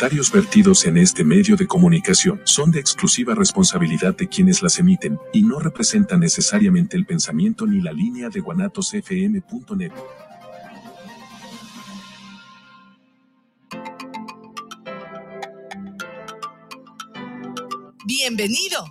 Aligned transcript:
comentarios 0.00 0.32
vertidos 0.32 0.86
en 0.86 0.96
este 0.96 1.24
medio 1.24 1.56
de 1.56 1.66
comunicación 1.66 2.40
son 2.44 2.70
de 2.70 2.80
exclusiva 2.80 3.34
responsabilidad 3.34 4.16
de 4.16 4.30
quienes 4.30 4.62
las 4.62 4.78
emiten 4.78 5.18
y 5.30 5.42
no 5.42 5.58
representan 5.58 6.20
necesariamente 6.20 6.96
el 6.96 7.04
pensamiento 7.04 7.66
ni 7.66 7.82
la 7.82 7.92
línea 7.92 8.30
de 8.30 8.40
guanatosfm.net. 8.40 9.92
Bienvenido 18.06 18.82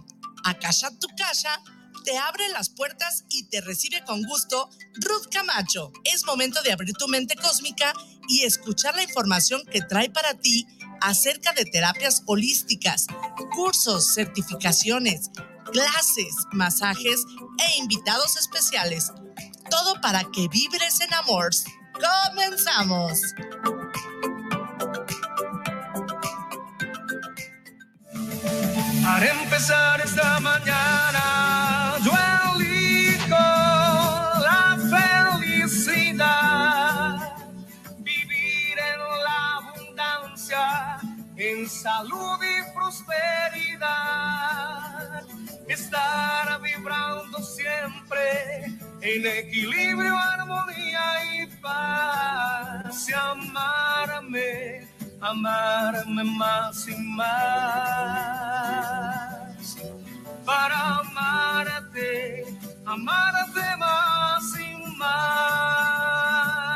a 0.43 0.59
Casa 0.59 0.91
Tu 0.99 1.07
Casa 1.17 1.59
te 2.03 2.17
abre 2.17 2.47
las 2.49 2.69
puertas 2.69 3.25
y 3.29 3.45
te 3.49 3.61
recibe 3.61 4.03
con 4.05 4.23
gusto 4.23 4.69
Ruth 4.95 5.27
Camacho. 5.31 5.91
Es 6.03 6.25
momento 6.25 6.61
de 6.63 6.71
abrir 6.71 6.93
tu 6.93 7.07
mente 7.07 7.35
cósmica 7.35 7.93
y 8.27 8.43
escuchar 8.43 8.95
la 8.95 9.03
información 9.03 9.61
que 9.71 9.81
trae 9.81 10.09
para 10.09 10.33
ti 10.35 10.65
acerca 11.01 11.53
de 11.53 11.65
terapias 11.65 12.23
holísticas, 12.25 13.07
cursos, 13.55 14.13
certificaciones, 14.13 15.29
clases, 15.71 16.33
masajes 16.51 17.23
e 17.59 17.79
invitados 17.79 18.37
especiales. 18.37 19.11
Todo 19.69 19.99
para 20.01 20.23
que 20.31 20.47
vibres 20.47 21.01
en 21.01 21.13
amor. 21.13 21.51
¡Comenzamos! 21.93 23.19
Para 29.03 29.31
empezar 29.31 30.01
esta 30.01 30.39
mañana, 30.39 31.68
salud 41.81 42.39
y 42.43 42.55
prosperidad, 42.73 43.87
estar 45.67 46.61
vibrando 46.61 47.39
siempre 47.39 48.65
en 49.01 49.25
equilibrio, 49.25 50.17
armonía 50.17 51.43
y 51.43 51.47
paz, 51.61 53.09
y 53.09 53.13
amarme 53.13 54.89
amarme 55.21 56.23
más 56.23 56.87
y 56.87 56.95
más. 56.95 57.27
Para 60.45 60.99
amarte, 60.99 62.45
amarte 62.85 63.75
más 63.77 64.55
y 64.59 64.75
más. 64.97 66.68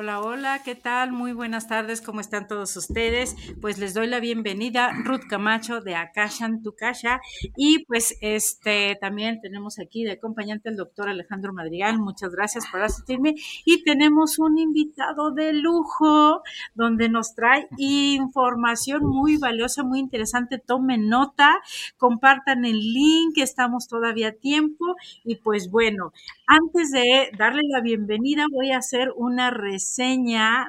Hola, 0.00 0.20
hola, 0.20 0.62
¿qué 0.64 0.76
tal? 0.76 1.10
Muy 1.10 1.32
buenas 1.32 1.66
tardes, 1.66 2.00
¿cómo 2.00 2.20
están 2.20 2.46
todos 2.46 2.76
ustedes? 2.76 3.34
Pues 3.60 3.78
les 3.78 3.94
doy 3.94 4.06
la 4.06 4.20
bienvenida, 4.20 4.92
Ruth 5.02 5.24
Camacho 5.28 5.80
de 5.80 5.96
Akashan 5.96 6.62
Tukasha. 6.62 7.20
Y 7.56 7.84
pues 7.86 8.16
este 8.20 8.96
también 9.00 9.40
tenemos 9.40 9.80
aquí 9.80 10.04
de 10.04 10.12
acompañante 10.12 10.68
el 10.68 10.76
doctor 10.76 11.08
Alejandro 11.08 11.52
Madrigal. 11.52 11.98
Muchas 11.98 12.30
gracias 12.30 12.64
por 12.70 12.80
asistirme. 12.80 13.34
Y 13.64 13.82
tenemos 13.82 14.38
un 14.38 14.58
invitado 14.58 15.32
de 15.32 15.52
lujo 15.52 16.42
donde 16.76 17.08
nos 17.08 17.34
trae 17.34 17.66
información 17.76 19.04
muy 19.04 19.36
valiosa, 19.36 19.82
muy 19.82 19.98
interesante. 19.98 20.58
Tomen 20.64 21.08
nota, 21.08 21.58
compartan 21.96 22.64
el 22.64 22.78
link, 22.78 23.38
estamos 23.38 23.88
todavía 23.88 24.28
a 24.28 24.32
tiempo. 24.32 24.94
Y 25.24 25.34
pues 25.34 25.72
bueno, 25.72 26.12
antes 26.46 26.92
de 26.92 27.32
darle 27.36 27.62
la 27.68 27.80
bienvenida, 27.80 28.46
voy 28.48 28.70
a 28.70 28.78
hacer 28.78 29.08
una 29.16 29.50
reseña 29.50 29.87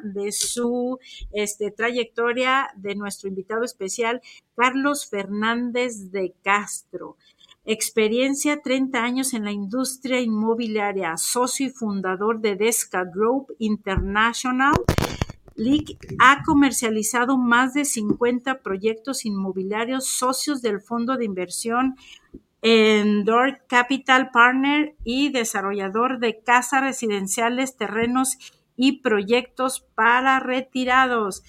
de 0.03 0.31
su 0.31 0.99
este, 1.31 1.71
trayectoria 1.71 2.69
de 2.75 2.95
nuestro 2.95 3.27
invitado 3.27 3.63
especial, 3.63 4.21
Carlos 4.55 5.07
Fernández 5.07 6.11
de 6.11 6.33
Castro. 6.41 7.17
Experiencia 7.65 8.61
30 8.61 9.03
años 9.03 9.33
en 9.33 9.43
la 9.43 9.51
industria 9.51 10.21
inmobiliaria, 10.21 11.17
socio 11.17 11.67
y 11.67 11.69
fundador 11.69 12.39
de 12.39 12.55
Desca 12.55 13.03
Group 13.03 13.53
International. 13.59 14.73
LIC 15.55 15.97
ha 16.19 16.41
comercializado 16.43 17.37
más 17.37 17.73
de 17.73 17.83
50 17.83 18.61
proyectos 18.61 19.25
inmobiliarios 19.25 20.07
socios 20.07 20.61
del 20.61 20.79
fondo 20.81 21.17
de 21.17 21.25
inversión 21.25 21.95
Endor 22.61 23.61
Capital 23.67 24.31
Partner 24.31 24.95
y 25.03 25.29
desarrollador 25.29 26.19
de 26.19 26.39
casas 26.41 26.81
residenciales, 26.81 27.77
terrenos 27.77 28.37
y 28.79 29.01
proyectos 29.01 29.85
para 29.93 30.39
retirados. 30.39 31.43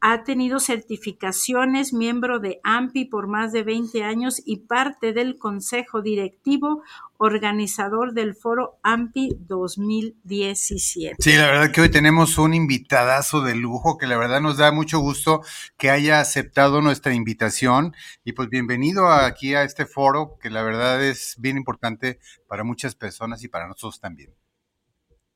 Ha 0.00 0.22
tenido 0.22 0.60
certificaciones, 0.60 1.92
miembro 1.92 2.38
de 2.38 2.60
AMPI 2.62 3.06
por 3.06 3.26
más 3.26 3.50
de 3.50 3.64
20 3.64 4.04
años 4.04 4.40
y 4.44 4.58
parte 4.58 5.12
del 5.12 5.36
Consejo 5.36 6.00
Directivo 6.00 6.82
organizador 7.18 8.12
del 8.12 8.36
foro 8.36 8.78
AMPI 8.84 9.36
2017. 9.40 11.16
Sí, 11.18 11.32
la 11.32 11.46
verdad 11.46 11.72
que 11.72 11.80
hoy 11.80 11.90
tenemos 11.90 12.38
un 12.38 12.54
invitadazo 12.54 13.40
de 13.40 13.56
lujo 13.56 13.98
que 13.98 14.06
la 14.06 14.16
verdad 14.16 14.40
nos 14.40 14.58
da 14.58 14.70
mucho 14.70 15.00
gusto 15.00 15.40
que 15.76 15.90
haya 15.90 16.20
aceptado 16.20 16.82
nuestra 16.82 17.14
invitación 17.14 17.96
y 18.22 18.32
pues 18.32 18.48
bienvenido 18.48 19.08
aquí 19.08 19.54
a 19.54 19.64
este 19.64 19.86
foro 19.86 20.38
que 20.40 20.50
la 20.50 20.62
verdad 20.62 21.02
es 21.02 21.34
bien 21.38 21.56
importante 21.56 22.20
para 22.46 22.62
muchas 22.62 22.94
personas 22.94 23.42
y 23.42 23.48
para 23.48 23.66
nosotros 23.66 23.98
también. 23.98 24.32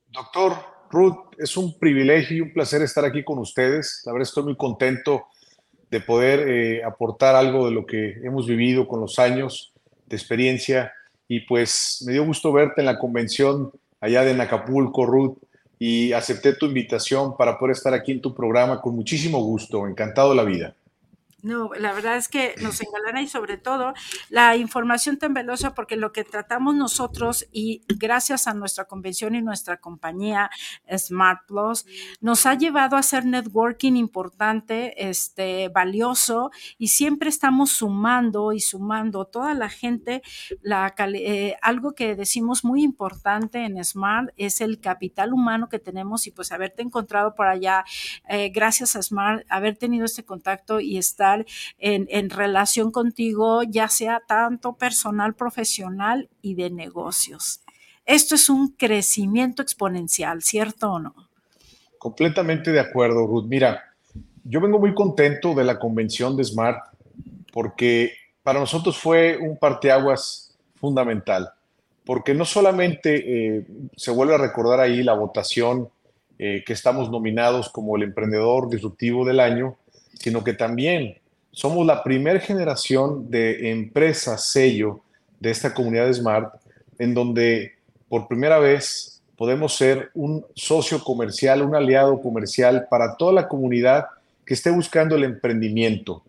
Doctor 0.07 0.80
Ruth, 0.91 1.35
es 1.39 1.57
un 1.57 1.79
privilegio 1.79 2.37
y 2.37 2.41
un 2.41 2.53
placer 2.53 2.83
estar 2.83 3.05
aquí 3.05 3.23
con 3.23 3.39
ustedes. 3.39 4.03
La 4.05 4.13
verdad 4.13 4.29
estoy 4.29 4.45
muy 4.45 4.57
contento 4.57 5.27
de 5.91 6.01
poder 6.01 6.49
eh, 6.49 6.85
aportar 6.85 7.35
algo 7.35 7.67
de 7.67 7.73
lo 7.73 7.87
que 7.87 8.19
hemos 8.23 8.47
vivido 8.47 8.87
con 8.87 9.01
los 9.01 9.19
años 9.19 9.73
de 10.07 10.17
experiencia 10.17 10.93
y 11.29 11.41
pues 11.41 12.03
me 12.07 12.13
dio 12.13 12.25
gusto 12.25 12.53
verte 12.53 12.81
en 12.81 12.87
la 12.87 12.99
convención 12.99 13.73
allá 14.01 14.23
de 14.25 14.41
Acapulco, 14.41 15.07
Ruth, 15.07 15.39
y 15.79 16.13
acepté 16.13 16.53
tu 16.53 16.67
invitación 16.67 17.37
para 17.37 17.59
poder 17.59 17.77
estar 17.77 17.95
aquí 17.95 18.13
en 18.13 18.21
tu 18.21 18.35
programa 18.35 18.81
con 18.81 18.95
muchísimo 18.95 19.43
gusto, 19.43 19.87
encantado 19.87 20.31
de 20.31 20.37
la 20.37 20.45
vida. 20.45 20.75
No, 21.43 21.71
la 21.75 21.93
verdad 21.93 22.17
es 22.17 22.29
que 22.29 22.55
nos 22.61 22.81
engalana 22.81 23.23
y 23.23 23.29
sobre 23.29 23.57
todo 23.57 23.95
la 24.29 24.57
información 24.57 25.17
tan 25.17 25.33
velosa 25.33 25.75
porque 25.75 25.97
lo 25.97 26.13
que 26.13 26.25
tratamos 26.25 26.75
nosotros 26.75 27.47
y 27.51 27.83
gracias 27.89 28.47
a 28.47 28.55
nuestra 28.55 28.85
convención 28.85 29.35
y 29.35 29.43
nuestra 29.43 29.79
compañía 29.79 30.51
Smart 30.97 31.47
Plus 31.47 31.87
nos 32.21 32.45
ha 32.47 32.55
llevado 32.55 32.97
a 32.97 33.01
hacer 33.01 33.25
networking 33.25 33.95
importante, 33.95 35.09
este 35.09 35.69
valioso 35.69 36.51
y 36.79 36.89
siempre 36.89 37.29
estamos 37.29 37.71
sumando 37.71 38.53
y 38.53 38.61
sumando 38.61 39.25
toda 39.25 39.55
la 39.55 39.69
gente. 39.69 40.23
La 40.61 40.95
eh, 41.15 41.57
algo 41.63 41.93
que 41.93 42.17
decimos 42.17 42.65
muy 42.65 42.83
importante 42.83 43.65
en 43.65 43.83
Smart 43.85 44.31
es 44.37 44.61
el 44.61 44.81
capital 44.81 45.33
humano 45.33 45.69
que 45.69 45.79
tenemos 45.79 46.27
y 46.27 46.33
pues 46.33 46.53
haberte 46.53 46.83
encontrado 46.83 47.35
por 47.35 47.47
allá 47.47 47.85
eh, 48.29 48.51
gracias 48.51 48.97
a 48.97 49.03
Smart 49.03 49.45
haber 49.49 49.77
tenido 49.77 50.05
este 50.05 50.25
contacto 50.25 50.81
y 50.81 50.99
estar 50.99 51.30
en, 51.79 52.31
relación 52.31 52.91
contigo, 52.91 53.63
ya 53.63 53.89
sea 53.89 54.23
tanto 54.27 54.75
personal, 54.75 55.35
profesional 55.35 56.29
y 56.43 56.55
de 56.55 56.71
negocios. 56.71 57.61
Esto 58.07 58.35
es 58.35 58.49
un 58.49 58.69
crecimiento 58.69 59.63
exponencial, 59.63 60.43
¿cierto 60.43 60.93
o 60.93 60.99
no? 60.99 61.15
Completamente 61.99 62.73
de 62.73 62.81
acuerdo, 62.81 63.27
Ruth. 63.27 63.47
Mira, 63.47 63.83
yo 64.45 64.61
vengo 64.61 64.79
muy 64.79 64.95
contento 64.95 65.55
de 65.55 65.65
la 65.65 65.79
convención 65.79 66.37
de 66.37 66.45
Smart 66.45 66.79
porque 67.53 68.15
para 68.43 68.61
nosotros 68.61 68.99
fue 68.99 69.37
un 69.37 69.59
parteaguas 69.59 70.57
fundamental, 70.77 71.51
porque 72.05 72.35
no 72.35 72.45
solamente 72.45 73.57
eh, 73.57 73.67
se 73.97 74.11
vuelve 74.11 74.35
a 74.35 74.39
recordar 74.39 74.81
ahí 74.81 75.03
la 75.03 75.13
votación 75.13 75.91
eh, 76.39 76.65
que 76.65 76.73
estamos 76.73 77.11
nominados 77.11 77.69
como 77.69 77.97
el 77.97 78.03
emprendedor 78.03 78.71
disruptivo 78.71 79.27
del 79.27 79.41
año, 79.41 79.77
sino 80.15 80.43
que 80.43 80.55
también 80.55 81.19
somos 81.53 81.87
la 81.87 82.03
primera 82.03 82.39
generación 82.41 83.31
de 83.31 83.71
empresas 83.71 84.45
sello 84.45 85.01
de 85.41 85.51
esta 85.51 85.75
comunidad 85.75 86.07
de 86.07 86.15
Smart, 86.15 86.55
en 86.99 87.15
donde 87.15 87.73
por 88.09 88.29
primera 88.29 88.59
vez 88.59 89.21
podemos 89.37 89.75
ser 89.75 90.11
un 90.15 90.45
socio 90.55 91.03
comercial, 91.03 91.63
un 91.63 91.75
aliado 91.75 92.21
comercial 92.21 92.87
para 92.91 93.17
toda 93.17 93.33
la 93.33 93.49
comunidad 93.49 94.07
que 94.45 94.55
esté 94.55 94.71
buscando 94.71 95.17
el 95.17 95.25
emprendimiento. 95.25 96.23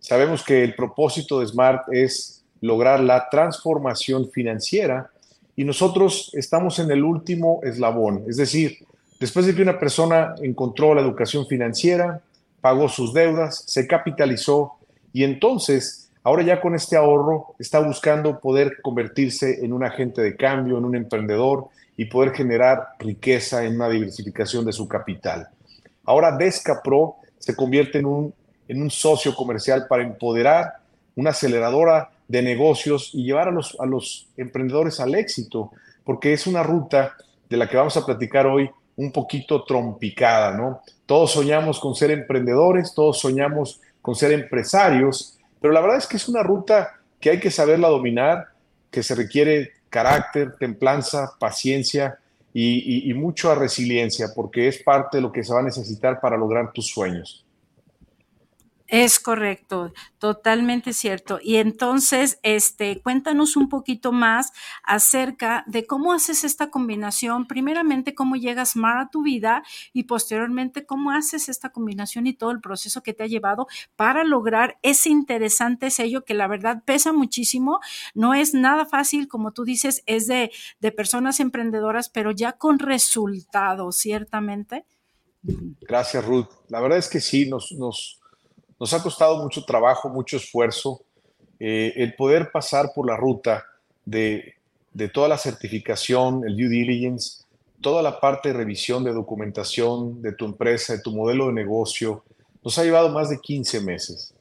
Sabemos 0.00 0.42
que 0.42 0.64
el 0.64 0.74
propósito 0.74 1.40
de 1.40 1.46
Smart 1.46 1.92
es 1.92 2.42
lograr 2.60 3.00
la 3.00 3.28
transformación 3.28 4.30
financiera 4.30 5.10
y 5.54 5.64
nosotros 5.64 6.30
estamos 6.34 6.78
en 6.78 6.90
el 6.90 7.04
último 7.04 7.60
eslabón, 7.62 8.24
es 8.28 8.36
decir, 8.36 8.78
después 9.20 9.44
de 9.46 9.54
que 9.54 9.62
una 9.62 9.78
persona 9.78 10.34
encontró 10.40 10.94
la 10.94 11.00
educación 11.00 11.46
financiera, 11.46 12.22
pagó 12.60 12.88
sus 12.88 13.12
deudas, 13.12 13.64
se 13.66 13.86
capitalizó 13.86 14.74
y 15.12 15.24
entonces, 15.24 16.10
ahora 16.22 16.42
ya 16.42 16.60
con 16.60 16.74
este 16.74 16.96
ahorro, 16.96 17.54
está 17.58 17.80
buscando 17.80 18.40
poder 18.40 18.80
convertirse 18.82 19.64
en 19.64 19.72
un 19.72 19.84
agente 19.84 20.22
de 20.22 20.36
cambio, 20.36 20.78
en 20.78 20.84
un 20.84 20.96
emprendedor 20.96 21.68
y 21.96 22.04
poder 22.06 22.32
generar 22.32 22.90
riqueza 22.98 23.64
en 23.64 23.76
una 23.76 23.88
diversificación 23.88 24.64
de 24.64 24.72
su 24.72 24.86
capital. 24.86 25.48
Ahora 26.04 26.36
Desca 26.36 26.80
Pro 26.82 27.16
se 27.38 27.56
convierte 27.56 27.98
en 27.98 28.06
un, 28.06 28.34
en 28.68 28.82
un 28.82 28.90
socio 28.90 29.34
comercial 29.34 29.86
para 29.88 30.02
empoderar 30.02 30.74
una 31.16 31.30
aceleradora 31.30 32.10
de 32.28 32.42
negocios 32.42 33.10
y 33.12 33.24
llevar 33.24 33.48
a 33.48 33.50
los, 33.50 33.76
a 33.80 33.86
los 33.86 34.28
emprendedores 34.36 35.00
al 35.00 35.14
éxito, 35.14 35.72
porque 36.04 36.32
es 36.32 36.46
una 36.46 36.62
ruta 36.62 37.16
de 37.48 37.56
la 37.56 37.68
que 37.68 37.76
vamos 37.76 37.96
a 37.96 38.06
platicar 38.06 38.46
hoy 38.46 38.70
un 38.98 39.12
poquito 39.12 39.64
trompicada, 39.64 40.56
¿no? 40.56 40.82
Todos 41.06 41.32
soñamos 41.32 41.78
con 41.78 41.94
ser 41.94 42.10
emprendedores, 42.10 42.92
todos 42.94 43.20
soñamos 43.20 43.80
con 44.02 44.16
ser 44.16 44.32
empresarios, 44.32 45.38
pero 45.60 45.72
la 45.72 45.80
verdad 45.80 45.98
es 45.98 46.06
que 46.06 46.16
es 46.16 46.28
una 46.28 46.42
ruta 46.42 46.96
que 47.20 47.30
hay 47.30 47.40
que 47.40 47.50
saberla 47.50 47.88
dominar, 47.88 48.48
que 48.90 49.04
se 49.04 49.14
requiere 49.14 49.70
carácter, 49.88 50.56
templanza, 50.58 51.32
paciencia 51.38 52.18
y, 52.52 53.08
y, 53.08 53.14
mucha 53.14 53.54
resiliencia, 53.54 54.28
porque 54.34 54.66
es 54.66 54.82
parte 54.82 55.18
de 55.18 55.22
lo 55.22 55.30
que 55.30 55.44
se 55.44 55.54
va 55.54 55.60
a 55.60 55.62
necesitar 55.62 56.20
para 56.20 56.36
lograr 56.36 56.72
tus 56.72 56.88
sueños. 56.88 57.44
Es 58.90 59.20
correcto, 59.20 59.92
totalmente 60.16 60.94
cierto. 60.94 61.38
Y 61.42 61.56
entonces, 61.56 62.40
este, 62.42 63.02
cuéntanos 63.02 63.54
un 63.54 63.68
poquito 63.68 64.12
más 64.12 64.50
acerca 64.82 65.62
de 65.66 65.86
cómo 65.86 66.14
haces 66.14 66.42
esta 66.42 66.70
combinación. 66.70 67.46
Primeramente, 67.46 68.14
cómo 68.14 68.36
llegas 68.36 68.76
más 68.76 69.04
a 69.06 69.10
tu 69.10 69.22
vida 69.22 69.62
y 69.92 70.04
posteriormente, 70.04 70.86
cómo 70.86 71.10
haces 71.10 71.50
esta 71.50 71.68
combinación 71.68 72.26
y 72.26 72.32
todo 72.32 72.50
el 72.50 72.62
proceso 72.62 73.02
que 73.02 73.12
te 73.12 73.24
ha 73.24 73.26
llevado 73.26 73.66
para 73.94 74.24
lograr 74.24 74.78
ese 74.82 75.10
interesante 75.10 75.90
sello 75.90 76.24
que 76.24 76.32
la 76.32 76.46
verdad 76.46 76.82
pesa 76.86 77.12
muchísimo. 77.12 77.80
No 78.14 78.32
es 78.32 78.54
nada 78.54 78.86
fácil, 78.86 79.28
como 79.28 79.52
tú 79.52 79.66
dices, 79.66 80.02
es 80.06 80.26
de, 80.28 80.50
de 80.80 80.92
personas 80.92 81.40
emprendedoras, 81.40 82.08
pero 82.08 82.30
ya 82.30 82.52
con 82.54 82.78
resultados, 82.78 83.98
ciertamente. 83.98 84.86
Gracias, 85.82 86.24
Ruth. 86.24 86.48
La 86.68 86.80
verdad 86.80 86.96
es 86.96 87.08
que 87.08 87.20
sí, 87.20 87.48
nos, 87.48 87.72
nos 87.72 88.17
nos 88.78 88.92
ha 88.92 89.02
costado 89.02 89.42
mucho 89.42 89.64
trabajo, 89.64 90.08
mucho 90.08 90.36
esfuerzo, 90.36 91.02
eh, 91.60 91.92
el 91.96 92.14
poder 92.14 92.50
pasar 92.52 92.92
por 92.94 93.06
la 93.06 93.16
ruta 93.16 93.64
de, 94.04 94.54
toda 95.12 95.28
la 95.28 95.38
certificación, 95.38 96.44
el 96.46 96.56
due 96.56 96.68
diligence, 96.68 97.44
toda 97.80 98.02
la 98.02 98.20
parte 98.20 98.48
de 98.48 98.58
revisión 98.58 99.04
de 99.04 99.12
documentación 99.12 100.22
de 100.22 100.32
tu 100.32 100.44
empresa, 100.44 100.94
de 100.94 101.02
tu 101.02 101.12
modelo 101.12 101.48
de 101.48 101.52
negocio, 101.52 102.24
nos 102.64 102.78
ha 102.78 102.84
llevado 102.84 103.08
más 103.08 103.30
de 103.30 103.38
15 103.38 103.80
meses. 103.80 104.34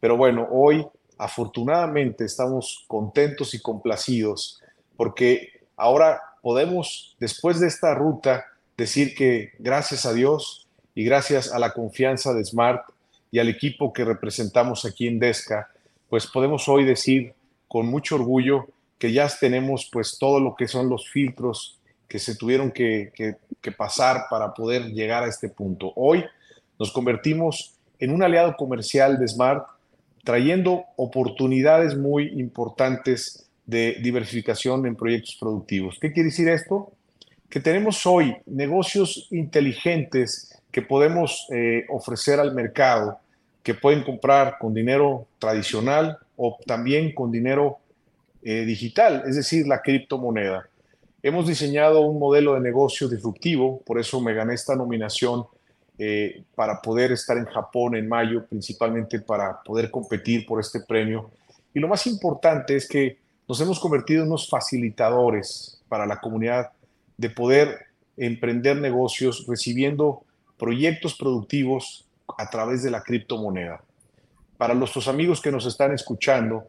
Pero 0.00 0.16
bueno, 0.16 0.46
hoy 0.50 0.86
afortunadamente 1.18 2.24
estamos 2.24 2.84
contentos 2.88 3.54
y 3.54 3.60
complacidos 3.60 4.60
porque 4.96 5.60
ahora 5.76 6.20
podemos, 6.42 7.16
después 7.18 7.60
de 7.60 7.68
esta 7.68 7.94
ruta, 7.94 8.44
decir 8.76 9.14
que 9.14 9.52
gracias 9.58 10.06
a 10.06 10.12
Dios 10.12 10.68
y 10.94 11.04
gracias 11.04 11.52
a 11.52 11.58
la 11.58 11.72
confianza 11.72 12.32
de 12.34 12.44
Smart, 12.44 12.84
y 13.34 13.40
al 13.40 13.48
equipo 13.48 13.92
que 13.92 14.04
representamos 14.04 14.84
aquí 14.84 15.08
en 15.08 15.18
Desca, 15.18 15.68
pues 16.08 16.24
podemos 16.24 16.68
hoy 16.68 16.84
decir 16.84 17.34
con 17.66 17.86
mucho 17.86 18.14
orgullo 18.14 18.68
que 18.96 19.12
ya 19.12 19.28
tenemos 19.28 19.90
pues 19.92 20.18
todo 20.20 20.38
lo 20.38 20.54
que 20.54 20.68
son 20.68 20.88
los 20.88 21.10
filtros 21.10 21.80
que 22.06 22.20
se 22.20 22.36
tuvieron 22.36 22.70
que, 22.70 23.10
que 23.60 23.72
pasar 23.72 24.26
para 24.30 24.54
poder 24.54 24.84
llegar 24.92 25.24
a 25.24 25.26
este 25.26 25.48
punto. 25.48 25.92
Hoy 25.96 26.24
nos 26.78 26.92
convertimos 26.92 27.74
en 27.98 28.12
un 28.12 28.22
aliado 28.22 28.54
comercial 28.54 29.18
de 29.18 29.26
Smart, 29.26 29.66
trayendo 30.22 30.84
oportunidades 30.94 31.98
muy 31.98 32.28
importantes 32.38 33.50
de 33.66 33.96
diversificación 34.00 34.86
en 34.86 34.94
proyectos 34.94 35.36
productivos. 35.40 35.98
¿Qué 36.00 36.12
quiere 36.12 36.28
decir 36.28 36.46
esto? 36.46 36.92
Que 37.50 37.58
tenemos 37.58 38.06
hoy 38.06 38.36
negocios 38.46 39.26
inteligentes 39.32 40.56
que 40.70 40.82
podemos 40.82 41.48
eh, 41.52 41.84
ofrecer 41.88 42.38
al 42.38 42.54
mercado 42.54 43.18
que 43.64 43.74
pueden 43.74 44.04
comprar 44.04 44.58
con 44.58 44.74
dinero 44.74 45.26
tradicional 45.38 46.18
o 46.36 46.58
también 46.66 47.14
con 47.14 47.32
dinero 47.32 47.78
eh, 48.42 48.64
digital, 48.66 49.24
es 49.26 49.36
decir, 49.36 49.66
la 49.66 49.80
criptomoneda. 49.80 50.68
Hemos 51.22 51.46
diseñado 51.46 52.02
un 52.02 52.18
modelo 52.18 52.54
de 52.54 52.60
negocio 52.60 53.08
disruptivo, 53.08 53.80
por 53.86 53.98
eso 53.98 54.20
me 54.20 54.34
gané 54.34 54.52
esta 54.52 54.76
nominación 54.76 55.46
eh, 55.96 56.42
para 56.54 56.82
poder 56.82 57.12
estar 57.12 57.38
en 57.38 57.46
Japón 57.46 57.96
en 57.96 58.06
mayo, 58.06 58.44
principalmente 58.44 59.20
para 59.20 59.62
poder 59.62 59.90
competir 59.90 60.44
por 60.44 60.60
este 60.60 60.80
premio. 60.80 61.30
Y 61.72 61.80
lo 61.80 61.88
más 61.88 62.06
importante 62.06 62.76
es 62.76 62.86
que 62.86 63.16
nos 63.48 63.58
hemos 63.62 63.80
convertido 63.80 64.22
en 64.22 64.28
unos 64.28 64.46
facilitadores 64.46 65.80
para 65.88 66.04
la 66.04 66.20
comunidad 66.20 66.70
de 67.16 67.30
poder 67.30 67.86
emprender 68.18 68.76
negocios 68.76 69.46
recibiendo 69.48 70.22
proyectos 70.58 71.14
productivos 71.14 72.03
a 72.38 72.50
través 72.50 72.82
de 72.82 72.90
la 72.90 73.02
criptomoneda. 73.02 73.82
Para 74.56 74.74
nuestros 74.74 75.08
amigos 75.08 75.40
que 75.40 75.50
nos 75.50 75.66
están 75.66 75.92
escuchando, 75.92 76.66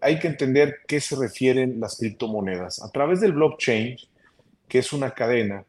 hay 0.00 0.18
que 0.18 0.28
entender 0.28 0.78
qué 0.86 1.00
se 1.00 1.16
refieren 1.16 1.80
las 1.80 1.96
criptomonedas. 1.96 2.82
A 2.82 2.90
través 2.90 3.20
del 3.20 3.32
blockchain, 3.32 3.96
que 4.68 4.78
es 4.78 4.92
una 4.92 5.12
cadena 5.12 5.64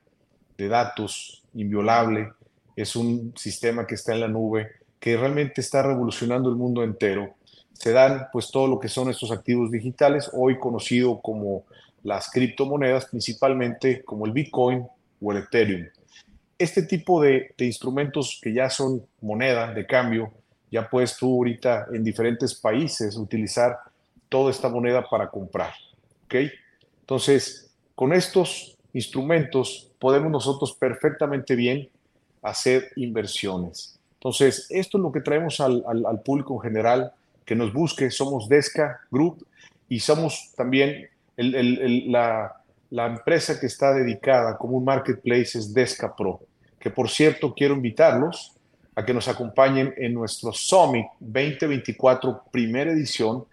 de 0.58 0.68
datos 0.68 1.44
inviolable, 1.54 2.32
es 2.76 2.96
un 2.96 3.34
sistema 3.36 3.86
que 3.86 3.96
está 3.96 4.14
en 4.14 4.22
la 4.22 4.28
nube, 4.28 4.72
que 5.00 5.18
realmente 5.18 5.62
está 5.62 5.84
revolucionando 5.84 6.50
el 6.50 6.56
mundo 6.56 6.84
entero. 6.84 7.36
Se 7.74 7.92
dan 7.92 8.28
pues 8.32 8.50
todo 8.52 8.68
lo 8.68 8.80
que 8.80 8.90
son 8.90 9.10
estos 9.10 9.32
activos 9.32 9.72
digitales, 9.72 10.30
hoy 10.34 10.58
conocido 10.58 11.22
como 11.22 11.64
las 12.04 12.30
criptomonedas, 12.32 13.06
principalmente 13.06 14.04
como 14.04 14.26
el 14.26 14.32
Bitcoin 14.32 14.88
o 15.22 15.32
el 15.32 15.40
Ethereum 15.40 15.88
este 16.58 16.84
tipo 16.84 17.22
de, 17.22 17.54
instrumentos 17.60 18.40
que 18.42 18.54
ya 18.54 18.70
son 18.70 19.06
moneda 19.22 19.74
de 19.74 19.86
cambio, 19.86 20.32
ya 20.72 20.90
puedes 20.90 21.16
tú 21.18 21.36
ahorita 21.36 21.88
en 21.94 22.04
diferentes 22.04 22.56
países 22.56 23.16
utilizar 23.16 23.78
toda 24.30 24.52
esta 24.52 24.70
moneda 24.70 25.08
para 25.10 25.30
comprar. 25.30 25.74
¿Ok? 26.26 26.36
Entonces, 27.02 27.72
con 27.96 28.14
estos 28.14 28.78
instrumentos 28.94 29.92
podemos 30.00 30.32
nosotros 30.32 30.74
perfectamente 30.74 31.56
bien 31.56 31.90
hacer 32.42 32.92
inversiones. 32.96 33.98
Entonces, 34.16 34.68
esto 34.70 34.98
es 34.98 35.02
lo 35.02 35.12
que 35.12 35.22
traemos 35.22 35.60
al, 35.60 36.22
público 36.26 36.56
en 36.56 36.62
general, 36.62 37.14
que 37.46 37.56
nos 37.56 37.72
busque. 37.72 38.10
Somos 38.12 38.50
Desca 38.50 39.00
Group 39.12 39.46
y 39.88 40.00
somos 40.00 40.54
también 40.56 41.08
la, 41.38 42.56
la 42.90 43.08
empresa 43.08 43.60
que 43.60 43.68
está 43.68 43.94
dedicada 43.94 44.58
como 44.58 44.78
un 44.78 44.86
marketplace 44.86 45.58
es 45.58 45.74
Desca 45.74 46.16
Pro 46.16 46.42
que 46.80 46.90
por 46.90 47.10
cierto 47.10 47.54
quiero 47.54 47.76
invitarlos 47.76 48.54
a 48.96 49.06
que 49.06 49.14
nos 49.14 49.28
acompañen 49.28 49.94
en 49.98 50.14
nuestro 50.14 50.54
Summit 50.54 51.06
2024 51.20 52.44
primera 52.52 52.92
edición 52.92 53.46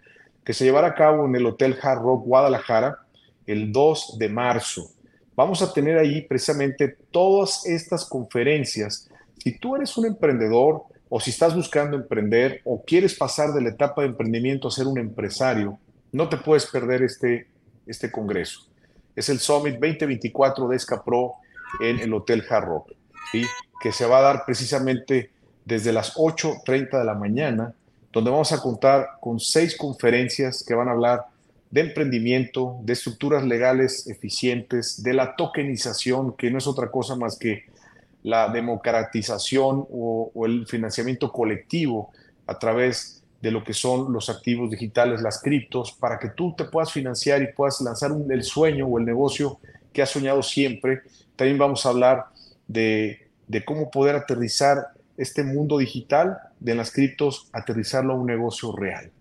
que 0.43 0.53
se 0.53 0.63
llevará 0.63 0.87
a 0.87 0.95
cabo 0.95 1.25
en 1.25 1.35
el 1.35 1.45
Hotel 1.45 1.77
Hard 1.81 2.01
Rock 2.01 2.25
Guadalajara 2.25 2.99
el 3.45 3.71
2 3.71 4.17
de 4.17 4.29
marzo. 4.29 4.91
Vamos 5.35 5.61
a 5.61 5.73
tener 5.73 5.97
ahí 5.97 6.21
precisamente 6.21 6.95
todas 7.11 7.65
estas 7.65 8.05
conferencias. 8.05 9.09
Si 9.43 9.57
tú 9.57 9.75
eres 9.75 9.97
un 9.97 10.05
emprendedor 10.05 10.83
o 11.09 11.19
si 11.19 11.31
estás 11.31 11.55
buscando 11.55 11.97
emprender 11.97 12.61
o 12.63 12.83
quieres 12.83 13.15
pasar 13.15 13.51
de 13.53 13.61
la 13.61 13.69
etapa 13.69 14.01
de 14.01 14.07
emprendimiento 14.07 14.67
a 14.67 14.71
ser 14.71 14.87
un 14.87 14.97
empresario, 14.97 15.77
no 16.11 16.29
te 16.29 16.37
puedes 16.37 16.65
perder 16.67 17.03
este, 17.03 17.47
este 17.85 18.11
congreso. 18.11 18.67
Es 19.15 19.29
el 19.29 19.39
Summit 19.39 19.75
2024 19.75 20.67
de 20.67 20.75
Escapro 20.75 21.33
en 21.81 21.99
el 21.99 22.13
Hotel 22.13 22.43
Hard 22.49 22.65
Rock 22.65 22.91
que 23.81 23.91
se 23.91 24.05
va 24.05 24.19
a 24.19 24.21
dar 24.21 24.45
precisamente 24.45 25.31
desde 25.63 25.91
las 25.91 26.15
8.30 26.15 26.97
de 26.97 27.05
la 27.05 27.13
mañana, 27.13 27.73
donde 28.11 28.31
vamos 28.31 28.51
a 28.51 28.61
contar 28.61 29.17
con 29.19 29.39
seis 29.39 29.77
conferencias 29.77 30.63
que 30.63 30.73
van 30.73 30.87
a 30.87 30.91
hablar 30.91 31.25
de 31.71 31.81
emprendimiento, 31.81 32.77
de 32.83 32.93
estructuras 32.93 33.43
legales 33.43 34.07
eficientes, 34.07 35.03
de 35.03 35.13
la 35.13 35.35
tokenización, 35.35 36.33
que 36.33 36.49
no 36.49 36.57
es 36.57 36.67
otra 36.67 36.89
cosa 36.89 37.15
más 37.15 37.37
que 37.37 37.65
la 38.23 38.49
democratización 38.49 39.85
o, 39.91 40.31
o 40.33 40.45
el 40.45 40.65
financiamiento 40.67 41.31
colectivo 41.31 42.11
a 42.47 42.57
través 42.57 43.23
de 43.45 43.51
lo 43.51 43.63
que 43.63 43.73
son 43.73 44.11
los 44.11 44.29
activos 44.29 44.71
digitales, 44.71 45.21
las 45.21 45.41
criptos, 45.41 45.91
para 45.91 46.17
que 46.17 46.29
tú 46.29 46.55
te 46.55 46.65
puedas 46.65 46.91
financiar 46.91 47.41
y 47.41 47.53
puedas 47.53 47.79
lanzar 47.81 48.11
el 48.29 48.43
sueño 48.43 48.87
o 48.87 48.97
el 48.97 49.05
negocio 49.05 49.59
que 49.93 50.01
has 50.01 50.09
soñado 50.09 50.41
siempre. 50.41 51.01
También 51.35 51.57
vamos 51.57 51.85
a 51.85 51.89
hablar 51.89 52.25
de 52.67 53.25
de 53.47 53.63
cómo 53.63 53.91
poder 53.91 54.15
aterrizar 54.15 54.87
este 55.17 55.43
mundo 55.43 55.77
digital 55.77 56.37
de 56.59 56.75
las 56.75 56.91
criptos, 56.91 57.47
aterrizarlo 57.53 58.13
a 58.13 58.17
un 58.17 58.25
negocio 58.25 58.75
real, 58.75 59.11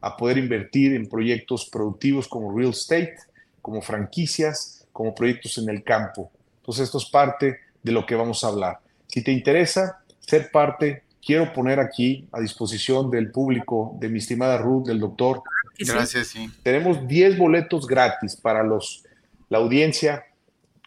a 0.00 0.16
poder 0.16 0.38
invertir 0.38 0.94
en 0.94 1.08
proyectos 1.08 1.68
productivos 1.70 2.28
como 2.28 2.56
real 2.56 2.70
estate, 2.70 3.16
como 3.62 3.80
franquicias, 3.82 4.86
como 4.92 5.14
proyectos 5.14 5.58
en 5.58 5.68
el 5.68 5.82
campo. 5.82 6.30
Entonces 6.60 6.84
esto 6.84 6.98
es 6.98 7.06
parte 7.06 7.58
de 7.82 7.92
lo 7.92 8.06
que 8.06 8.14
vamos 8.14 8.42
a 8.42 8.48
hablar. 8.48 8.80
Si 9.06 9.22
te 9.22 9.32
interesa 9.32 10.02
ser 10.18 10.50
parte, 10.50 11.04
quiero 11.24 11.52
poner 11.52 11.80
aquí 11.80 12.28
a 12.32 12.40
disposición 12.40 13.10
del 13.10 13.30
público, 13.30 13.96
de 14.00 14.08
mi 14.08 14.18
estimada 14.18 14.58
Ruth, 14.58 14.86
del 14.86 15.00
doctor. 15.00 15.42
Gracias, 15.78 16.28
sí. 16.28 16.50
Tenemos 16.62 17.06
10 17.08 17.38
boletos 17.38 17.86
gratis 17.86 18.36
para 18.36 18.62
los, 18.62 19.04
la 19.48 19.58
audiencia 19.58 20.26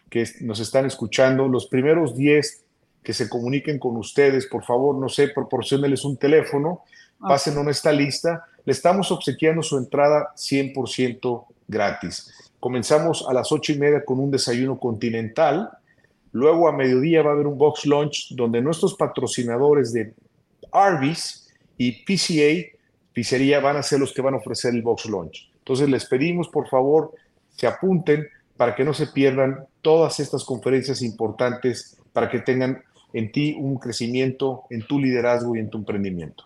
que 0.08 0.24
nos 0.40 0.60
están 0.60 0.86
escuchando. 0.86 1.48
Los 1.48 1.66
primeros 1.66 2.16
10 2.16 2.64
que 3.02 3.12
se 3.12 3.28
comuniquen 3.28 3.78
con 3.78 3.96
ustedes, 3.96 4.46
por 4.46 4.64
favor, 4.64 4.94
no 4.96 5.08
sé, 5.08 5.28
proporcionenles 5.28 6.04
un 6.04 6.16
teléfono, 6.16 6.82
pasen 7.18 7.58
en 7.58 7.68
esta 7.68 7.92
lista. 7.92 8.44
Le 8.64 8.72
estamos 8.72 9.10
obsequiando 9.10 9.62
su 9.62 9.78
entrada 9.78 10.32
100% 10.36 11.44
gratis. 11.66 12.32
Comenzamos 12.60 13.26
a 13.28 13.32
las 13.32 13.50
ocho 13.52 13.72
y 13.72 13.78
media 13.78 14.04
con 14.04 14.18
un 14.18 14.30
desayuno 14.30 14.78
continental. 14.78 15.70
Luego 16.32 16.68
a 16.68 16.72
mediodía 16.72 17.22
va 17.22 17.30
a 17.30 17.32
haber 17.34 17.46
un 17.46 17.56
box 17.56 17.86
lunch 17.86 18.28
donde 18.30 18.60
nuestros 18.60 18.94
patrocinadores 18.94 19.92
de 19.92 20.12
Arby's 20.72 21.48
y 21.76 22.04
PCA, 22.04 22.78
pizzería, 23.12 23.60
van 23.60 23.76
a 23.76 23.82
ser 23.82 24.00
los 24.00 24.12
que 24.12 24.22
van 24.22 24.34
a 24.34 24.38
ofrecer 24.38 24.74
el 24.74 24.82
box 24.82 25.06
lunch. 25.06 25.50
Entonces 25.58 25.88
les 25.88 26.06
pedimos, 26.06 26.48
por 26.48 26.68
favor, 26.68 27.12
se 27.50 27.66
apunten 27.66 28.26
para 28.56 28.74
que 28.74 28.84
no 28.84 28.94
se 28.94 29.06
pierdan 29.06 29.66
todas 29.82 30.20
estas 30.20 30.44
conferencias 30.44 31.02
importantes 31.02 31.98
para 32.12 32.28
que 32.28 32.40
tengan 32.40 32.82
en 33.12 33.32
ti 33.32 33.54
un 33.58 33.78
crecimiento 33.78 34.64
en 34.70 34.86
tu 34.86 34.98
liderazgo 34.98 35.56
y 35.56 35.60
en 35.60 35.70
tu 35.70 35.78
emprendimiento. 35.78 36.44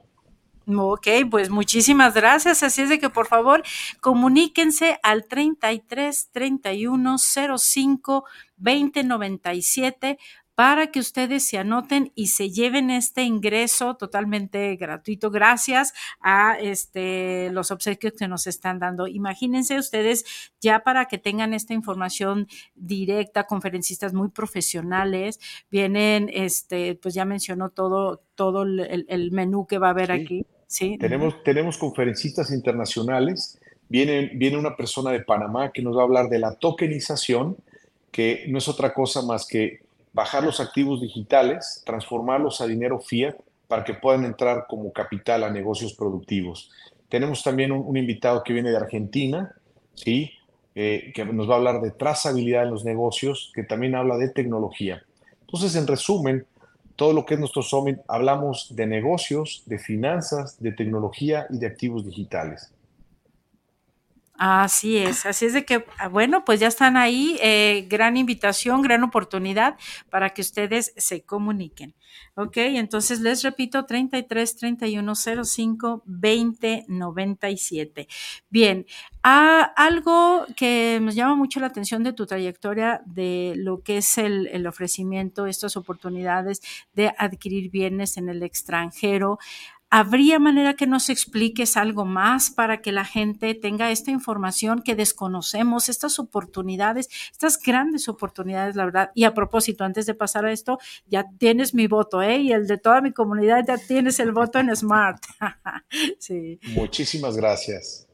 Ok, 0.67 1.09
pues 1.31 1.51
muchísimas 1.51 2.15
gracias. 2.15 2.63
Así 2.63 2.83
es 2.83 2.89
de 2.89 3.01
que 3.01 3.11
por 3.11 3.27
favor 3.27 3.63
comuníquense 4.01 4.99
al 5.03 5.27
33 5.27 6.29
31 6.31 7.17
05 7.19 8.25
20 8.57 9.05
97 9.05 10.19
para 10.63 10.93
que 10.93 11.01
ustedes 11.01 11.45
se 11.45 11.59
anoten 11.59 12.13
y 12.15 12.29
se 12.29 12.51
lleven 12.51 12.89
este 12.91 13.25
ingreso 13.25 13.97
totalmente 13.97 14.77
gratuito 14.77 15.29
gracias 15.29 15.93
a 16.21 16.57
este 16.57 17.51
los 17.51 17.73
obsequios 17.73 18.13
que 18.13 18.29
nos 18.29 18.47
están 18.47 18.79
dando. 18.79 19.09
Imagínense 19.09 19.77
ustedes 19.77 20.25
ya 20.61 20.85
para 20.85 21.07
que 21.07 21.19
tengan 21.19 21.53
esta 21.53 21.75
información 21.75 22.47
directa, 22.77 23.49
conferencistas 23.49 24.15
muy 24.15 24.29
profesionales, 24.29 25.41
vienen 25.69 26.31
este 26.33 26.95
pues 26.95 27.13
ya 27.13 27.25
mencionó 27.25 27.71
todo 27.71 28.23
todo 28.37 28.63
el, 28.63 29.31
menú 29.33 29.67
que 29.67 29.79
va 29.79 29.89
a 29.89 29.91
haber 29.91 30.13
aquí. 30.13 30.47
Sí. 30.69 30.97
Tenemos 30.97 31.43
tenemos 31.43 31.77
conferencistas 31.77 32.53
internacionales, 32.53 33.59
viene 33.89 34.31
viene 34.37 34.59
una 34.59 34.77
persona 34.77 35.11
de 35.11 35.25
Panamá 35.25 35.73
que 35.73 35.83
nos 35.83 35.97
va 35.97 36.03
a 36.03 36.05
hablar 36.05 36.29
de 36.29 36.39
la 36.39 36.55
tokenización, 36.55 37.57
que 38.13 38.45
no 38.47 38.59
es 38.59 38.69
otra 38.69 38.95
cosa 38.95 39.23
más 39.23 39.45
que 39.45 39.81
bajar 40.13 40.45
los 40.45 40.61
activos 40.61 41.01
digitales, 41.01 41.83
transformarlos 41.85 42.61
a 42.61 42.67
dinero 42.67 43.01
fiat 43.01 43.35
para 43.69 43.85
que 43.85 43.95
puedan 43.95 44.25
entrar 44.25 44.67
como 44.69 44.93
capital 44.93 45.45
a 45.45 45.51
negocios 45.51 45.95
productivos. 45.95 46.71
Tenemos 47.09 47.43
también 47.43 47.73
un, 47.73 47.97
invitado 47.97 48.43
que 48.43 48.53
viene 48.53 48.71
de 48.71 48.77
Argentina, 48.77 49.55
¿sí? 49.95 50.33
Eh, 50.75 51.13
que 51.15 51.25
nos 51.25 51.49
va 51.49 51.55
a 51.55 51.57
hablar 51.59 51.81
de 51.81 51.91
trazabilidad 51.91 52.65
en 52.65 52.71
los 52.71 52.85
negocios, 52.85 53.53
que 53.55 53.63
también 53.63 53.95
habla 53.95 54.17
de 54.17 54.31
tecnología. 54.31 55.03
Entonces, 55.43 55.77
en 55.77 55.87
resumen, 55.87 56.47
todo 56.97 57.13
lo 57.13 57.27
que 57.27 57.35
es 57.35 57.41
nuestro 57.41 57.63
summit, 57.63 57.99
hablamos 58.09 58.75
de 58.75 58.87
negocios, 58.87 59.63
de 59.67 59.79
finanzas, 59.79 60.61
de 60.61 60.73
tecnología 60.73 61.47
y 61.51 61.59
de 61.59 61.67
activos 61.67 62.05
digitales. 62.05 62.73
Así 64.39 64.97
es, 64.97 65.25
así 65.27 65.47
es 65.47 65.53
de 65.53 65.65
que, 65.65 65.85
ah, 65.99 66.09
bueno, 66.09 66.45
pues 66.45 66.59
ya 66.59 66.67
están 66.67 66.97
ahí, 66.97 67.39
eh, 67.43 67.87
gran 67.89 68.17
invitación, 68.17 68.83
gran 68.83 69.05
oportunidad 69.05 69.77
para 70.11 70.31
que 70.31 70.41
ustedes 70.41 70.93
se 70.97 71.23
comuniquen. 71.23 71.95
Ok, 72.35 72.57
entonces 72.57 73.21
les 73.21 73.43
repito, 73.43 73.85
33 73.85 74.57
31 74.57 75.15
05 75.15 76.03
20 76.07 76.85
97. 76.89 78.09
Bien, 78.51 78.87
ah, 79.23 79.71
algo 79.77 80.47
que 80.57 80.99
nos 81.01 81.15
llama 81.15 81.37
mucho 81.37 81.61
la 81.61 81.67
atención 81.67 82.03
de 82.03 82.13
tu 82.13 82.27
trayectoria, 82.27 83.03
de 83.07 83.53
lo 83.57 83.83
que 83.83 83.99
es 83.99 84.19
el, 84.19 84.49
el 84.49 84.67
ofrecimiento, 84.67 85.47
estas 85.47 85.77
oportunidades 85.77 86.61
de 86.95 87.13
adquirir 87.19 87.71
bienes 87.71 88.17
en 88.17 88.29
el 88.29 88.43
extranjero. 88.43 89.39
¿Habría 89.95 90.39
manera 90.39 90.73
que 90.73 90.87
nos 90.87 91.11
expliques 91.11 91.77
algo 91.77 92.07
más 92.07 92.51
para 92.51 92.81
que 92.81 92.93
la 92.93 93.05
gente 93.05 93.55
tenga 93.55 93.91
esta 93.91 94.11
información 94.11 94.81
que 94.81 94.95
desconocemos, 94.95 95.91
estas 95.91 96.19
oportunidades, 96.19 97.11
estas 97.31 97.59
grandes 97.59 98.09
oportunidades, 98.09 98.75
la 98.75 98.87
verdad? 98.87 99.11
Y 99.15 99.25
a 99.25 99.35
propósito, 99.35 99.85
antes 99.85 100.07
de 100.07 100.15
pasar 100.15 100.47
a 100.47 100.53
esto, 100.53 100.79
ya 101.09 101.27
tienes 101.37 101.75
mi 101.75 101.89
voto, 101.89 102.23
¿eh? 102.23 102.39
Y 102.39 102.53
el 102.53 102.67
de 102.67 102.79
toda 102.79 103.03
mi 103.03 103.13
comunidad, 103.13 103.67
ya 103.69 103.77
tienes 103.77 104.19
el 104.19 104.33
voto 104.33 104.59
en 104.59 104.75
Smart. 104.75 105.23
sí. 106.19 106.59
Muchísimas 106.75 107.37
gracias. 107.37 108.09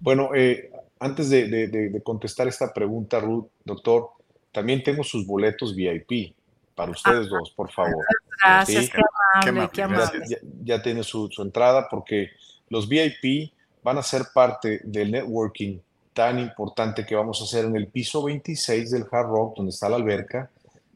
Bueno, 0.00 0.30
eh, 0.34 0.70
antes 0.98 1.28
de, 1.28 2.00
contestar 2.02 2.48
esta 2.48 2.72
pregunta, 2.72 3.20
Ruth, 3.20 3.48
doctor, 3.66 4.12
también 4.50 4.82
tengo 4.82 5.04
sus 5.04 5.26
boletos 5.26 5.76
VIP 5.76 6.37
para 6.78 6.92
ustedes 6.92 7.26
ah, 7.26 7.30
dos, 7.30 7.50
por 7.50 7.72
favor. 7.72 8.06
Gracias, 8.40 8.88
qué 8.88 9.48
amable, 9.48 9.70
qué 9.72 9.82
amable. 9.82 10.24
Ya, 10.62 10.80
tiene 10.80 11.02
su, 11.02 11.28
entrada 11.38 11.88
porque 11.90 12.30
los 12.68 12.88
VIP 12.88 13.52
van 13.82 13.98
a 13.98 14.02
ser 14.04 14.26
parte 14.32 14.80
del 14.84 15.10
networking 15.10 15.80
tan 16.12 16.38
importante 16.38 17.04
que 17.04 17.16
vamos 17.16 17.40
a 17.40 17.44
hacer 17.44 17.64
en 17.64 17.74
el 17.74 17.88
piso 17.88 18.22
26 18.22 18.92
del 18.92 19.06
Hard 19.10 19.26
Rock, 19.26 19.56
donde 19.56 19.70
está 19.70 19.88
la 19.88 19.96
alberca, 19.96 20.50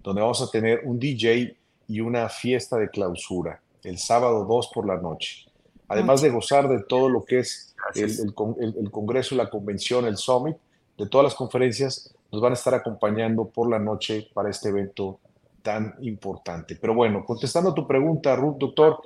donde 0.05 0.23
vamos 0.23 0.41
a 0.41 0.49
tener 0.53 0.83
un 0.85 1.01
DJ 1.01 1.57
y 1.89 2.01
una 2.01 2.29
fiesta 2.29 2.77
de 2.79 2.89
clausura 2.89 3.61
el 3.83 3.99
sábado 3.99 4.45
2 4.45 4.71
por 4.73 4.87
la 4.87 4.99
noche. 4.99 5.47
Además 5.89 6.23
de 6.23 6.31
gozar 6.31 6.69
de 6.69 6.85
todo 6.85 7.09
lo 7.09 7.25
que 7.25 7.41
es 7.41 7.75
el, 7.97 8.33
el, 8.61 8.77
el, 8.79 8.91
Congreso, 8.93 9.35
la 9.35 9.51
Convención, 9.51 10.07
el 10.07 10.17
Summit, 10.17 10.57
de 10.97 11.09
todas 11.09 11.25
las 11.25 11.35
conferencias, 11.35 12.15
nos 12.31 12.41
van 12.41 12.53
a 12.53 12.55
estar 12.55 12.73
acompañando 12.73 13.47
por 13.47 13.69
la 13.69 13.81
noche 13.81 14.29
para 14.33 14.49
este 14.49 14.69
evento 14.69 15.19
tan 15.63 15.95
importante. 16.01 16.77
Pero 16.77 16.95
bueno, 16.95 17.25
contestando 17.25 17.71
a 17.71 17.75
tu 17.75 17.87
pregunta, 17.87 18.37
Ruth, 18.37 18.59
doctor, 18.59 19.01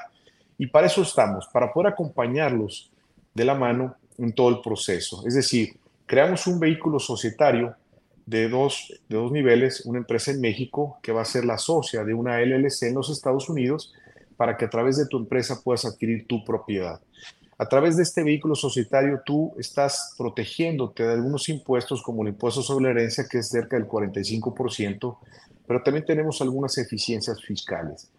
Y 0.57 0.67
para 0.67 0.87
eso 0.87 1.01
estamos, 1.01 1.47
para 1.53 1.71
poder 1.71 1.93
acompañarlos 1.93 2.91
de 3.33 3.45
la 3.45 3.55
mano 3.55 3.95
en 4.17 4.33
todo 4.33 4.49
el 4.49 4.59
proceso. 4.59 5.25
Es 5.25 5.35
decir, 5.35 5.77
creamos 6.05 6.47
un 6.47 6.59
vehículo 6.59 6.99
societario 6.99 7.77
de 8.25 8.49
dos, 8.49 8.93
de 9.07 9.15
dos 9.15 9.31
niveles, 9.31 9.85
una 9.85 9.99
empresa 9.99 10.31
en 10.31 10.41
México 10.41 10.99
que 11.01 11.13
va 11.13 11.21
a 11.21 11.25
ser 11.25 11.45
la 11.45 11.57
socia 11.57 12.03
de 12.03 12.13
una 12.13 12.41
LLC 12.41 12.83
en 12.83 12.95
los 12.95 13.09
Estados 13.09 13.47
Unidos 13.47 13.93
para 14.35 14.57
que 14.57 14.65
a 14.65 14.69
través 14.69 14.97
de 14.97 15.07
tu 15.07 15.17
empresa 15.17 15.61
puedas 15.63 15.85
adquirir 15.85 16.27
tu 16.27 16.43
propiedad. 16.43 16.99
A 17.61 17.67
través 17.67 17.97
de 17.97 18.03
este 18.03 18.23
vehículo 18.23 18.55
societario 18.55 19.21
tú 19.25 19.53
estás 19.59 20.15
protegiéndote 20.17 21.03
de 21.03 21.11
algunos 21.11 21.49
impuestos 21.49 22.01
como 22.01 22.21
el 22.21 22.29
impuesto 22.29 22.61
sobre 22.61 22.85
la 22.85 22.91
herencia 22.91 23.25
que 23.29 23.39
es 23.39 23.49
cerca 23.49 23.75
del 23.75 23.85
45%, 23.85 25.17
pero 25.67 25.83
también 25.83 26.05
tenemos 26.05 26.39
algunas 26.39 26.77
eficiencias 26.77 27.43
fiscales. 27.43 28.09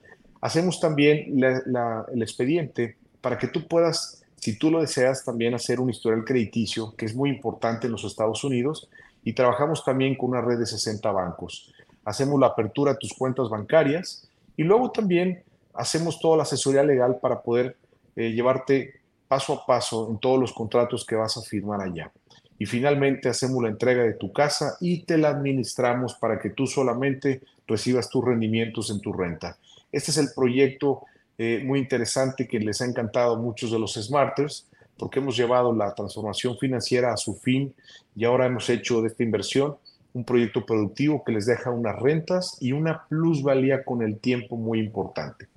Hacemos 0.42 0.78
también 0.78 1.42
el 1.42 2.22
expediente 2.22 2.98
para 3.22 3.38
que 3.38 3.48
tú 3.48 3.66
puedas, 3.66 4.22
si 4.36 4.58
tú 4.58 4.70
lo 4.70 4.82
deseas, 4.82 5.24
también 5.24 5.54
hacer 5.54 5.80
un 5.80 5.88
historial 5.88 6.22
crediticio, 6.26 6.94
que 6.94 7.06
es 7.06 7.14
muy 7.14 7.30
importante 7.30 7.86
en 7.86 7.92
los 7.92 8.04
Estados 8.04 8.44
Unidos, 8.44 8.90
y 9.24 9.32
trabajamos 9.32 9.82
también 9.82 10.16
con 10.16 10.30
una 10.30 10.42
red 10.42 10.58
de 10.58 10.66
60 10.66 11.10
bancos. 11.12 11.72
Hacemos 12.04 12.38
la 12.38 12.48
apertura 12.48 12.92
de 12.92 12.98
tus 12.98 13.14
cuentas 13.14 13.48
bancarias 13.48 14.28
y 14.58 14.64
luego 14.64 14.90
también 14.90 15.42
hacemos 15.72 16.20
toda 16.20 16.36
la 16.36 16.42
asesoría 16.42 16.82
legal 16.82 17.18
para 17.22 17.40
poder 17.40 17.78
eh, 18.16 18.32
llevarte 18.32 18.99
paso 19.30 19.52
a 19.52 19.64
paso 19.64 20.10
en 20.10 20.18
todos 20.18 20.40
los 20.40 20.52
contratos 20.52 21.06
que 21.06 21.14
vas 21.14 21.36
a 21.36 21.42
firmar 21.42 21.80
allá. 21.80 22.10
Y 22.58 22.66
finalmente 22.66 23.28
hacemos 23.28 23.62
la 23.62 23.68
entrega 23.68 24.02
de 24.02 24.14
tu 24.14 24.32
casa 24.32 24.76
y 24.80 25.04
te 25.04 25.16
la 25.16 25.28
administramos 25.28 26.14
para 26.14 26.40
que 26.40 26.50
tú 26.50 26.66
solamente 26.66 27.40
recibas 27.64 28.10
tus 28.10 28.24
rendimientos 28.24 28.90
en 28.90 29.00
tu 29.00 29.12
renta. 29.12 29.56
Este 29.92 30.10
es 30.10 30.16
el 30.16 30.30
proyecto 30.34 31.02
eh, 31.38 31.62
muy 31.64 31.78
interesante 31.78 32.48
que 32.48 32.58
les 32.58 32.80
ha 32.80 32.86
encantado 32.86 33.36
a 33.36 33.38
muchos 33.38 33.70
de 33.70 33.78
los 33.78 33.94
Smarters 33.94 34.66
porque 34.98 35.20
hemos 35.20 35.36
llevado 35.36 35.72
la 35.72 35.94
transformación 35.94 36.58
financiera 36.58 37.12
a 37.12 37.16
su 37.16 37.36
fin 37.36 37.72
y 38.16 38.24
ahora 38.24 38.46
hemos 38.46 38.68
hecho 38.68 39.00
de 39.00 39.08
esta 39.08 39.22
inversión 39.22 39.76
un 40.12 40.24
proyecto 40.24 40.66
productivo 40.66 41.22
que 41.22 41.30
les 41.30 41.46
deja 41.46 41.70
unas 41.70 41.96
rentas 42.00 42.56
y 42.60 42.72
una 42.72 43.06
plusvalía 43.06 43.84
con 43.84 44.02
el 44.02 44.18
tiempo 44.18 44.56
muy 44.56 44.80
importante. 44.80 45.49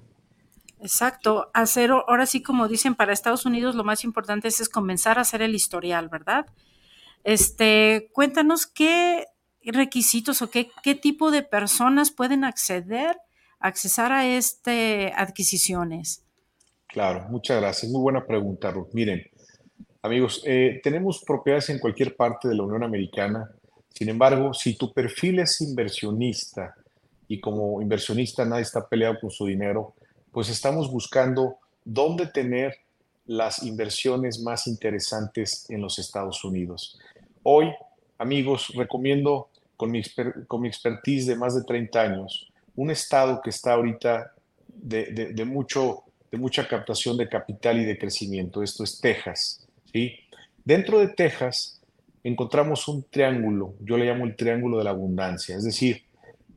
Exacto, 0.83 1.49
hacer, 1.53 1.91
ahora 1.91 2.25
sí 2.25 2.43
como 2.43 2.67
dicen, 2.67 2.93
para 2.93 3.13
Estados 3.13 3.45
Unidos 3.45 3.73
lo 3.73 3.85
más 3.85 4.03
importante 4.03 4.49
es, 4.49 4.67
comenzar 4.67 5.17
a 5.17 5.21
hacer 5.21 5.41
el 5.41 5.55
historial, 5.55 6.09
¿verdad? 6.09 6.45
Este, 7.23 8.09
cuéntanos 8.11 8.67
qué 8.67 9.27
requisitos 9.63 10.41
o 10.41 10.49
qué, 10.49 10.69
qué 10.83 10.93
tipo 10.93 11.31
de 11.31 11.41
personas 11.41 12.11
pueden 12.11 12.43
acceder, 12.43 13.15
accesar 13.59 14.11
a 14.11 14.27
este 14.27 15.13
adquisiciones. 15.15 16.25
Claro, 16.87 17.27
muchas 17.29 17.61
gracias. 17.61 17.89
Muy 17.89 18.01
buena 18.01 18.25
pregunta, 18.25 18.69
Ruth. 18.69 18.89
Miren, 18.91 19.23
amigos, 20.01 20.43
eh, 20.45 20.81
tenemos 20.83 21.23
propiedades 21.25 21.69
en 21.69 21.79
cualquier 21.79 22.13
parte 22.17 22.49
de 22.49 22.55
la 22.55 22.63
Unión 22.63 22.83
Americana. 22.83 23.49
Sin 23.87 24.09
embargo, 24.09 24.53
si 24.53 24.75
tu 24.75 24.91
perfil 24.91 25.39
es 25.39 25.61
inversionista 25.61 26.75
y 27.29 27.39
como 27.39 27.81
inversionista 27.81 28.43
nadie 28.43 28.63
está 28.63 28.85
peleado 28.85 29.17
con 29.21 29.31
su 29.31 29.45
dinero, 29.45 29.95
pues 30.33 30.49
estamos 30.49 30.91
buscando 30.91 31.59
dónde 31.85 32.25
tener 32.25 32.75
las 33.25 33.63
inversiones 33.63 34.41
más 34.41 34.67
interesantes 34.67 35.69
en 35.69 35.79
los 35.79 35.99
Estados 35.99 36.43
Unidos. 36.43 36.99
Hoy, 37.43 37.71
amigos, 38.17 38.73
recomiendo 38.75 39.49
con 39.77 39.91
mi, 39.91 40.01
con 40.47 40.61
mi 40.61 40.67
expertise 40.67 41.27
de 41.27 41.35
más 41.35 41.55
de 41.55 41.63
30 41.63 42.01
años, 42.01 42.51
un 42.75 42.89
estado 42.89 43.41
que 43.41 43.51
está 43.51 43.73
ahorita 43.73 44.33
de, 44.67 45.45
mucho, 45.45 46.03
de 46.31 46.37
mucha 46.39 46.67
captación 46.67 47.15
de 47.15 47.29
capital 47.29 47.79
y 47.79 47.85
de 47.85 47.97
crecimiento. 47.97 48.63
Esto 48.63 48.83
es 48.83 48.99
Texas. 48.99 49.65
¿sí? 49.91 50.15
Dentro 50.65 50.99
de 50.99 51.09
Texas 51.09 51.79
encontramos 52.23 52.87
un 52.87 53.03
triángulo, 53.03 53.75
yo 53.81 53.97
le 53.97 54.05
llamo 54.05 54.25
el 54.25 54.35
triángulo 54.35 54.79
de 54.79 54.85
la 54.85 54.91
abundancia, 54.91 55.55
es 55.57 55.63
decir, 55.63 56.03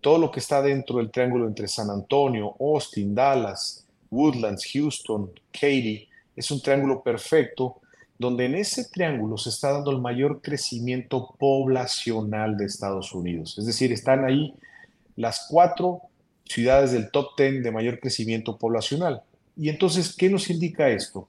todo 0.00 0.18
lo 0.18 0.30
que 0.30 0.40
está 0.40 0.62
dentro 0.62 0.98
del 0.98 1.10
triángulo 1.10 1.46
entre 1.46 1.68
San 1.68 1.90
Antonio, 1.90 2.54
Austin, 2.60 3.14
Dallas, 3.14 3.86
Woodlands, 4.10 4.64
Houston, 4.72 5.30
Katy, 5.52 6.08
es 6.36 6.50
un 6.50 6.60
triángulo 6.60 7.02
perfecto 7.02 7.80
donde 8.18 8.46
en 8.46 8.54
ese 8.54 8.84
triángulo 8.84 9.36
se 9.36 9.50
está 9.50 9.72
dando 9.72 9.90
el 9.90 10.00
mayor 10.00 10.40
crecimiento 10.40 11.34
poblacional 11.38 12.56
de 12.56 12.64
Estados 12.64 13.12
Unidos. 13.12 13.58
Es 13.58 13.66
decir, 13.66 13.92
están 13.92 14.24
ahí 14.24 14.54
las 15.16 15.46
cuatro 15.50 16.02
ciudades 16.44 16.92
del 16.92 17.10
top 17.10 17.36
ten 17.36 17.62
de 17.62 17.70
mayor 17.70 18.00
crecimiento 18.00 18.56
poblacional. 18.56 19.22
Y 19.56 19.68
entonces, 19.68 20.14
¿qué 20.14 20.30
nos 20.30 20.48
indica 20.50 20.88
esto? 20.88 21.28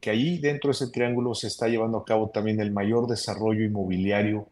Que 0.00 0.10
ahí 0.10 0.38
dentro 0.38 0.68
de 0.68 0.72
ese 0.72 0.88
triángulo 0.88 1.34
se 1.34 1.48
está 1.48 1.68
llevando 1.68 1.98
a 1.98 2.04
cabo 2.04 2.30
también 2.30 2.60
el 2.60 2.70
mayor 2.70 3.06
desarrollo 3.06 3.64
inmobiliario 3.64 4.48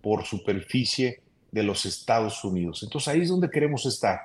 por 0.00 0.24
superficie 0.24 1.20
de 1.56 1.62
los 1.62 1.86
Estados 1.86 2.44
Unidos. 2.44 2.82
Entonces 2.82 3.08
ahí 3.08 3.22
es 3.22 3.30
donde 3.30 3.48
queremos 3.48 3.86
estar. 3.86 4.20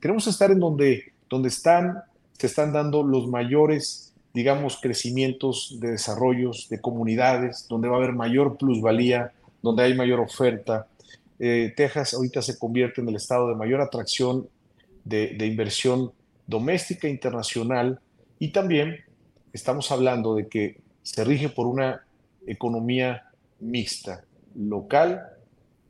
Queremos 0.00 0.26
estar 0.26 0.50
en 0.50 0.58
donde, 0.58 1.12
donde 1.30 1.48
están, 1.48 2.02
se 2.36 2.48
están 2.48 2.72
dando 2.72 3.04
los 3.04 3.28
mayores, 3.28 4.12
digamos, 4.32 4.80
crecimientos 4.82 5.76
de 5.78 5.92
desarrollos, 5.92 6.68
de 6.68 6.80
comunidades, 6.80 7.68
donde 7.68 7.86
va 7.86 7.94
a 7.94 7.98
haber 7.98 8.12
mayor 8.12 8.56
plusvalía, 8.56 9.30
donde 9.62 9.84
hay 9.84 9.94
mayor 9.94 10.18
oferta. 10.18 10.88
Eh, 11.38 11.72
Texas 11.76 12.12
ahorita 12.12 12.42
se 12.42 12.58
convierte 12.58 13.00
en 13.00 13.08
el 13.08 13.14
estado 13.14 13.48
de 13.48 13.54
mayor 13.54 13.80
atracción 13.80 14.48
de, 15.04 15.36
inversión 15.46 16.10
doméstica 16.48 17.06
e 17.06 17.10
internacional 17.10 18.00
y 18.40 18.48
también 18.48 18.96
estamos 19.52 19.92
hablando 19.92 20.34
de 20.34 20.48
que 20.48 20.80
se 21.04 21.22
rige 21.22 21.50
por 21.50 21.68
una 21.68 22.04
economía 22.48 23.30
mixta, 23.60 24.24
local 24.56 25.33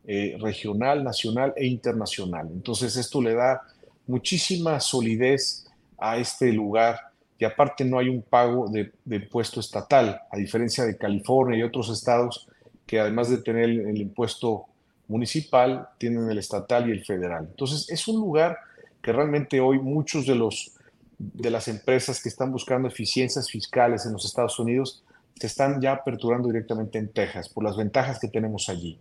eh, 0.07 0.37
regional, 0.41 1.03
nacional 1.03 1.55
e 1.57 1.67
internacional. 1.67 2.49
Entonces 2.53 2.97
esto 2.97 3.23
le 3.23 3.35
da 3.35 3.63
muchísima 4.07 4.79
solidez 4.81 5.67
a 5.99 6.19
este 6.19 6.53
lugar 6.53 7.01
y 7.39 7.45
aparte 7.45 7.85
no 7.85 7.99
hay 7.99 8.09
un 8.09 8.23
pago 8.23 8.69
de, 8.69 8.93
impuesto 9.07 9.61
estatal, 9.61 10.21
a 10.31 10.37
diferencia 10.37 10.85
de 10.85 10.97
California 10.97 11.59
y 11.59 11.63
otros 11.63 11.91
estados 11.91 12.49
que 12.87 13.01
además 13.01 13.31
de 13.31 13.39
tener 13.39 13.65
el, 13.65 13.99
impuesto 13.99 14.67
municipal, 15.09 15.89
tienen 15.99 16.31
el 16.31 16.39
estatal 16.39 16.89
y 16.89 16.93
el 16.93 17.05
federal. 17.05 17.47
Entonces 17.51 17.89
es 17.91 18.07
un 18.07 18.21
lugar 18.21 18.59
que 19.03 19.13
realmente 19.13 19.61
hoy 19.61 19.79
muchos 19.79 20.27
de 20.27 20.35
los 20.35 20.73
de 21.19 21.51
las 21.51 21.69
empresas 21.69 22.23
que 22.23 22.29
están 22.29 22.51
buscando 22.51 22.89
eficiencias 22.89 23.49
fiscales 23.49 24.05
en 24.05 24.13
los 24.13 24.25
Estados 24.25 24.59
Unidos 24.59 25.03
se 25.39 25.47
están 25.47 25.81
ya 25.81 25.93
aperturando 25.93 26.49
directamente 26.49 26.99
en 26.99 27.09
Texas 27.09 27.49
por 27.49 27.65
las 27.65 27.77
ventajas 27.77 28.19
que 28.19 28.29
tenemos 28.29 28.69
allí. 28.69 28.99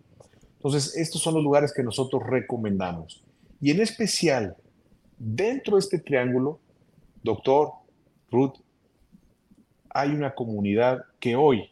Entonces, 0.63 0.95
estos 0.95 1.21
son 1.21 1.33
los 1.33 1.43
lugares 1.43 1.73
que 1.73 1.83
nosotros 1.83 2.23
recomendamos. 2.25 3.21
Y 3.59 3.71
en 3.71 3.81
especial, 3.81 4.55
dentro 5.17 5.75
de 5.75 5.81
este 5.81 5.99
triángulo, 5.99 6.57
doctor 7.21 7.73
Ruth, 8.31 8.53
hay 9.89 10.11
una 10.11 10.33
comunidad 10.33 11.03
que 11.19 11.35
hoy 11.35 11.69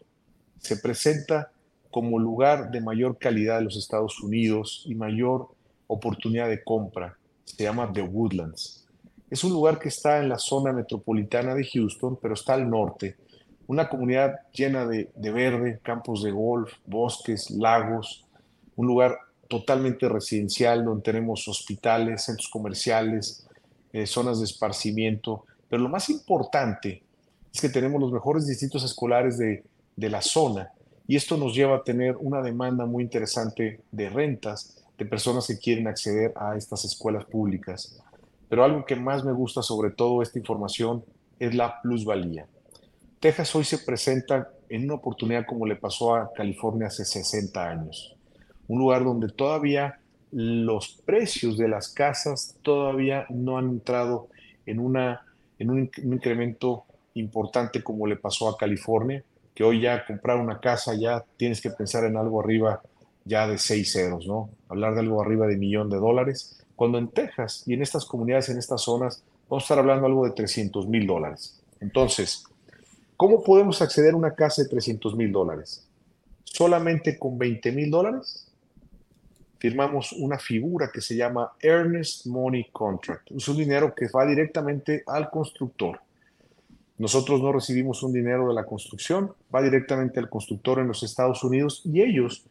se 0.59 0.75
presenta 0.75 1.53
como 1.89 2.19
lugar 2.19 2.69
de 2.69 2.81
mayor 2.81 3.17
calidad 3.17 3.59
de 3.59 3.63
los 3.63 3.77
Estados 3.77 4.21
Unidos 4.21 4.83
y 4.85 4.93
mayor 4.93 5.47
oportunidad 5.87 6.49
de 6.49 6.61
compra. 6.61 7.17
Se 7.45 7.63
llama 7.63 7.93
The 7.93 8.01
Woodlands. 8.01 8.85
Es 9.29 9.45
un 9.45 9.53
lugar 9.53 9.79
que 9.79 9.87
está 9.87 10.19
en 10.19 10.27
la 10.27 10.37
zona 10.37 10.73
metropolitana 10.73 11.55
de 11.55 11.65
Houston, 11.65 12.19
pero 12.21 12.33
está 12.33 12.55
al 12.55 12.69
norte. 12.69 13.15
Una 13.67 13.87
comunidad 13.87 14.35
llena 14.51 14.85
de, 14.85 15.09
de 15.15 15.31
verde, 15.31 15.79
campos 15.81 16.23
de 16.23 16.31
golf, 16.31 16.73
bosques, 16.85 17.49
lagos, 17.51 18.25
un 18.81 18.87
lugar 18.87 19.19
totalmente 19.47 20.09
residencial 20.09 20.83
donde 20.83 21.03
tenemos 21.03 21.47
hospitales, 21.47 22.23
centros 22.23 22.49
comerciales, 22.49 23.45
eh, 23.93 24.07
zonas 24.07 24.39
de 24.39 24.45
esparcimiento, 24.45 25.45
pero 25.69 25.83
lo 25.83 25.89
más 25.89 26.09
importante 26.09 27.03
es 27.53 27.61
que 27.61 27.69
tenemos 27.69 28.01
los 28.01 28.11
mejores 28.11 28.47
distritos 28.47 28.83
escolares 28.83 29.37
de, 29.37 29.63
de 29.95 30.09
la 30.09 30.21
zona 30.21 30.71
y 31.07 31.15
esto 31.15 31.37
nos 31.37 31.53
lleva 31.53 31.77
a 31.77 31.83
tener 31.83 32.15
una 32.17 32.41
demanda 32.41 32.85
muy 32.85 33.03
interesante 33.03 33.81
de 33.91 34.09
rentas 34.09 34.83
de 34.97 35.05
personas 35.05 35.45
que 35.47 35.59
quieren 35.59 35.87
acceder 35.87 36.33
a 36.35 36.55
estas 36.55 36.85
escuelas 36.85 37.25
públicas. 37.25 37.99
Pero 38.49 38.63
algo 38.63 38.85
que 38.85 38.95
más 38.95 39.23
me 39.23 39.31
gusta 39.31 39.61
sobre 39.61 39.91
todo 39.91 40.21
esta 40.21 40.39
información 40.39 41.03
es 41.39 41.53
la 41.53 41.81
plusvalía. 41.81 42.47
Texas 43.19 43.53
hoy 43.55 43.65
se 43.65 43.79
presenta 43.79 44.49
en 44.69 44.85
una 44.85 44.95
oportunidad 44.95 45.45
como 45.45 45.65
le 45.65 45.75
pasó 45.75 46.15
a 46.15 46.31
California 46.33 46.87
hace 46.87 47.05
60 47.05 47.69
años 47.69 48.15
un 48.71 48.79
lugar 48.79 49.03
donde 49.03 49.27
todavía 49.27 49.99
los 50.31 51.01
precios 51.05 51.57
de 51.57 51.67
las 51.67 51.89
casas 51.89 52.55
todavía 52.61 53.25
no 53.29 53.57
han 53.57 53.67
entrado 53.67 54.29
en, 54.65 54.79
una, 54.79 55.25
en 55.59 55.69
un, 55.69 55.91
incremento 55.97 56.85
importante 57.15 57.83
como 57.83 58.07
le 58.07 58.15
pasó 58.15 58.47
a 58.47 58.55
California, 58.55 59.23
que 59.53 59.65
hoy 59.65 59.81
ya 59.81 60.05
comprar 60.05 60.37
una 60.37 60.61
casa 60.61 60.95
ya 60.95 61.25
tienes 61.35 61.59
que 61.59 61.69
pensar 61.69 62.05
en 62.05 62.15
algo 62.15 62.39
arriba 62.39 62.81
ya 63.25 63.45
de 63.45 63.57
seis 63.57 63.91
ceros, 63.91 64.25
¿no? 64.25 64.49
Hablar 64.69 64.93
de 64.93 65.01
algo 65.01 65.21
arriba 65.21 65.47
de 65.47 65.57
millón 65.57 65.89
de 65.89 65.97
dólares, 65.97 66.63
cuando 66.77 66.97
en 66.97 67.09
Texas 67.09 67.63
y 67.65 67.73
en 67.73 67.81
estas 67.81 68.05
comunidades, 68.05 68.47
en 68.47 68.57
estas 68.57 68.81
zonas, 68.83 69.21
vamos 69.49 69.63
a 69.63 69.65
estar 69.65 69.79
hablando 69.79 70.07
algo 70.07 70.25
de 70.25 70.31
300 70.31 70.87
mil 70.87 71.05
dólares. 71.05 71.61
Entonces, 71.81 72.45
¿cómo 73.17 73.43
podemos 73.43 73.81
acceder 73.81 74.13
a 74.13 74.17
una 74.17 74.33
casa 74.33 74.63
de 74.63 74.69
300 74.69 75.13
mil 75.17 75.33
dólares? 75.33 75.85
¿Solamente 76.45 77.19
con 77.19 77.37
20 77.37 77.71
mil 77.73 77.91
dólares? 77.91 78.50
Firmamos 79.61 80.11
una 80.13 80.39
figura 80.39 80.89
que 80.91 81.01
se 81.01 81.15
llama 81.15 81.51
Earnest 81.59 82.25
Money 82.25 82.69
Contract. 82.71 83.29
Es 83.29 83.47
un 83.47 83.57
dinero 83.57 83.93
que 83.93 84.07
va 84.07 84.25
directamente 84.25 85.03
al 85.05 85.29
constructor. 85.29 86.01
Nosotros 86.97 87.39
no 87.43 87.53
recibimos 87.53 88.01
un 88.01 88.11
dinero 88.11 88.47
de 88.47 88.55
la 88.55 88.63
construcción, 88.63 89.31
va 89.53 89.61
directamente 89.61 90.19
al 90.19 90.29
constructor 90.29 90.79
en 90.79 90.87
los 90.87 91.03
Estados 91.03 91.43
Unidos 91.43 91.83
y 91.85 92.01
ellos 92.01 92.43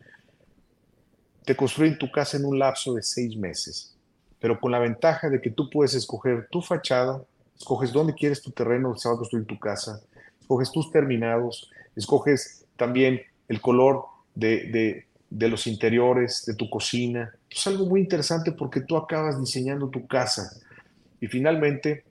te 1.44 1.56
construyen 1.56 1.98
tu 1.98 2.12
casa 2.12 2.36
en 2.36 2.44
un 2.44 2.60
lapso 2.60 2.94
de 2.94 3.02
seis 3.02 3.36
meses, 3.36 3.96
pero 4.38 4.60
con 4.60 4.70
la 4.70 4.78
ventaja 4.78 5.28
de 5.28 5.40
que 5.40 5.50
tú 5.50 5.68
puedes 5.68 5.94
escoger 5.94 6.46
tu 6.48 6.62
fachada, 6.62 7.24
escoges 7.58 7.92
dónde 7.92 8.14
quieres 8.14 8.40
tu 8.40 8.52
terreno, 8.52 8.96
se 8.96 9.08
va 9.08 9.16
a 9.16 9.18
construir 9.18 9.46
tu 9.46 9.58
casa, 9.58 10.00
escoges 10.40 10.70
tus 10.70 10.92
terminados, 10.92 11.72
escoges 11.96 12.66
también 12.76 13.20
el 13.48 13.60
color 13.60 14.04
de, 14.36 14.70
de 14.70 15.09
los 15.30 15.66
interiores, 15.66 16.44
de 16.46 16.54
tu 16.54 16.68
cocina. 16.68 17.32
Es 17.48 17.66
algo 17.66 17.86
muy 17.86 18.00
interesante 18.00 18.52
porque 18.52 18.80
tú 18.80 18.96
acabas 18.96 19.38
diseñando 19.40 19.88
tu 19.88 20.06
casa 20.06 20.50
y 21.20 21.26
finalmente, 21.26 22.04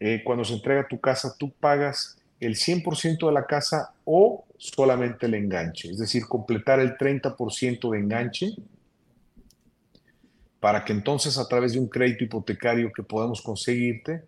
eh, 0.00 0.22
cuando 0.24 0.44
se 0.44 0.54
entrega 0.54 0.88
tu 0.88 1.00
casa, 1.00 1.34
tú 1.38 1.52
pagas 1.52 2.16
el 2.40 2.54
100% 2.56 3.26
de 3.26 3.32
la 3.32 3.46
casa 3.46 3.92
o 4.04 4.44
solamente 4.56 5.26
el 5.26 5.34
enganche, 5.34 5.90
es 5.90 5.98
decir, 5.98 6.26
completar 6.26 6.80
el 6.80 6.96
30% 6.96 7.90
de 7.90 7.98
enganche 7.98 8.54
para 10.60 10.84
que 10.84 10.92
entonces 10.92 11.36
a 11.36 11.46
través 11.46 11.74
de 11.74 11.78
un 11.78 11.88
crédito 11.88 12.24
hipotecario 12.24 12.90
que 12.92 13.02
podemos 13.02 13.42
conseguirte, 13.42 14.22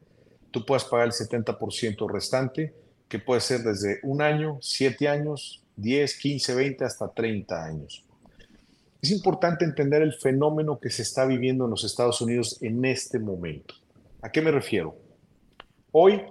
tú 0.51 0.67
puedas 0.67 0.85
pagar 0.85 1.07
el 1.07 1.13
70% 1.13 2.13
restante, 2.13 2.75
que 3.09 3.19
puede 3.19 3.41
ser 3.41 3.61
desde 3.61 4.01
un 4.03 4.21
año, 4.21 4.59
siete 4.61 5.09
años, 5.09 5.63
10, 5.77 6.19
15, 6.19 6.55
20, 6.55 6.85
hasta 6.85 7.09
30 7.09 7.65
años. 7.65 8.06
Es 9.03 9.11
importante 9.11 9.65
entender 9.65 10.03
el 10.03 10.15
fenómeno 10.15 10.79
que 10.81 10.91
se 10.91 11.03
está 11.03 11.27
viviendo 11.27 11.65
en 11.65 11.71
los 11.71 11.85
Estados 11.85 12.21
Unidos 12.21 12.59
en 12.63 12.85
este 12.85 13.19
momento. 13.19 13.75
¿A 14.23 14.31
qué 14.31 14.41
me 14.41 14.51
refiero? 14.51 14.97
Hoy, 15.93 16.23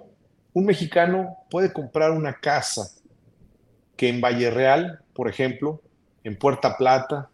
un 0.52 0.64
mexicano 0.64 1.38
puede 1.50 1.72
comprar 1.72 2.10
una 2.10 2.34
casa 2.34 2.90
que 3.96 4.08
en 4.08 4.20
Valle 4.20 4.50
Real, 4.50 5.00
por 5.14 5.28
ejemplo, 5.28 5.80
en 6.24 6.36
Puerta 6.36 6.76
Plata, 6.76 7.30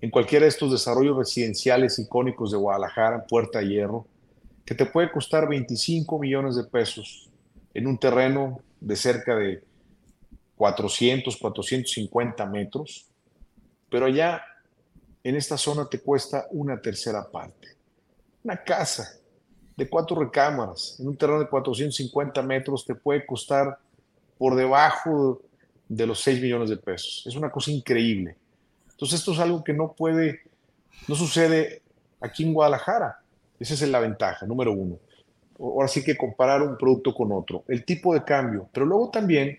en 0.00 0.10
cualquiera 0.10 0.44
de 0.44 0.48
estos 0.48 0.70
desarrollos 0.70 1.16
residenciales 1.16 1.98
icónicos 1.98 2.52
de 2.52 2.58
Guadalajara, 2.58 3.24
Puerta 3.26 3.62
Hierro, 3.62 4.06
que 4.64 4.74
te 4.74 4.86
puede 4.86 5.10
costar 5.10 5.48
25 5.48 6.18
millones 6.18 6.56
de 6.56 6.64
pesos 6.64 7.30
en 7.74 7.86
un 7.86 7.98
terreno 7.98 8.60
de 8.80 8.96
cerca 8.96 9.36
de 9.36 9.62
400, 10.56 11.36
450 11.36 12.46
metros, 12.46 13.06
pero 13.94 14.06
allá 14.06 14.42
en 15.22 15.36
esta 15.36 15.56
zona 15.56 15.88
te 15.88 16.00
cuesta 16.00 16.48
una 16.50 16.80
tercera 16.80 17.30
parte. 17.30 17.68
Una 18.42 18.56
casa 18.56 19.20
de 19.76 19.88
cuatro 19.88 20.18
recámaras 20.20 20.96
en 20.98 21.06
un 21.06 21.16
terreno 21.16 21.38
de 21.38 21.48
450 21.48 22.42
metros 22.42 22.84
te 22.84 22.96
puede 22.96 23.24
costar 23.24 23.78
por 24.36 24.56
debajo 24.56 25.40
de 25.88 26.08
los 26.08 26.20
6 26.22 26.42
millones 26.42 26.70
de 26.70 26.76
pesos. 26.76 27.22
Es 27.24 27.36
una 27.36 27.52
cosa 27.52 27.70
increíble. 27.70 28.36
Entonces 28.90 29.20
esto 29.20 29.30
es 29.30 29.38
algo 29.38 29.62
que 29.62 29.72
no 29.72 29.92
puede, 29.92 30.40
no 31.06 31.14
sucede 31.14 31.80
aquí 32.20 32.42
en 32.42 32.52
Guadalajara. 32.52 33.20
Esa 33.60 33.74
es 33.74 33.88
la 33.88 34.00
ventaja, 34.00 34.44
número 34.44 34.72
uno. 34.72 34.98
Ahora 35.56 35.86
sí 35.86 36.02
que 36.02 36.16
comparar 36.16 36.62
un 36.62 36.76
producto 36.76 37.14
con 37.14 37.30
otro. 37.30 37.62
El 37.68 37.84
tipo 37.84 38.12
de 38.12 38.24
cambio, 38.24 38.68
pero 38.72 38.86
luego 38.86 39.10
también, 39.10 39.56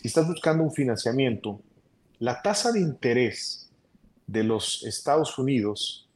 si 0.00 0.08
estás 0.08 0.26
buscando 0.26 0.64
un 0.64 0.72
financiamiento, 0.72 1.60
la 2.22 2.40
tasa 2.40 2.70
de 2.70 2.78
interés 2.78 3.68
de 4.28 4.44
los 4.44 4.84
Estados 4.84 5.36
Unidos 5.38 6.08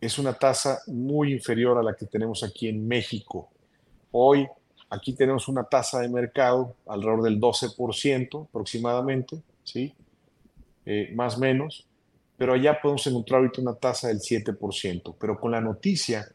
es 0.00 0.18
una 0.18 0.32
tasa 0.32 0.80
muy 0.86 1.34
inferior 1.34 1.76
a 1.76 1.82
la 1.82 1.94
que 1.94 2.06
tenemos 2.06 2.42
aquí 2.42 2.66
en 2.66 2.88
México. 2.88 3.50
Hoy 4.10 4.48
aquí 4.88 5.12
tenemos 5.12 5.46
una 5.46 5.64
tasa 5.64 6.00
de 6.00 6.08
mercado 6.08 6.74
alrededor 6.86 7.24
del 7.24 7.38
12% 7.38 8.46
aproximadamente, 8.46 9.42
¿sí? 9.64 9.92
Eh, 10.86 11.12
más 11.14 11.36
o 11.36 11.40
menos, 11.40 11.86
pero 12.38 12.54
allá 12.54 12.80
podemos 12.80 13.06
encontrar 13.06 13.40
ahorita 13.40 13.60
una 13.60 13.74
tasa 13.74 14.08
del 14.08 14.20
7%, 14.20 15.14
pero 15.20 15.38
con 15.38 15.50
la 15.50 15.60
noticia 15.60 16.26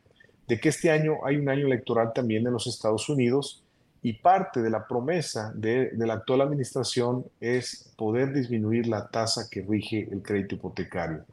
de 0.48 0.60
que 0.60 0.70
este 0.70 0.92
año 0.92 1.26
hay 1.26 1.38
un 1.38 1.50
año 1.50 1.66
electoral 1.66 2.14
también 2.14 2.46
en 2.46 2.54
los 2.54 2.68
Estados 2.68 3.10
Unidos 3.10 3.64
y 4.02 4.14
parte 4.14 4.62
de 4.62 4.70
la 4.70 4.88
promesa 4.88 5.52
de, 5.54 5.92
la 5.98 6.14
actual 6.14 6.42
administración 6.42 7.26
es 7.40 7.92
poder 7.98 8.34
disminuir 8.34 8.88
la 8.88 9.08
tasa 9.08 9.48
que 9.50 9.62
rige 9.62 10.08
el 10.10 10.22
crédito 10.22 10.56
hipotecario. 10.56 11.26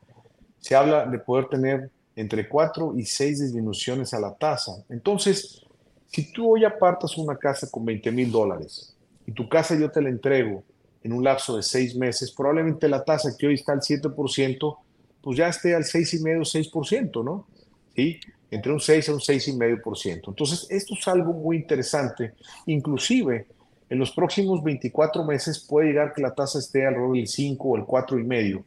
Se 0.58 0.74
habla 0.74 1.06
de 1.06 1.18
poder 1.18 1.46
tener 1.46 1.90
entre 2.16 2.48
4 2.48 2.94
y 2.96 3.04
6 3.04 3.40
disminuciones 3.40 4.12
a 4.14 4.20
la 4.20 4.34
tasa. 4.34 4.72
Entonces, 4.88 5.62
si 6.08 6.32
tú 6.32 6.54
hoy 6.54 6.64
apartas 6.64 7.16
una 7.18 7.36
casa 7.36 7.68
con 7.70 7.84
20 7.84 8.10
mil 8.10 8.32
dólares 8.32 8.96
y 9.26 9.32
tu 9.32 9.48
casa 9.48 9.76
yo 9.76 9.90
te 9.90 10.00
la 10.00 10.08
entrego 10.08 10.64
en 11.02 11.12
un 11.12 11.22
lapso 11.22 11.56
de 11.56 11.62
6 11.62 11.94
meses, 11.96 12.32
probablemente 12.32 12.88
la 12.88 13.04
tasa 13.04 13.36
que 13.38 13.46
hoy 13.46 13.54
está 13.54 13.72
al 13.72 13.80
7%, 13.80 14.76
pues 15.22 15.36
ya 15.36 15.48
esté 15.48 15.74
al 15.74 15.84
6,5, 15.84 16.70
6%, 16.72 17.24
¿no? 17.24 17.46
¿Sí? 17.94 18.18
Entre 18.50 18.72
un 18.72 18.80
6 18.80 19.08
a 19.08 19.12
un 19.12 19.20
6,5%. 19.20 20.28
Entonces, 20.28 20.66
esto 20.70 20.94
es 20.94 21.08
algo 21.08 21.32
muy 21.32 21.56
interesante. 21.56 22.34
Inclusive, 22.66 23.46
en 23.88 23.98
los 23.98 24.10
próximos 24.12 24.62
24 24.62 25.24
meses 25.24 25.58
puede 25.58 25.88
llegar 25.88 26.12
que 26.14 26.22
la 26.22 26.34
tasa 26.34 26.58
esté 26.58 26.86
alrededor 26.86 27.16
del 27.16 27.26
5 27.26 27.68
o 27.68 27.76
el 27.76 27.82
4,5. 27.82 28.64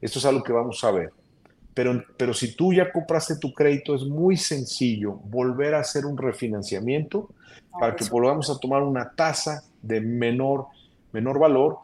Esto 0.00 0.18
es 0.18 0.24
algo 0.24 0.42
que 0.42 0.52
vamos 0.52 0.82
a 0.84 0.90
ver. 0.90 1.10
Pero, 1.74 2.04
pero 2.16 2.34
si 2.34 2.54
tú 2.54 2.72
ya 2.72 2.90
compraste 2.90 3.36
tu 3.36 3.52
crédito, 3.52 3.94
es 3.94 4.02
muy 4.02 4.36
sencillo 4.36 5.12
volver 5.12 5.74
a 5.74 5.80
hacer 5.80 6.04
un 6.04 6.16
refinanciamiento 6.16 7.30
para 7.78 7.94
que 7.94 8.04
volvamos 8.08 8.50
a 8.50 8.58
tomar 8.58 8.82
una 8.82 9.10
tasa 9.12 9.62
de 9.80 10.00
menor, 10.00 10.66
menor 11.12 11.38
valor 11.38 11.78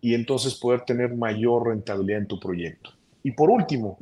y 0.00 0.14
entonces 0.14 0.54
poder 0.54 0.82
tener 0.82 1.14
mayor 1.14 1.68
rentabilidad 1.68 2.20
en 2.20 2.26
tu 2.26 2.38
proyecto. 2.38 2.90
Y 3.22 3.32
por 3.32 3.50
último, 3.50 3.98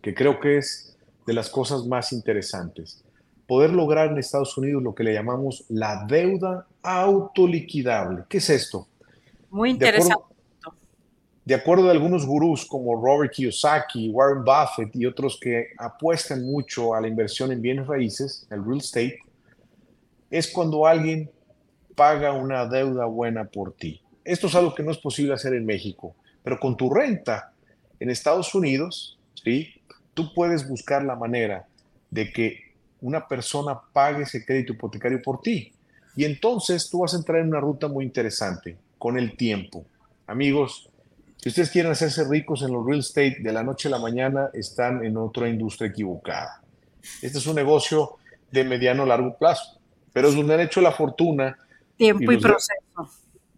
que 0.00 0.14
creo 0.14 0.40
que 0.40 0.58
es 0.58 0.91
de 1.26 1.32
las 1.32 1.48
cosas 1.48 1.86
más 1.86 2.12
interesantes. 2.12 3.04
Poder 3.46 3.70
lograr 3.72 4.10
en 4.10 4.18
Estados 4.18 4.56
Unidos 4.56 4.82
lo 4.82 4.94
que 4.94 5.04
le 5.04 5.14
llamamos 5.14 5.64
la 5.68 6.04
deuda 6.06 6.66
autoliquidable. 6.82 8.24
¿Qué 8.28 8.38
es 8.38 8.50
esto? 8.50 8.88
Muy 9.50 9.70
interesante. 9.70 10.24
De 11.44 11.54
acuerdo, 11.56 11.88
a 11.88 11.90
algunos 11.90 12.24
gurús 12.24 12.64
como 12.64 12.94
Robert 12.94 13.32
Kiyosaki, 13.32 14.10
Warren 14.10 14.44
Buffett 14.44 14.94
y 14.94 15.06
otros 15.06 15.38
que 15.40 15.70
apuestan 15.76 16.44
mucho 16.44 16.94
a 16.94 17.00
la 17.00 17.08
inversión 17.08 17.50
en 17.50 17.60
bienes 17.60 17.88
raíces, 17.88 18.46
el 18.48 18.64
real 18.64 18.78
estate, 18.78 19.18
es 20.30 20.50
cuando 20.50 20.86
alguien 20.86 21.28
paga 21.96 22.32
una 22.32 22.64
deuda 22.66 23.06
buena 23.06 23.44
por 23.44 23.72
ti. 23.72 24.00
Esto 24.24 24.46
es 24.46 24.54
algo 24.54 24.72
que 24.72 24.84
no 24.84 24.92
es 24.92 24.98
posible 24.98 25.34
hacer 25.34 25.54
en 25.54 25.66
México, 25.66 26.14
pero 26.44 26.60
con 26.60 26.76
tu 26.76 26.88
renta 26.88 27.52
en 27.98 28.08
Estados 28.08 28.54
Unidos, 28.54 29.18
¿sí? 29.34 29.68
Tú 30.14 30.32
puedes 30.34 30.68
buscar 30.68 31.04
la 31.04 31.16
manera 31.16 31.66
de 32.10 32.32
que 32.32 32.72
una 33.00 33.26
persona 33.26 33.78
pague 33.92 34.22
ese 34.22 34.44
crédito 34.44 34.72
hipotecario 34.74 35.20
por 35.22 35.40
ti. 35.40 35.72
Y 36.14 36.24
entonces 36.24 36.88
tú 36.90 37.00
vas 37.00 37.14
a 37.14 37.16
entrar 37.16 37.40
en 37.40 37.48
una 37.48 37.60
ruta 37.60 37.88
muy 37.88 38.04
interesante 38.04 38.76
con 38.98 39.18
el 39.18 39.36
tiempo. 39.36 39.84
Amigos, 40.26 40.88
si 41.36 41.48
ustedes 41.48 41.70
quieren 41.70 41.90
hacerse 41.90 42.24
ricos 42.24 42.62
en 42.62 42.72
los 42.72 42.86
real 42.86 43.00
estate 43.00 43.38
de 43.40 43.52
la 43.52 43.62
noche 43.62 43.88
a 43.88 43.90
la 43.90 43.98
mañana, 43.98 44.50
están 44.52 45.04
en 45.04 45.16
otra 45.16 45.48
industria 45.48 45.88
equivocada. 45.88 46.62
Este 47.20 47.38
es 47.38 47.46
un 47.46 47.56
negocio 47.56 48.16
de 48.50 48.62
mediano 48.62 49.02
a 49.02 49.06
largo 49.06 49.36
plazo, 49.36 49.80
pero 50.12 50.28
es 50.28 50.36
donde 50.36 50.54
han 50.54 50.60
hecho 50.60 50.80
la 50.80 50.92
fortuna. 50.92 51.56
Tiempo 51.96 52.30
y, 52.30 52.36
y 52.36 52.38
proceso. 52.38 53.10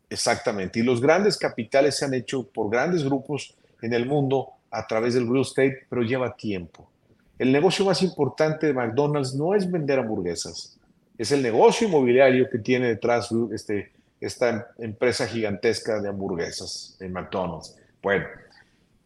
Exactamente. 0.08 0.78
Y 0.78 0.82
los 0.82 1.00
grandes 1.00 1.36
capitales 1.36 1.96
se 1.96 2.06
han 2.06 2.14
hecho 2.14 2.46
por 2.46 2.70
grandes 2.70 3.04
grupos 3.04 3.54
en 3.82 3.92
el 3.92 4.06
mundo 4.06 4.53
a 4.74 4.86
través 4.86 5.14
del 5.14 5.28
real 5.28 5.42
estate, 5.42 5.86
pero 5.88 6.02
lleva 6.02 6.34
tiempo. 6.34 6.90
El 7.38 7.52
negocio 7.52 7.84
más 7.84 8.02
importante 8.02 8.66
de 8.66 8.74
McDonald's 8.74 9.34
no 9.34 9.54
es 9.54 9.70
vender 9.70 9.98
hamburguesas, 9.98 10.78
es 11.16 11.32
el 11.32 11.42
negocio 11.42 11.86
inmobiliario 11.86 12.48
que 12.50 12.58
tiene 12.58 12.88
detrás 12.88 13.30
este, 13.52 13.92
esta 14.20 14.68
empresa 14.78 15.26
gigantesca 15.26 16.00
de 16.00 16.08
hamburguesas 16.08 16.96
en 17.00 17.12
McDonald's. 17.12 17.76
Bueno, 18.02 18.26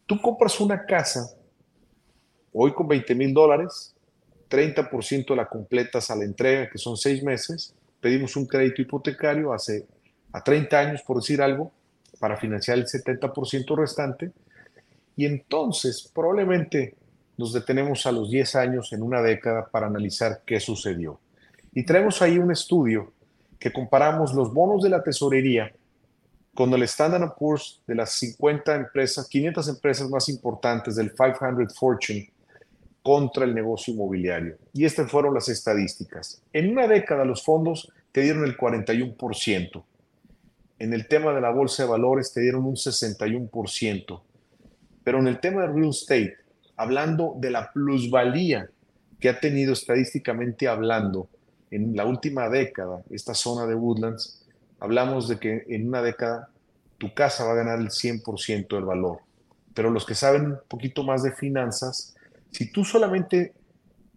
tú 0.06 0.20
compras 0.20 0.58
una 0.60 0.84
casa 0.84 1.30
hoy 2.52 2.72
con 2.72 2.88
20 2.88 3.14
mil 3.14 3.34
dólares, 3.34 3.94
30% 4.50 5.36
la 5.36 5.46
completas 5.46 6.10
a 6.10 6.16
la 6.16 6.24
entrega, 6.24 6.70
que 6.70 6.78
son 6.78 6.96
seis 6.96 7.22
meses, 7.22 7.74
pedimos 8.00 8.36
un 8.36 8.46
crédito 8.46 8.80
hipotecario 8.80 9.52
hace 9.52 9.86
a 10.32 10.42
30 10.42 10.78
años, 10.78 11.02
por 11.02 11.18
decir 11.18 11.42
algo, 11.42 11.70
para 12.18 12.36
financiar 12.36 12.78
el 12.78 12.86
70% 12.86 13.76
restante, 13.76 14.32
y 15.18 15.26
entonces 15.26 16.08
probablemente 16.14 16.94
nos 17.36 17.52
detenemos 17.52 18.06
a 18.06 18.12
los 18.12 18.30
10 18.30 18.54
años 18.54 18.92
en 18.92 19.02
una 19.02 19.20
década 19.20 19.68
para 19.68 19.88
analizar 19.88 20.42
qué 20.46 20.60
sucedió. 20.60 21.18
Y 21.74 21.84
traemos 21.84 22.22
ahí 22.22 22.38
un 22.38 22.52
estudio 22.52 23.12
que 23.58 23.72
comparamos 23.72 24.32
los 24.32 24.54
bonos 24.54 24.80
de 24.80 24.90
la 24.90 25.02
tesorería 25.02 25.72
con 26.54 26.72
el 26.72 26.84
Standard 26.84 27.34
Poor's 27.36 27.82
de 27.84 27.96
las 27.96 28.12
50 28.12 28.76
empresas, 28.76 29.26
500 29.26 29.68
empresas 29.68 30.08
más 30.08 30.28
importantes 30.28 30.94
del 30.94 31.12
500 31.12 31.76
Fortune 31.76 32.32
contra 33.02 33.44
el 33.44 33.56
negocio 33.56 33.94
inmobiliario. 33.94 34.56
Y 34.72 34.84
estas 34.84 35.10
fueron 35.10 35.34
las 35.34 35.48
estadísticas. 35.48 36.40
En 36.52 36.70
una 36.70 36.86
década 36.86 37.24
los 37.24 37.42
fondos 37.42 37.90
te 38.12 38.20
dieron 38.20 38.44
el 38.44 38.56
41%. 38.56 39.82
En 40.78 40.92
el 40.92 41.08
tema 41.08 41.32
de 41.34 41.40
la 41.40 41.50
bolsa 41.50 41.82
de 41.82 41.88
valores 41.88 42.32
te 42.32 42.40
dieron 42.40 42.64
un 42.66 42.76
61%. 42.76 44.20
Pero 45.08 45.20
en 45.20 45.28
el 45.28 45.40
tema 45.40 45.62
de 45.62 45.68
real 45.68 45.88
estate, 45.88 46.36
hablando 46.76 47.34
de 47.38 47.50
la 47.50 47.72
plusvalía 47.72 48.68
que 49.18 49.30
ha 49.30 49.40
tenido 49.40 49.72
estadísticamente 49.72 50.68
hablando 50.68 51.30
en 51.70 51.96
la 51.96 52.04
última 52.04 52.50
década 52.50 53.02
esta 53.08 53.32
zona 53.32 53.64
de 53.64 53.74
Woodlands, 53.74 54.46
hablamos 54.78 55.26
de 55.26 55.38
que 55.38 55.64
en 55.66 55.88
una 55.88 56.02
década 56.02 56.50
tu 56.98 57.14
casa 57.14 57.46
va 57.46 57.52
a 57.52 57.54
ganar 57.54 57.78
el 57.78 57.88
100% 57.88 58.68
del 58.68 58.84
valor. 58.84 59.20
Pero 59.72 59.88
los 59.88 60.04
que 60.04 60.14
saben 60.14 60.44
un 60.44 60.58
poquito 60.68 61.02
más 61.02 61.22
de 61.22 61.32
finanzas, 61.32 62.14
si 62.50 62.70
tú 62.70 62.84
solamente 62.84 63.54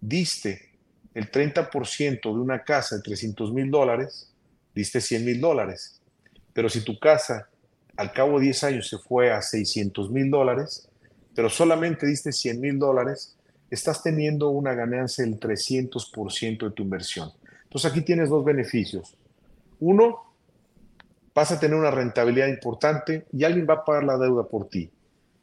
diste 0.02 0.72
el 1.14 1.32
30% 1.32 2.22
de 2.22 2.30
una 2.38 2.64
casa 2.66 2.98
de 2.98 3.02
300 3.02 3.54
mil 3.54 3.72
dólares, 3.72 4.30
diste 4.76 5.00
100 5.00 5.24
mil 5.24 5.40
dólares. 5.40 6.02
Pero 6.52 6.68
si 6.68 6.84
tu 6.84 7.00
casa 7.00 7.48
al 7.98 8.14
cabo 8.14 8.40
de 8.40 8.46
10 8.46 8.64
años 8.64 8.90
se 8.90 8.98
fue 8.98 9.32
a 9.32 9.42
600 9.42 10.12
mil 10.12 10.30
dólares, 10.30 10.88
pero 11.36 11.50
solamente 11.50 12.06
diste 12.06 12.32
100 12.32 12.60
mil 12.60 12.80
dólares, 12.80 13.36
estás 13.70 14.04
teniendo 14.04 14.50
una 14.50 14.74
ganancia 14.74 15.24
del 15.24 15.40
300% 15.40 16.66
de 16.66 16.72
tu 16.72 16.84
inversión. 16.84 17.32
Entonces 17.64 17.90
aquí 17.90 18.02
tienes 18.02 18.30
dos 18.30 18.44
beneficios. 18.44 19.16
Uno, 19.80 20.34
vas 21.34 21.52
a 21.52 21.60
tener 21.60 21.78
una 21.78 21.92
rentabilidad 21.92 22.48
importante 22.48 23.26
y 23.32 23.44
alguien 23.44 23.66
va 23.70 23.76
a 23.76 23.86
pagar 23.86 24.04
la 24.04 24.18
deuda 24.18 24.44
por 24.44 24.68
ti. 24.68 24.90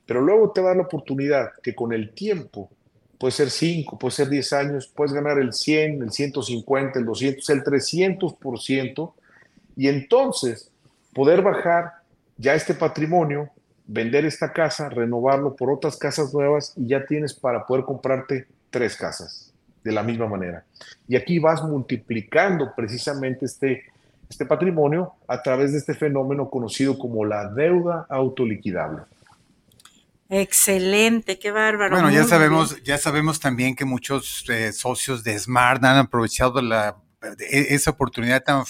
Pero 0.05 0.21
luego 0.21 0.53
te 0.53 0.61
va 0.61 0.75
la 0.75 0.83
oportunidad 0.83 1.53
que 1.63 1.75
con 1.75 1.93
el 1.93 2.13
tiempo, 2.15 2.71
puede 3.19 3.33
ser 3.33 3.51
5, 3.51 3.99
puede 3.99 4.13
ser 4.13 4.29
10 4.29 4.53
años, 4.53 4.93
puedes 4.95 5.13
ganar 5.13 5.39
el 5.39 5.53
100, 5.53 6.03
el 6.03 6.13
150, 6.13 6.99
el 6.99 7.05
200, 7.05 7.51
el 7.51 7.65
300%, 7.65 9.13
y 9.77 9.89
entonces 9.89 10.71
poder 11.13 11.43
bajar 11.43 11.98
ya 12.39 12.55
este 12.55 12.73
patrimonio, 12.73 13.51
vender 13.87 14.25
esta 14.25 14.53
casa, 14.53 14.89
renovarlo 14.89 15.55
por 15.55 15.71
otras 15.71 15.97
casas 15.97 16.33
nuevas 16.33 16.73
y 16.77 16.89
ya 16.89 17.05
tienes 17.05 17.35
para 17.35 17.67
poder 17.67 17.85
comprarte 17.85 18.47
tres 18.71 18.97
casas 18.97 19.53
de 19.83 19.93
la 19.93 20.03
misma 20.03 20.27
manera. 20.27 20.65
Y 21.07 21.17
aquí 21.17 21.39
vas 21.39 21.63
multiplicando 21.63 22.73
precisamente 22.77 23.47
este, 23.47 23.85
este 24.31 24.47
patrimonio 24.47 25.15
a 25.27 25.43
través 25.43 25.73
de 25.73 25.79
este 25.79 25.95
fenómeno 25.95 26.49
conocido 26.49 26.99
como 26.99 27.25
la 27.25 27.49
deuda 27.49 28.07
autoliquidable. 28.09 29.03
Excelente, 30.31 31.39
qué 31.39 31.51
bárbaro. 31.51 31.95
Bueno, 31.95 32.11
ya 32.11 32.25
sabemos, 32.25 32.83
ya 32.83 32.99
sabemos 32.99 33.41
también 33.41 33.75
que 33.75 33.87
muchos 33.87 34.45
eh, 34.51 34.73
socios 34.73 35.25
de 35.25 35.39
Smart 35.39 35.83
han 35.83 35.97
aprovechado 35.97 36.61
la 36.61 36.97
esa 37.39 37.91
oportunidad 37.91 38.45
tan, 38.45 38.65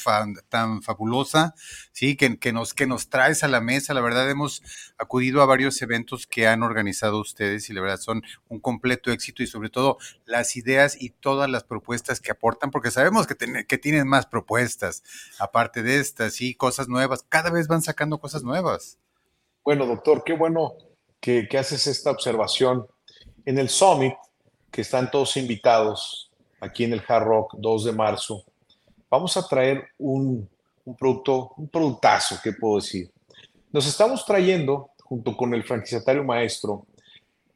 tan 0.49 0.83
fabulosa, 0.83 1.55
sí, 1.93 2.17
que, 2.17 2.39
que, 2.39 2.53
nos, 2.53 2.73
que 2.73 2.87
nos 2.87 3.09
traes 3.09 3.45
a 3.45 3.49
la 3.49 3.61
mesa. 3.61 3.95
La 3.95 4.01
verdad, 4.01 4.29
hemos 4.31 4.63
acudido 4.97 5.43
a 5.43 5.47
varios 5.47 5.81
eventos 5.83 6.27
que 6.27 6.47
han 6.47 6.63
organizado 6.63 7.21
ustedes 7.21 7.69
y 7.69 7.75
la 7.75 7.81
verdad 7.81 7.99
son 7.99 8.23
un 8.49 8.61
completo 8.61 9.11
éxito 9.11 9.43
y 9.43 9.47
sobre 9.47 9.69
todo 9.69 9.99
las 10.25 10.57
ideas 10.57 10.97
y 11.01 11.11
todas 11.11 11.51
las 11.51 11.65
propuestas 11.65 12.21
que 12.21 12.31
aportan, 12.31 12.71
porque 12.71 12.91
sabemos 12.91 13.27
que, 13.27 13.37
que 13.67 13.79
tienen 13.79 14.09
más 14.09 14.27
propuestas, 14.27 15.03
aparte 15.39 15.83
de 15.83 15.99
estas, 15.99 16.41
y 16.41 16.55
cosas 16.55 16.89
nuevas. 16.89 17.25
Cada 17.29 17.51
vez 17.51 17.69
van 17.69 17.83
sacando 17.83 18.19
cosas 18.19 18.43
nuevas. 18.43 18.99
Bueno, 19.65 19.87
doctor, 19.87 20.23
qué 20.25 20.33
bueno 20.33 20.75
que, 21.21 21.49
que 21.49 21.59
haces 21.59 21.87
esta 21.87 22.11
observación. 22.11 22.87
En 23.45 23.59
el 23.59 23.69
Summit, 23.69 24.15
que 24.71 24.83
están 24.83 25.11
todos 25.11 25.37
invitados, 25.37 26.28
aquí 26.61 26.85
en 26.85 26.93
el 26.93 27.03
Hard 27.07 27.25
Rock 27.25 27.55
2 27.59 27.85
de 27.85 27.93
marzo, 27.93 28.45
vamos 29.11 29.37
a 29.37 29.47
traer 29.47 29.89
un, 29.99 30.49
producto, 30.99 31.53
un 31.57 31.69
productazo, 31.69 32.39
¿qué 32.43 32.53
puedo 32.53 32.77
decir? 32.77 33.11
Nos 33.73 33.87
estamos 33.87 34.25
trayendo, 34.25 34.91
junto 35.05 35.37
con 35.37 35.55
el 35.55 35.65
franquiciatario 35.65 36.25
maestro, 36.25 36.87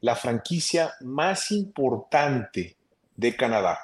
la 0.01 0.15
franquicia 0.15 0.93
más 1.01 1.51
importante 1.51 2.75
de 3.15 3.35
Canadá. 3.35 3.79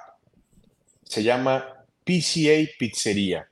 Se 1.04 1.24
llama 1.24 1.66
PCA 2.04 2.70
Pizzería. 2.78 3.48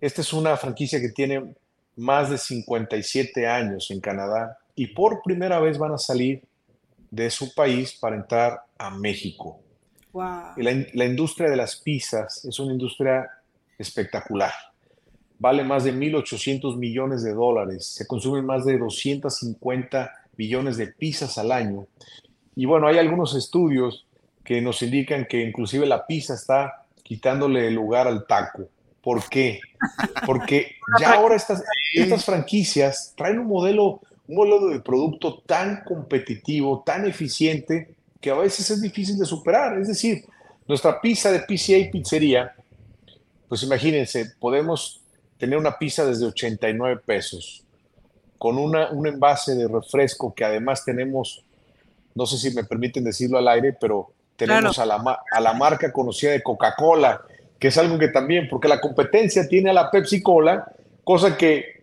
Esta 0.00 0.20
es 0.20 0.32
una 0.32 0.56
franquicia 0.56 1.00
que 1.00 1.08
tiene 1.08 1.54
más 1.96 2.30
de 2.30 2.38
57 2.38 3.46
años 3.46 3.90
en 3.90 4.00
Canadá 4.00 4.58
y 4.74 4.86
por 4.86 5.22
primera 5.22 5.58
vez 5.58 5.76
van 5.76 5.92
a 5.92 5.98
salir 5.98 6.42
de 7.10 7.30
su 7.30 7.52
país 7.54 7.94
para 7.98 8.16
entrar 8.16 8.62
a 8.78 8.90
México. 8.90 9.60
La, 10.56 11.04
industria 11.04 11.50
de 11.50 11.56
las 11.56 11.76
pizzas 11.76 12.44
es 12.44 12.58
una 12.58 12.72
industria 12.72 13.28
espectacular. 13.78 14.52
Vale 15.38 15.62
más 15.62 15.84
de 15.84 15.94
1.800 15.94 16.76
millones 16.76 17.22
de 17.22 17.32
dólares. 17.32 17.86
Se 17.86 18.06
consumen 18.06 18.44
más 18.44 18.64
de 18.64 18.78
250 18.78 20.12
millones 20.36 20.76
de 20.76 20.88
pizzas 20.88 21.38
al 21.38 21.52
año. 21.52 21.86
Y 22.56 22.64
bueno, 22.64 22.88
hay 22.88 22.98
algunos 22.98 23.36
estudios 23.36 24.06
que 24.44 24.60
nos 24.60 24.82
indican 24.82 25.26
que 25.26 25.42
inclusive 25.42 25.86
la 25.86 26.06
pizza 26.06 26.34
está 26.34 26.86
quitándole 27.02 27.68
el 27.68 27.74
lugar 27.74 28.08
al 28.08 28.26
taco. 28.26 28.68
¿Por 29.02 29.28
qué? 29.28 29.60
Porque 30.26 30.72
ya 31.00 31.14
ahora 31.14 31.36
estas, 31.36 31.62
estas 31.94 32.24
franquicias 32.24 33.14
traen 33.16 33.38
un 33.38 33.46
modelo, 33.46 34.00
un 34.26 34.36
modelo 34.36 34.68
de 34.68 34.80
producto 34.80 35.38
tan 35.46 35.84
competitivo, 35.84 36.82
tan 36.84 37.06
eficiente, 37.06 37.94
que 38.20 38.30
a 38.30 38.34
veces 38.34 38.70
es 38.70 38.80
difícil 38.82 39.18
de 39.18 39.24
superar. 39.24 39.78
Es 39.78 39.88
decir, 39.88 40.24
nuestra 40.66 41.00
pizza 41.00 41.30
de 41.30 41.40
PCA 41.40 41.90
Pizzería, 41.90 42.54
pues 43.48 43.62
imagínense, 43.62 44.32
podemos 44.38 45.00
tener 45.38 45.58
una 45.58 45.78
pizza 45.78 46.04
desde 46.04 46.26
89 46.26 47.00
pesos, 47.04 47.62
con 48.38 48.58
una, 48.58 48.90
un 48.90 49.06
envase 49.06 49.54
de 49.54 49.68
refresco 49.68 50.34
que 50.34 50.44
además 50.44 50.84
tenemos, 50.84 51.42
no 52.14 52.26
sé 52.26 52.36
si 52.38 52.54
me 52.54 52.64
permiten 52.64 53.04
decirlo 53.04 53.38
al 53.38 53.48
aire, 53.48 53.76
pero 53.80 54.10
tenemos 54.36 54.78
a, 54.78 54.86
la, 54.86 55.20
a 55.32 55.40
la 55.40 55.52
marca 55.54 55.92
conocida 55.92 56.32
de 56.32 56.42
Coca-Cola, 56.42 57.22
que 57.58 57.68
es 57.68 57.78
algo 57.78 57.98
que 57.98 58.08
también, 58.08 58.48
porque 58.48 58.68
la 58.68 58.80
competencia 58.80 59.48
tiene 59.48 59.70
a 59.70 59.72
la 59.72 59.90
Pepsi 59.90 60.22
Cola, 60.22 60.70
cosa 61.02 61.36
que 61.36 61.77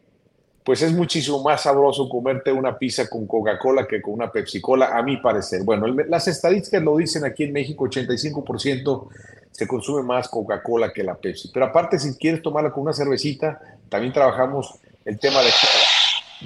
pues 0.66 0.82
es 0.82 0.92
muchísimo 0.92 1.44
más 1.44 1.62
sabroso 1.62 2.10
comerte 2.10 2.52
una 2.52 2.76
pizza 2.76 3.08
con 3.08 3.28
Coca-Cola 3.28 3.86
que 3.88 4.02
con 4.02 4.16
una 4.16 4.32
Pepsi-Cola, 4.32 4.98
a 4.98 5.04
mi 5.04 5.18
parecer. 5.18 5.62
Bueno, 5.62 5.86
las 5.86 6.28
estadísticas 6.28 6.82
lo 6.82 6.98
dicen 6.98 7.24
aquí 7.24 7.44
en 7.44 7.54
México, 7.54 7.86
85% 7.86 9.08
se 9.52 9.68
consume 9.68 10.02
más 10.02 10.28
Coca-Cola 10.28 10.92
que 10.92 11.04
la 11.04 11.14
Pepsi. 11.14 11.52
Pero 11.54 11.68
aparte, 11.68 12.00
si 12.00 12.16
quieres 12.18 12.42
tomarla 12.42 12.72
con 12.72 12.82
una 12.82 12.94
cervecita, 12.94 13.62
también 13.90 14.12
trabajamos 14.12 14.74
el 15.06 15.20
tema 15.20 15.42
de, 15.42 15.52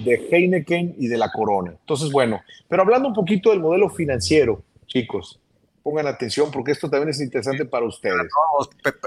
de 0.03 0.27
Heineken 0.29 0.95
y 0.97 1.07
de 1.07 1.17
la 1.17 1.31
Corona. 1.31 1.71
Entonces, 1.79 2.11
bueno, 2.11 2.41
pero 2.67 2.81
hablando 2.81 3.07
un 3.07 3.15
poquito 3.15 3.51
del 3.51 3.61
modelo 3.61 3.89
financiero, 3.89 4.61
chicos, 4.85 5.39
pongan 5.81 6.07
atención 6.07 6.51
porque 6.51 6.73
esto 6.73 6.89
también 6.89 7.11
es 7.11 7.21
interesante 7.21 7.63
para 7.63 7.85
ustedes. 7.85 8.27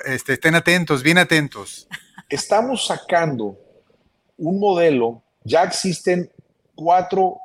Este, 0.07 0.33
estén 0.33 0.55
atentos, 0.55 1.03
bien 1.03 1.18
atentos. 1.18 1.87
Estamos 2.31 2.87
sacando 2.87 3.59
un 4.42 4.59
modelo, 4.59 5.22
ya 5.44 5.62
existen 5.62 6.28
cuatro 6.74 7.38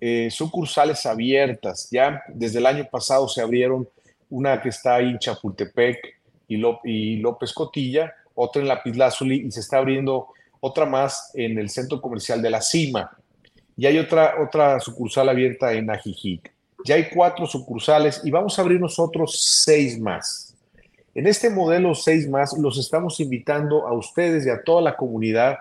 eh, 0.00 0.28
sucursales 0.30 1.06
abiertas, 1.06 1.88
ya 1.90 2.22
desde 2.28 2.58
el 2.58 2.66
año 2.66 2.86
pasado 2.90 3.26
se 3.26 3.40
abrieron 3.40 3.88
una 4.28 4.60
que 4.60 4.68
está 4.68 5.00
en 5.00 5.18
Chapultepec 5.18 5.98
y, 6.46 6.62
y 6.84 7.16
López 7.16 7.54
Cotilla, 7.54 8.12
otra 8.34 8.60
en 8.60 8.68
La 8.68 8.82
Lázuli 8.84 9.46
y 9.46 9.50
se 9.50 9.60
está 9.60 9.78
abriendo 9.78 10.28
otra 10.60 10.84
más 10.84 11.30
en 11.34 11.58
el 11.58 11.70
centro 11.70 12.02
comercial 12.02 12.42
de 12.42 12.50
La 12.50 12.60
Cima. 12.60 13.16
Y 13.74 13.86
hay 13.86 13.98
otra, 13.98 14.34
otra 14.42 14.78
sucursal 14.80 15.30
abierta 15.30 15.72
en 15.72 15.90
Ajijic. 15.90 16.52
Ya 16.84 16.96
hay 16.96 17.08
cuatro 17.08 17.46
sucursales 17.46 18.20
y 18.24 18.30
vamos 18.30 18.58
a 18.58 18.62
abrir 18.62 18.78
nosotros 18.78 19.62
seis 19.64 19.98
más. 19.98 20.54
En 21.14 21.26
este 21.26 21.48
modelo 21.48 21.94
seis 21.94 22.28
más 22.28 22.56
los 22.58 22.78
estamos 22.78 23.20
invitando 23.20 23.86
a 23.86 23.94
ustedes 23.94 24.44
y 24.44 24.50
a 24.50 24.62
toda 24.62 24.82
la 24.82 24.96
comunidad 24.96 25.56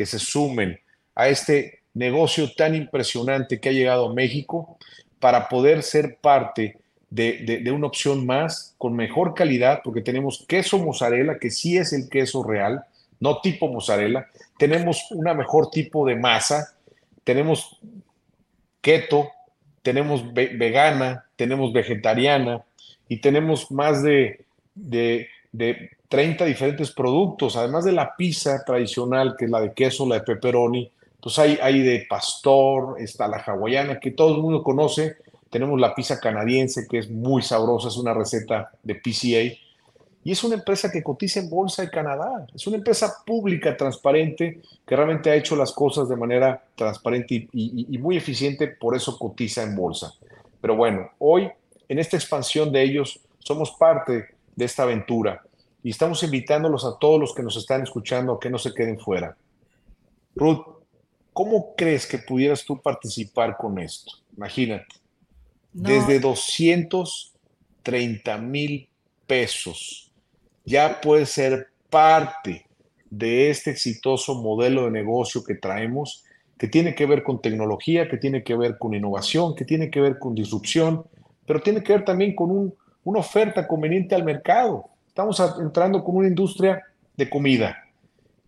que 0.00 0.06
se 0.06 0.18
sumen 0.18 0.80
a 1.14 1.28
este 1.28 1.80
negocio 1.92 2.50
tan 2.54 2.74
impresionante 2.74 3.60
que 3.60 3.68
ha 3.68 3.72
llegado 3.72 4.08
a 4.08 4.14
México 4.14 4.78
para 5.18 5.46
poder 5.46 5.82
ser 5.82 6.16
parte 6.16 6.78
de, 7.10 7.70
una 7.70 7.88
opción 7.88 8.24
más 8.24 8.74
con 8.78 8.96
mejor 8.96 9.34
calidad, 9.34 9.82
porque 9.84 10.00
tenemos 10.00 10.46
queso 10.48 10.78
mozzarella, 10.78 11.38
que 11.38 11.50
sí 11.50 11.76
es 11.76 11.92
el 11.92 12.08
queso 12.08 12.42
real, 12.42 12.82
no 13.18 13.42
tipo 13.42 13.68
mozzarella, 13.68 14.26
tenemos 14.58 15.10
una 15.10 15.34
mejor 15.34 15.70
tipo 15.70 16.06
de 16.06 16.16
masa, 16.16 16.74
tenemos 17.22 17.78
keto, 18.80 19.28
tenemos 19.82 20.32
vegana, 20.32 21.26
tenemos 21.36 21.74
vegetariana 21.74 22.64
y 23.06 23.18
tenemos 23.18 23.70
más 23.70 24.02
de, 24.02 24.46
de, 24.74 25.28
de 25.52 25.90
30 26.10 26.44
diferentes 26.44 26.90
productos, 26.90 27.56
además 27.56 27.84
de 27.84 27.92
la 27.92 28.16
pizza 28.16 28.64
tradicional, 28.64 29.36
que 29.38 29.44
es 29.44 29.50
la 29.50 29.60
de 29.60 29.72
queso, 29.72 30.08
la 30.08 30.16
de 30.16 30.22
pepperoni, 30.22 30.90
pues 31.22 31.38
hay, 31.38 31.56
hay 31.62 31.82
de 31.82 32.04
pastor, 32.10 32.96
está 33.00 33.28
la 33.28 33.36
hawaiana, 33.36 34.00
que 34.00 34.10
todo 34.10 34.34
el 34.34 34.42
mundo 34.42 34.64
conoce, 34.64 35.18
tenemos 35.50 35.78
la 35.78 35.94
pizza 35.94 36.18
canadiense, 36.18 36.88
que 36.88 36.98
es 36.98 37.08
muy 37.08 37.42
sabrosa, 37.42 37.86
es 37.86 37.96
una 37.96 38.12
receta 38.12 38.72
de 38.82 38.96
PCA, 38.96 39.56
y 40.24 40.32
es 40.32 40.42
una 40.42 40.56
empresa 40.56 40.90
que 40.90 41.00
cotiza 41.00 41.38
en 41.38 41.48
bolsa 41.48 41.82
de 41.82 41.90
Canadá, 41.90 42.44
es 42.52 42.66
una 42.66 42.78
empresa 42.78 43.22
pública, 43.24 43.76
transparente, 43.76 44.60
que 44.84 44.96
realmente 44.96 45.30
ha 45.30 45.36
hecho 45.36 45.54
las 45.54 45.70
cosas 45.70 46.08
de 46.08 46.16
manera 46.16 46.60
transparente 46.74 47.34
y, 47.52 47.86
y 47.88 47.98
muy 47.98 48.16
eficiente, 48.16 48.66
por 48.66 48.96
eso 48.96 49.16
cotiza 49.16 49.62
en 49.62 49.76
bolsa. 49.76 50.12
Pero 50.60 50.74
bueno, 50.74 51.08
hoy, 51.20 51.48
en 51.88 52.00
esta 52.00 52.16
expansión 52.16 52.72
de 52.72 52.82
ellos, 52.82 53.20
somos 53.38 53.70
parte 53.70 54.30
de 54.56 54.64
esta 54.64 54.82
aventura 54.82 55.40
y 55.82 55.90
estamos 55.90 56.22
invitándolos 56.22 56.84
a 56.84 56.98
todos 56.98 57.20
los 57.20 57.34
que 57.34 57.42
nos 57.42 57.56
están 57.56 57.82
escuchando 57.82 58.34
a 58.34 58.40
que 58.40 58.50
no 58.50 58.58
se 58.58 58.74
queden 58.74 58.98
fuera. 58.98 59.36
Ruth, 60.34 60.62
¿cómo 61.32 61.74
crees 61.76 62.06
que 62.06 62.18
pudieras 62.18 62.64
tú 62.64 62.80
participar 62.80 63.56
con 63.56 63.78
esto? 63.78 64.12
Imagínate, 64.36 64.96
desde 65.72 66.20
230 66.20 68.38
mil 68.38 68.88
pesos 69.26 70.12
ya 70.64 71.00
puedes 71.00 71.30
ser 71.30 71.68
parte 71.88 72.66
de 73.08 73.50
este 73.50 73.70
exitoso 73.70 74.36
modelo 74.36 74.84
de 74.84 74.90
negocio 74.90 75.42
que 75.42 75.54
traemos, 75.54 76.24
que 76.56 76.68
tiene 76.68 76.94
que 76.94 77.06
ver 77.06 77.22
con 77.22 77.40
tecnología, 77.40 78.08
que 78.08 78.18
tiene 78.18 78.44
que 78.44 78.54
ver 78.54 78.78
con 78.78 78.94
innovación, 78.94 79.54
que 79.54 79.64
tiene 79.64 79.90
que 79.90 80.00
ver 80.00 80.18
con 80.18 80.34
disrupción, 80.34 81.04
pero 81.46 81.60
tiene 81.60 81.82
que 81.82 81.92
ver 81.92 82.04
también 82.04 82.36
con 82.36 82.74
una 83.02 83.18
oferta 83.18 83.66
conveniente 83.66 84.14
al 84.14 84.24
mercado. 84.24 84.89
Estamos 85.10 85.42
entrando 85.60 86.04
con 86.04 86.18
una 86.18 86.28
industria 86.28 86.84
de 87.16 87.28
comida, 87.28 87.84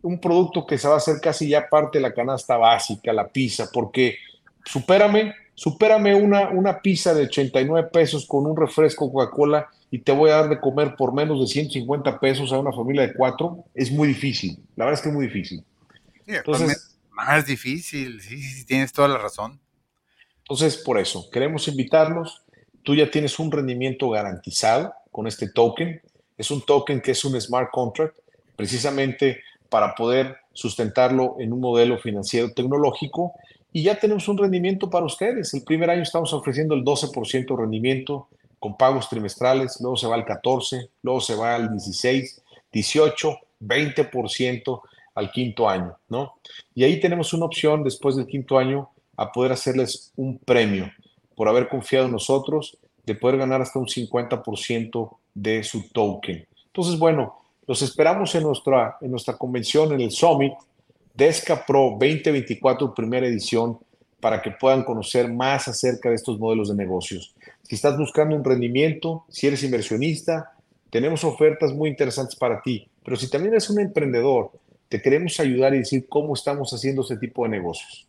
un 0.01 0.21
producto 0.21 0.65
que 0.65 0.79
se 0.79 0.87
va 0.87 0.95
a 0.95 0.99
hacer 0.99 1.21
casi 1.21 1.49
ya 1.49 1.69
parte 1.69 1.99
de 1.99 2.03
la 2.03 2.15
canasta 2.15 2.57
básica, 2.57 3.13
la 3.13 3.27
pizza, 3.27 3.69
porque 3.73 4.17
supérame, 4.65 5.35
supérame 5.57 6.15
una, 6.15 6.51
una 6.51 6.81
pizza 6.81 7.15
de 7.15 7.25
89 7.25 7.89
pesos 7.93 8.27
con 8.27 8.47
un 8.47 8.57
refresco 8.57 9.13
Coca-Cola 9.13 9.69
y 9.91 9.99
te 9.99 10.13
voy 10.13 10.31
a 10.31 10.37
dar 10.37 10.49
de 10.51 10.61
comer 10.61 10.95
por 10.97 11.13
menos 11.13 11.41
de 11.41 11.49
150 11.49 12.21
pesos 12.21 12.53
a 12.53 12.61
una 12.61 12.71
familia 12.71 13.03
de 13.03 13.13
cuatro, 13.13 13.65
es 13.75 13.91
muy 13.91 14.07
difícil. 14.07 14.57
La 14.77 14.85
verdad 14.85 15.01
es 15.01 15.03
que 15.03 15.09
es 15.09 15.15
muy 15.17 15.27
difícil. 15.27 15.65
entonces, 16.29 16.97
más 17.11 17.45
difícil, 17.45 18.21
sí, 18.23 18.41
sí, 18.41 18.65
tienes 18.65 18.93
toda 18.93 19.09
la 19.09 19.19
razón. 19.19 19.59
Entonces, 20.39 20.77
por 20.77 21.01
eso, 21.01 21.29
queremos 21.29 21.67
invitarlos. 21.67 22.41
Tú 22.85 22.95
ya 22.95 23.11
tienes 23.11 23.37
un 23.41 23.51
rendimiento 23.51 24.09
garantizado 24.11 24.95
con 25.11 25.27
este 25.27 25.51
token. 25.51 26.01
Es 26.43 26.51
un 26.51 26.61
token 26.61 27.01
que 27.01 27.13
es 27.13 27.25
un 27.25 27.41
smart 27.41 27.71
contract, 27.71 28.19
precisamente 28.57 29.43
para 29.69 29.95
poder 29.95 30.39
sustentarlo 30.53 31.37
en 31.39 31.53
un 31.53 31.61
modelo 31.61 31.97
financiero 31.99 32.53
tecnológico 32.53 33.35
y 33.73 33.85
ya 33.85 33.95
tenemos 33.95 34.27
un 34.27 34.39
rendimiento 34.39 34.91
para 34.91 35.07
ustedes. 35.07 35.55
El 35.55 35.63
primer 35.63 35.89
año 35.89 36.03
estamos 36.03 36.33
ofreciendo 36.33 36.75
el 36.75 36.83
12% 36.83 37.47
de 37.47 37.57
rendimiento 37.57 38.27
con 38.59 38.77
pagos 38.77 39.09
trimestrales, 39.09 39.81
luego 39.81 39.97
se 39.97 40.09
va 40.09 40.17
al 40.17 40.25
14, 40.25 40.91
luego 41.05 41.21
se 41.21 41.37
va 41.37 41.55
al 41.55 41.71
16, 41.71 42.43
18, 42.73 43.39
20% 43.61 44.81
al 45.15 45.31
quinto 45.31 45.69
año, 45.69 45.97
¿no? 46.09 46.35
Y 46.75 46.83
ahí 46.83 46.99
tenemos 46.99 47.33
una 47.33 47.47
opción 47.47 47.85
después 47.85 48.17
del 48.17 48.27
quinto 48.27 48.59
año 48.59 48.91
a 49.17 49.31
poder 49.31 49.53
hacerles 49.53 50.11
un 50.17 50.39
premio 50.39 50.91
por 51.37 51.49
haber 51.49 51.69
confiado 51.69 52.07
en 52.07 52.13
nosotros, 52.13 52.79
de 53.07 53.15
poder 53.15 53.39
ganar 53.39 53.63
hasta 53.63 53.79
un 53.79 53.87
50% 53.87 55.19
de 55.35 55.63
su 55.63 55.89
token. 55.91 56.47
Entonces, 56.67 56.99
bueno, 56.99 57.41
los 57.67 57.83
esperamos 57.83 58.35
en 58.35 58.43
nuestra, 58.43 58.97
en 59.01 59.11
nuestra 59.11 59.37
convención, 59.37 59.93
en 59.93 60.01
el 60.01 60.11
Summit, 60.11 60.55
Desca 61.15 61.65
Pro 61.65 61.97
2024, 61.99 62.95
primera 62.95 63.27
edición, 63.27 63.79
para 64.21 64.41
que 64.41 64.53
puedan 64.53 64.85
conocer 64.85 65.33
más 65.33 65.69
acerca 65.69 66.09
de 66.09 66.15
estos 66.15 66.39
modelos 66.39 66.69
de 66.69 66.77
negocios. 66.77 67.35
Si 67.63 67.75
estás 67.75 67.99
buscando 67.99 68.37
un 68.37 68.45
rendimiento, 68.45 69.25
si 69.29 69.47
eres 69.47 69.63
inversionista, 69.65 70.53
tenemos 70.91 71.25
ofertas 71.25 71.73
muy 71.73 71.89
interesantes 71.89 72.37
para 72.37 72.61
ti. 72.63 72.89
Pero 73.05 73.17
si 73.17 73.29
también 73.29 73.55
eres 73.55 73.69
un 73.71 73.81
emprendedor, 73.81 74.53
te 74.89 75.01
queremos 75.01 75.41
ayudar 75.41 75.75
y 75.75 75.79
decir 75.79 76.07
cómo 76.09 76.35
estamos 76.35 76.73
haciendo 76.73 77.03
este 77.03 77.17
tipo 77.17 77.45
de 77.45 77.51
negocios. 77.51 78.07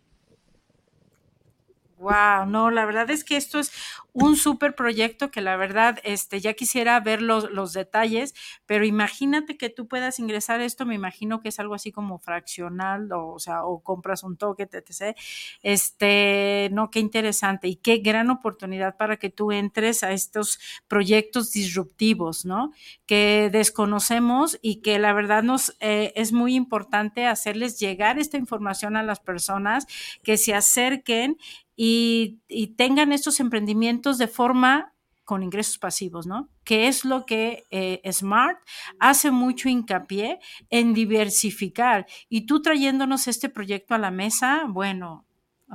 Wow, 1.98 2.46
no, 2.48 2.70
la 2.70 2.86
verdad 2.86 3.10
es 3.10 3.24
que 3.24 3.38
esto 3.38 3.60
es 3.60 3.72
un 4.14 4.36
súper 4.36 4.76
proyecto 4.76 5.32
que 5.32 5.42
la 5.42 5.58
verdad, 5.58 6.00
este, 6.04 6.40
ya 6.40 6.54
quisiera 6.54 7.00
ver 7.00 7.22
los, 7.22 7.50
los, 7.52 7.74
detalles, 7.74 8.36
pero 8.68 8.86
imagínate 8.86 9.58
que 9.58 9.70
tú 9.70 9.88
puedas 9.88 10.20
ingresar 10.20 10.62
esto, 10.62 10.86
me 10.86 10.94
imagino 10.94 11.42
que 11.42 11.50
es 11.50 11.60
algo 11.60 11.74
así 11.74 11.92
como 11.92 12.20
fraccional, 12.20 13.12
o, 13.12 13.40
sea, 13.40 13.66
o 13.66 13.82
compras 13.82 14.24
un 14.24 14.38
toque, 14.38 14.70
etc. 14.72 15.18
Este, 15.64 16.70
no, 16.72 16.92
qué 16.92 17.00
interesante 17.00 17.68
y 17.68 17.76
qué 17.76 17.98
gran 17.98 18.30
oportunidad 18.30 18.98
para 18.98 19.18
que 19.18 19.32
tú 19.32 19.52
entres 19.52 20.04
a 20.04 20.12
estos 20.12 20.60
proyectos 20.88 21.52
disruptivos, 21.52 22.46
¿no? 22.46 22.72
Que 23.08 23.50
desconocemos 23.52 24.60
y 24.62 24.82
que 24.82 25.00
la 25.00 25.14
verdad 25.14 25.42
nos 25.42 25.76
eh, 25.80 26.14
es 26.16 26.34
muy 26.34 26.54
importante 26.54 27.26
hacerles 27.26 27.80
llegar 27.80 28.20
esta 28.20 28.38
información 28.38 28.96
a 28.96 29.04
las 29.04 29.20
personas 29.20 29.88
que 30.24 30.38
se 30.38 30.54
acerquen 30.54 31.38
y, 31.76 32.40
tengan 32.78 33.12
estos 33.12 33.40
emprendimientos 33.40 34.03
de 34.12 34.28
forma 34.28 34.94
con 35.24 35.42
ingresos 35.42 35.78
pasivos, 35.78 36.28
¿no? 36.28 36.50
Que 36.64 36.88
es 36.88 37.06
lo 37.06 37.26
que 37.26 37.64
eh, 37.72 38.02
Smart 38.12 38.60
hace 39.00 39.32
mucho 39.32 39.70
hincapié 39.70 40.40
en 40.70 40.94
diversificar. 40.94 42.06
Y 42.30 42.46
tú 42.46 42.62
trayéndonos 42.62 43.28
este 43.28 43.50
proyecto 43.50 43.96
a 43.96 44.00
la 44.00 44.12
mesa, 44.12 44.66
bueno, 44.68 45.26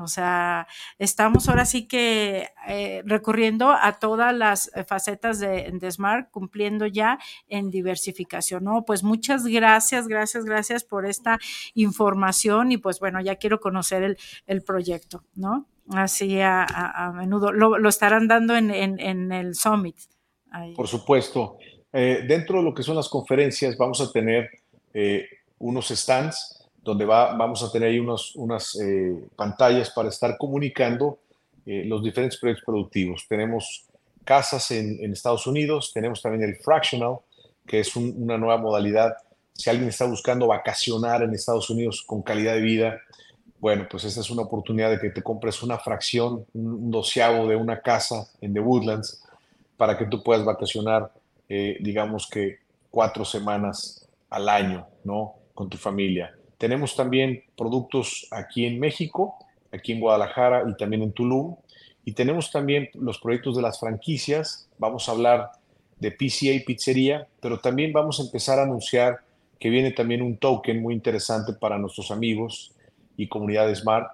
o 0.01 0.07
sea, 0.07 0.67
estamos 0.99 1.49
ahora 1.49 1.65
sí 1.65 1.89
que 1.89 2.51
eh, 2.69 3.03
recurriendo 3.05 3.71
a 3.71 3.99
todas 3.99 4.35
las 4.35 4.71
facetas 4.87 5.41
de, 5.41 5.91
Smart, 5.91 6.31
cumpliendo 6.31 6.87
ya 6.87 7.19
en 7.49 7.71
diversificación, 7.71 8.65
¿no? 8.65 8.85
Pues 8.85 9.03
muchas 9.03 9.47
gracias, 9.47 10.07
gracias, 10.07 10.45
gracias 10.45 10.85
por 10.85 11.07
esta 11.07 11.39
información 11.75 12.71
y 12.71 12.77
pues 12.77 13.01
bueno, 13.01 13.21
ya 13.21 13.37
quiero 13.37 13.61
conocer 13.61 14.03
el, 14.03 14.19
el 14.47 14.63
proyecto, 14.63 15.25
¿no? 15.35 15.67
Así 15.93 16.41
a, 16.41 17.13
menudo. 17.15 17.53
Lo, 17.53 17.89
estarán 17.89 18.29
dando 18.29 18.57
en, 18.57 19.33
el 19.33 19.55
Summit. 19.55 19.97
Por 20.75 20.89
supuesto. 20.89 21.59
Eh, 21.93 22.25
dentro 22.27 22.59
de 22.59 22.65
lo 22.65 22.75
que 22.75 22.83
son 22.83 22.97
las 22.97 23.09
conferencias 23.09 23.77
vamos 23.79 24.01
a 24.03 24.13
tener 24.13 24.51
eh, 24.93 25.27
unos 25.59 25.89
stands 25.89 26.69
donde 26.83 27.07
va, 27.07 27.35
vamos 27.35 27.63
a 27.63 27.73
tener 27.73 27.89
ahí 27.89 27.99
unos, 27.99 28.37
unas 28.37 28.79
eh, 28.79 29.15
pantallas 29.35 29.91
para 29.91 30.11
estar 30.11 30.37
comunicando 30.37 31.19
los 31.71 32.03
diferentes 32.03 32.41
proyectos 32.41 32.65
productivos. 32.65 33.27
Tenemos 33.29 33.89
casas 34.29 34.71
en, 34.73 35.11
Estados 35.11 35.47
Unidos, 35.47 35.91
tenemos 35.93 36.21
también 36.21 36.45
el 36.45 36.57
fractional, 36.57 37.21
que 37.67 37.81
es 37.81 37.97
una 37.97 38.37
nueva 38.37 38.59
modalidad. 38.59 39.17
Si 39.55 39.71
alguien 39.71 39.89
está 39.89 40.05
buscando 40.05 40.47
vacacionar 40.47 41.23
en 41.23 41.35
Estados 41.35 41.71
Unidos 41.71 42.03
con 42.07 42.21
calidad 42.21 42.53
de 42.53 42.61
vida, 42.61 43.01
bueno, 43.61 43.87
pues 43.91 44.05
esta 44.05 44.21
es 44.21 44.31
una 44.31 44.43
oportunidad 44.43 44.91
de 44.91 45.01
que 45.01 45.11
te 45.11 45.23
compres 45.23 45.63
una 45.63 45.79
fracción, 45.79 46.47
un 46.55 46.91
doceavo 46.91 47.49
de 47.49 47.57
una 47.57 47.81
casa 47.81 48.29
en 48.41 48.55
The 48.55 48.61
Woodlands 48.61 49.23
para 49.77 49.99
que 49.99 50.07
tú 50.07 50.23
puedas 50.23 50.45
vacacionar, 50.45 51.13
eh, 51.49 51.77
digamos 51.81 52.29
que 52.29 52.59
cuatro 52.91 53.25
semanas 53.25 54.09
al 54.31 54.49
año, 54.49 54.87
¿no? 55.05 55.35
Con 55.55 55.69
tu 55.69 55.77
familia. 55.77 56.35
Tenemos 56.57 56.95
también 56.95 57.45
productos 57.57 58.27
aquí 58.31 58.65
en 58.65 58.79
México, 58.79 59.37
aquí 59.73 59.93
en 59.93 60.01
Guadalajara 60.01 60.65
y 60.69 60.77
también 60.77 61.03
en 61.03 61.13
Tulum. 61.13 61.57
Y 62.05 62.13
tenemos 62.13 62.51
también 62.51 62.91
los 62.95 63.19
proyectos 63.19 63.57
de 63.57 63.63
las 63.63 63.79
franquicias. 63.79 64.69
Vamos 64.79 65.09
a 65.09 65.13
hablar 65.13 65.51
de 65.99 66.11
PCA 66.11 66.53
y 66.53 66.61
pizzería, 66.61 67.27
pero 67.41 67.59
también 67.61 67.93
vamos 67.93 68.21
a 68.21 68.23
empezar 68.23 68.59
a 68.59 68.63
anunciar 68.63 69.19
que 69.59 69.69
viene 69.69 69.91
también 69.91 70.23
un 70.23 70.37
token 70.37 70.81
muy 70.81 70.95
interesante 70.95 71.53
para 71.53 71.79
nuestros 71.79 72.11
amigos 72.11 72.73
y 73.19 73.29
comunidad 73.29 73.75
Smart 73.75 74.11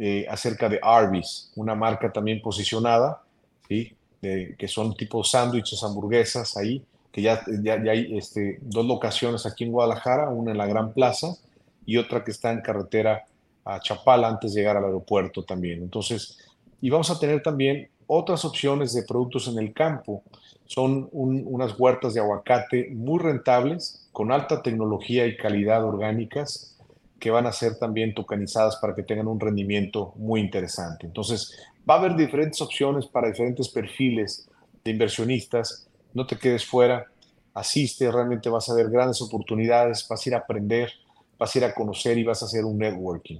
eh, 0.00 0.26
acerca 0.28 0.68
de 0.68 0.80
Arby's, 0.82 1.52
una 1.54 1.76
marca 1.76 2.10
también 2.10 2.42
posicionada, 2.42 3.22
¿sí? 3.68 3.94
que 4.20 4.68
son 4.68 4.94
tipo 4.94 5.24
sándwiches, 5.24 5.82
hamburguesas 5.82 6.54
ahí, 6.56 6.84
que 7.10 7.22
ya, 7.22 7.42
ya, 7.62 7.74
hay 7.74 8.18
este, 8.18 8.58
dos 8.60 8.84
locaciones 8.84 9.46
aquí 9.46 9.64
en 9.64 9.72
Guadalajara, 9.72 10.28
una 10.28 10.50
en 10.50 10.58
la 10.58 10.66
Gran 10.66 10.92
Plaza 10.92 11.36
y 11.86 11.96
otra 11.96 12.22
que 12.22 12.30
está 12.30 12.52
en 12.52 12.60
carretera 12.60 13.24
a 13.64 13.80
Chapala 13.80 14.28
antes 14.28 14.52
de 14.52 14.60
llegar 14.60 14.76
al 14.76 14.84
aeropuerto 14.84 15.42
también. 15.42 15.82
Entonces, 15.82 16.38
y 16.80 16.90
vamos 16.90 17.10
a 17.10 17.18
tener 17.18 17.42
también 17.42 17.88
otras 18.06 18.44
opciones 18.44 18.92
de 18.92 19.02
productos 19.02 19.48
en 19.48 19.58
el 19.58 19.72
campo. 19.72 20.22
Son 20.66 21.08
unas 21.12 21.78
huertas 21.78 22.14
de 22.14 22.20
aguacate 22.20 22.90
muy 22.90 23.18
rentables, 23.18 24.08
con 24.12 24.32
alta 24.32 24.62
tecnología 24.62 25.26
y 25.26 25.36
calidad 25.36 25.84
orgánicas, 25.84 26.76
que 27.20 27.30
van 27.30 27.46
a 27.46 27.52
ser 27.52 27.78
también 27.78 28.14
tokenizadas 28.14 28.76
para 28.76 28.94
que 28.94 29.02
tengan 29.02 29.28
un 29.28 29.38
rendimiento 29.38 30.14
muy 30.16 30.40
interesante. 30.40 31.06
Entonces, 31.06 31.54
va 31.88 31.94
a 31.94 31.98
haber 31.98 32.16
diferentes 32.16 32.60
opciones 32.62 33.06
para 33.06 33.28
diferentes 33.28 33.68
perfiles 33.68 34.48
de 34.82 34.90
inversionistas. 34.90 35.86
No 36.14 36.26
te 36.26 36.36
quedes 36.36 36.64
fuera, 36.64 37.06
asiste, 37.54 38.10
realmente 38.10 38.48
vas 38.48 38.68
a 38.70 38.74
ver 38.74 38.88
grandes 38.88 39.20
oportunidades, 39.20 40.06
vas 40.08 40.24
a 40.24 40.28
ir 40.30 40.34
a 40.34 40.38
aprender, 40.38 40.90
vas 41.38 41.54
a 41.54 41.58
ir 41.58 41.64
a 41.64 41.74
conocer 41.74 42.16
y 42.16 42.24
vas 42.24 42.42
a 42.42 42.46
hacer 42.46 42.64
un 42.64 42.78
networking. 42.78 43.38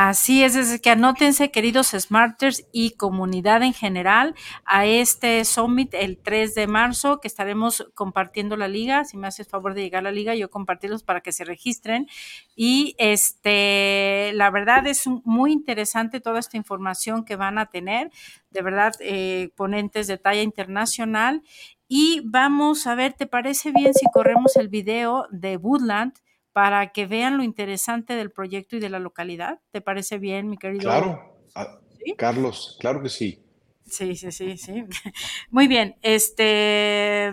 Así 0.00 0.44
es, 0.44 0.54
es 0.54 0.80
que 0.80 0.90
anótense, 0.90 1.50
queridos 1.50 1.88
Smarters 1.88 2.64
y 2.70 2.92
comunidad 2.92 3.64
en 3.64 3.72
general, 3.72 4.36
a 4.64 4.86
este 4.86 5.44
Summit 5.44 5.92
el 5.92 6.18
3 6.18 6.54
de 6.54 6.68
marzo, 6.68 7.18
que 7.18 7.26
estaremos 7.26 7.84
compartiendo 7.96 8.56
la 8.56 8.68
liga. 8.68 9.04
Si 9.04 9.16
me 9.16 9.26
haces 9.26 9.48
favor 9.48 9.74
de 9.74 9.82
llegar 9.82 9.98
a 9.98 10.02
la 10.04 10.12
liga, 10.12 10.36
yo 10.36 10.50
compartirlos 10.50 11.02
para 11.02 11.20
que 11.20 11.32
se 11.32 11.44
registren. 11.44 12.06
Y 12.54 12.94
este, 12.98 14.30
la 14.34 14.52
verdad 14.52 14.86
es 14.86 15.04
muy 15.24 15.50
interesante 15.50 16.20
toda 16.20 16.38
esta 16.38 16.56
información 16.56 17.24
que 17.24 17.34
van 17.34 17.58
a 17.58 17.66
tener, 17.66 18.12
de 18.52 18.62
verdad, 18.62 18.94
eh, 19.00 19.50
ponentes 19.56 20.06
de 20.06 20.16
talla 20.16 20.42
internacional. 20.42 21.42
Y 21.88 22.22
vamos 22.24 22.86
a 22.86 22.94
ver, 22.94 23.14
¿te 23.14 23.26
parece 23.26 23.72
bien 23.72 23.92
si 23.94 24.06
corremos 24.12 24.54
el 24.54 24.68
video 24.68 25.26
de 25.32 25.56
Woodland? 25.56 26.12
Para 26.58 26.88
que 26.88 27.06
vean 27.06 27.36
lo 27.36 27.44
interesante 27.44 28.16
del 28.16 28.32
proyecto 28.32 28.74
y 28.74 28.80
de 28.80 28.88
la 28.88 28.98
localidad. 28.98 29.60
¿Te 29.70 29.80
parece 29.80 30.18
bien, 30.18 30.48
mi 30.50 30.58
querido? 30.58 30.90
Claro, 30.90 31.36
ah, 31.54 31.78
Carlos, 32.16 32.76
claro 32.80 33.00
que 33.00 33.08
sí. 33.08 33.40
Sí, 33.84 34.16
sí, 34.16 34.32
sí, 34.32 34.58
sí. 34.58 34.82
Muy 35.52 35.68
bien. 35.68 35.94
Este, 36.02 37.30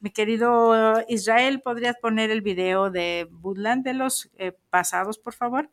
Mi 0.00 0.10
querido 0.10 0.96
Israel, 1.06 1.60
¿podrías 1.62 1.94
poner 2.02 2.32
el 2.32 2.42
video 2.42 2.90
de 2.90 3.28
Woodland 3.40 3.84
de 3.84 3.94
los 3.94 4.32
eh, 4.36 4.50
pasados, 4.68 5.20
por 5.20 5.34
favor? 5.34 5.70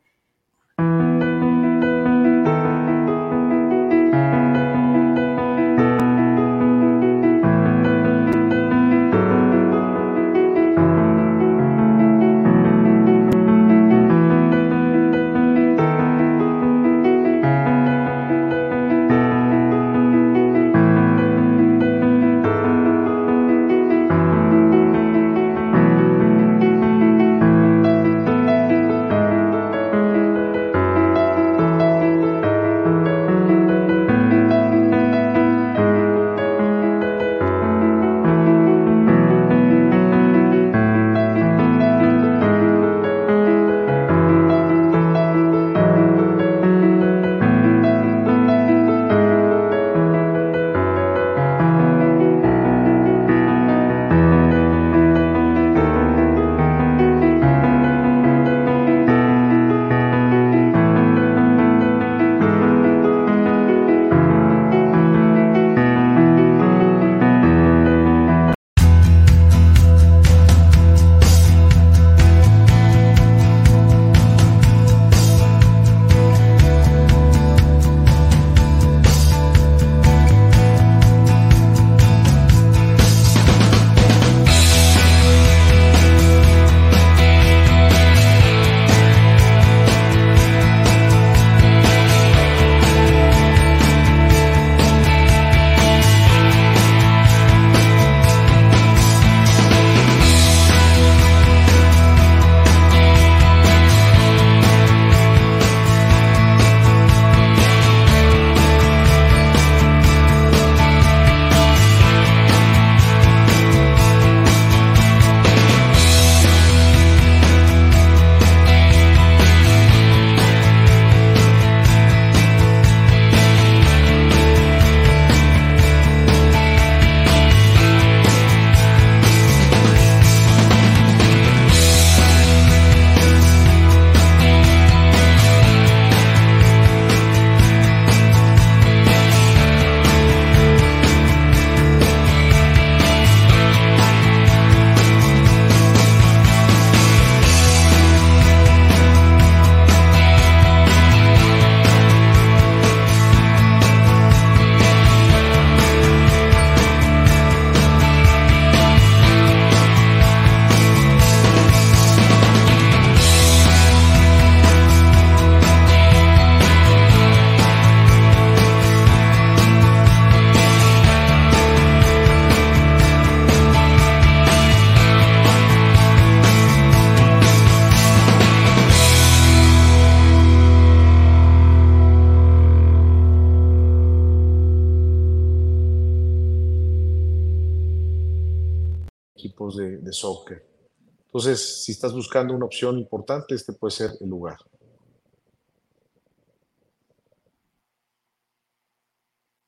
Estás 192.04 192.14
buscando 192.14 192.54
una 192.54 192.66
opción 192.66 192.98
importante, 192.98 193.54
este 193.54 193.72
puede 193.72 193.92
ser 193.92 194.10
el 194.20 194.28
lugar. 194.28 194.58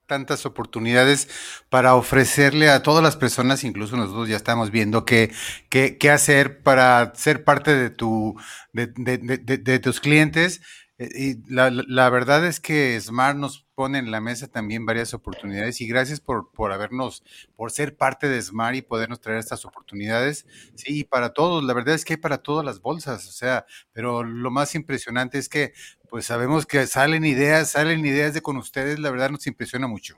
tantas 0.08 0.46
oportunidades 0.46 1.28
para 1.68 1.96
ofrecerle 1.96 2.70
a 2.70 2.80
todas 2.80 3.02
las 3.02 3.16
personas, 3.16 3.64
incluso 3.64 3.96
nosotros 3.96 4.28
ya 4.28 4.36
estamos 4.36 4.70
viendo 4.70 5.04
qué, 5.04 5.32
qué, 5.68 5.98
qué 5.98 6.10
hacer 6.10 6.62
para 6.62 7.12
ser 7.16 7.42
parte 7.42 7.74
de, 7.74 7.90
tu, 7.90 8.36
de, 8.72 8.86
de, 8.86 9.58
de 9.58 9.78
tus 9.80 9.98
clientes 9.98 10.60
eh, 10.98 11.08
y 11.12 11.52
la, 11.52 11.70
la, 11.70 12.08
verdad 12.08 12.46
es 12.46 12.60
que 12.60 13.00
Smart 13.00 13.36
nos 13.36 13.65
pone 13.76 13.98
en 13.98 14.10
la 14.10 14.20
mesa 14.20 14.48
también 14.48 14.86
varias 14.86 15.14
oportunidades 15.14 15.80
y 15.80 15.86
gracias 15.86 16.18
por, 16.18 16.50
por 16.50 16.72
habernos, 16.72 17.22
por 17.54 17.70
ser 17.70 17.96
parte 17.96 18.26
de 18.28 18.40
Smart 18.40 18.74
y 18.74 18.82
podernos 18.82 19.20
traer 19.20 19.38
estas 19.38 19.64
oportunidades. 19.66 20.46
Sí, 20.74 21.04
para 21.04 21.34
todos, 21.34 21.62
la 21.62 21.74
verdad 21.74 21.94
es 21.94 22.04
que 22.04 22.14
hay 22.14 22.16
para 22.16 22.38
todas 22.38 22.64
las 22.64 22.80
bolsas, 22.80 23.28
o 23.28 23.32
sea, 23.32 23.66
pero 23.92 24.24
lo 24.24 24.50
más 24.50 24.74
impresionante 24.74 25.38
es 25.38 25.48
que 25.48 25.74
pues 26.08 26.24
sabemos 26.24 26.66
que 26.66 26.86
salen 26.86 27.24
ideas, 27.24 27.70
salen 27.70 28.04
ideas 28.04 28.32
de 28.32 28.40
con 28.40 28.56
ustedes, 28.56 28.98
la 28.98 29.10
verdad 29.10 29.30
nos 29.30 29.46
impresiona 29.46 29.86
mucho. 29.86 30.16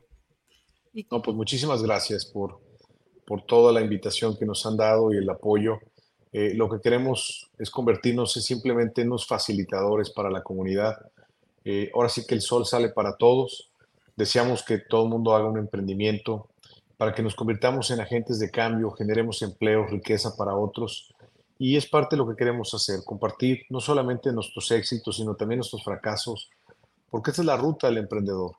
No, 1.11 1.21
pues 1.21 1.37
muchísimas 1.37 1.83
gracias 1.83 2.27
por, 2.27 2.61
por 3.27 3.45
toda 3.45 3.73
la 3.73 3.81
invitación 3.81 4.37
que 4.39 4.47
nos 4.47 4.65
han 4.67 4.77
dado 4.77 5.13
y 5.13 5.19
el 5.19 5.29
apoyo. 5.29 5.81
Eh, 6.33 6.55
lo 6.55 6.69
que 6.69 6.81
queremos 6.81 7.51
es 7.59 7.71
convertirnos 7.71 8.33
simplemente 8.33 9.03
en 9.03 9.09
unos 9.09 9.27
facilitadores 9.27 10.11
para 10.11 10.31
la 10.31 10.43
comunidad. 10.43 10.97
Eh, 11.65 11.91
ahora 11.95 12.09
sí 12.09 12.27
que 12.27 12.35
el 12.35 12.41
sol 12.41 12.67
sale 12.67 12.89
para 12.89 13.17
todos. 13.17 13.71
Deseamos 14.17 14.63
que 14.63 14.79
todo 14.79 15.05
el 15.05 15.11
mundo 15.11 15.35
haga 15.35 15.49
un 15.49 15.59
emprendimiento 15.59 16.49
para 16.97 17.15
que 17.15 17.23
nos 17.23 17.35
convirtamos 17.35 17.91
en 17.93 18.01
agentes 18.01 18.41
de 18.41 18.51
cambio, 18.51 18.91
generemos 18.91 19.41
empleo, 19.43 19.87
riqueza 19.87 20.37
para 20.37 20.57
otros. 20.57 21.15
Y 21.59 21.77
es 21.77 21.87
parte 21.87 22.17
de 22.17 22.19
lo 22.19 22.29
que 22.29 22.37
queremos 22.37 22.75
hacer, 22.75 23.01
compartir 23.05 23.63
no 23.71 23.81
solamente 23.81 24.33
nuestros 24.33 24.71
éxitos, 24.73 25.17
sino 25.17 25.35
también 25.35 25.59
nuestros 25.59 25.85
fracasos, 25.85 26.51
porque 27.11 27.31
esa 27.31 27.43
es 27.43 27.47
la 27.47 27.57
ruta 27.57 27.87
del 27.87 27.99
emprendedor. 27.99 28.57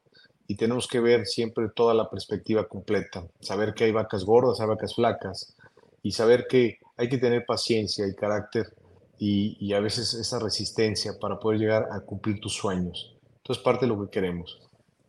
Y 0.47 0.55
tenemos 0.55 0.87
que 0.87 0.99
ver 0.99 1.25
siempre 1.25 1.69
toda 1.69 1.93
la 1.93 2.09
perspectiva 2.09 2.67
completa, 2.67 3.25
saber 3.41 3.73
que 3.73 3.83
hay 3.83 3.91
vacas 3.91 4.23
gordas, 4.23 4.59
hay 4.59 4.67
vacas 4.67 4.95
flacas, 4.95 5.55
y 6.01 6.11
saber 6.11 6.47
que 6.47 6.79
hay 6.97 7.09
que 7.09 7.17
tener 7.17 7.45
paciencia 7.45 8.07
y 8.07 8.15
carácter 8.15 8.73
y, 9.19 9.73
a 9.73 9.79
veces 9.79 10.13
esa 10.13 10.39
resistencia 10.39 11.19
para 11.19 11.39
poder 11.39 11.59
llegar 11.59 11.87
a 11.91 11.99
cumplir 11.99 12.39
tus 12.39 12.53
sueños. 12.53 13.15
Entonces, 13.37 13.63
parte 13.63 13.85
de 13.85 13.89
lo 13.89 14.01
que 14.03 14.11
queremos. 14.11 14.59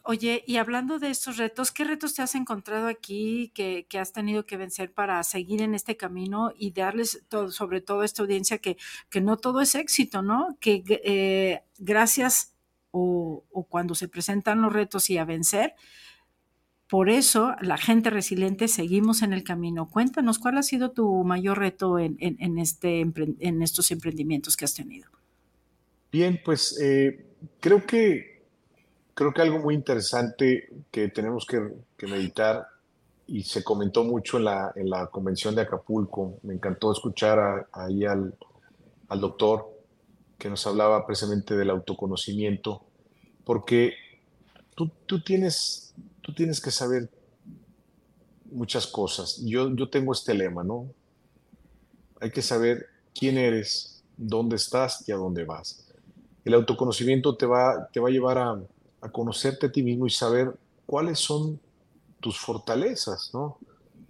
Oye, 0.02 0.42
y 0.46 0.56
hablando 0.56 0.98
de 0.98 1.10
estos 1.10 1.36
retos, 1.36 1.70
¿qué 1.70 1.84
retos 1.84 2.14
te 2.14 2.22
has 2.22 2.34
encontrado 2.34 2.88
aquí 2.88 3.52
que, 3.54 3.86
has 3.98 4.12
tenido 4.12 4.46
que 4.46 4.56
vencer 4.56 4.92
para 4.92 5.22
seguir 5.22 5.62
en 5.62 5.74
este 5.74 5.96
camino 5.96 6.52
y 6.56 6.72
darles 6.72 7.22
todo, 7.28 7.50
sobre 7.50 7.80
todo 7.80 8.00
a 8.00 8.04
esta 8.04 8.22
audiencia 8.22 8.58
que, 8.58 8.76
que 9.08 9.20
no 9.20 9.36
todo 9.36 9.60
es 9.60 9.74
éxito, 9.74 10.22
¿no? 10.22 10.56
Que 10.58 10.82
eh, 10.88 11.62
gracias 11.78 12.54
o, 12.90 13.44
cuando 13.68 13.94
se 13.94 14.08
presentan 14.08 14.62
los 14.62 14.72
retos 14.72 15.10
y 15.10 15.18
a 15.18 15.24
vencer, 15.24 15.74
por 16.90 17.08
eso 17.08 17.54
la 17.60 17.78
gente 17.78 18.10
resiliente 18.10 18.68
seguimos 18.68 19.22
en 19.22 19.32
el 19.32 19.44
camino. 19.44 19.88
Cuéntanos, 19.88 20.38
¿cuál 20.38 20.58
ha 20.58 20.62
sido 20.62 20.90
tu 20.90 21.24
mayor 21.24 21.58
reto 21.58 21.98
en, 21.98 22.18
este, 22.58 23.00
en 23.00 23.62
estos 23.62 23.90
emprendimientos 23.90 24.56
que 24.56 24.64
has 24.64 24.74
tenido? 24.74 25.08
Bien, 26.10 26.40
pues 26.44 26.78
eh, 26.80 27.26
creo 27.60 27.86
que 27.86 28.30
creo 29.20 29.34
que 29.34 29.42
algo 29.42 29.58
muy 29.58 29.74
interesante 29.74 30.70
que 30.90 31.08
tenemos 31.08 31.46
que, 31.46 31.60
meditar 32.06 32.66
y 33.26 33.42
se 33.42 33.62
comentó 33.62 34.02
mucho 34.02 34.38
en 34.38 34.44
la, 34.44 34.72
en 34.74 34.88
la 34.88 35.08
convención 35.08 35.54
de 35.54 35.60
Acapulco. 35.60 36.38
Me 36.42 36.54
encantó 36.54 36.90
escuchar 36.90 37.68
ahí 37.70 38.06
al, 38.06 38.34
al 39.10 39.20
doctor 39.20 39.70
que 40.38 40.48
nos 40.48 40.66
hablaba 40.66 41.06
precisamente 41.06 41.54
del 41.54 41.68
autoconocimiento, 41.68 42.82
porque 43.44 43.92
tú, 44.74 44.90
tú, 45.04 45.22
tienes, 45.22 45.89
tú 46.22 46.32
tienes 46.34 46.60
que 46.60 46.70
saber 46.70 47.10
muchas 48.50 48.86
cosas. 48.86 49.40
Yo, 49.44 49.74
yo 49.74 49.88
tengo 49.88 50.12
este 50.12 50.34
lema, 50.34 50.64
¿no? 50.64 50.86
Hay 52.20 52.30
que 52.30 52.42
saber 52.42 52.86
quién 53.14 53.38
eres, 53.38 54.02
dónde 54.16 54.56
estás 54.56 55.08
y 55.08 55.12
a 55.12 55.16
dónde 55.16 55.44
vas. 55.44 55.86
El 56.44 56.54
autoconocimiento 56.54 57.36
te 57.36 57.46
va, 57.46 57.88
te 57.92 58.00
va 58.00 58.08
a 58.08 58.12
llevar 58.12 58.38
a, 58.38 58.60
a 59.00 59.08
conocerte 59.10 59.66
a 59.66 59.72
ti 59.72 59.82
mismo 59.82 60.06
y 60.06 60.10
saber 60.10 60.54
cuáles 60.86 61.18
son 61.18 61.60
tus 62.20 62.38
fortalezas, 62.38 63.30
¿no? 63.32 63.58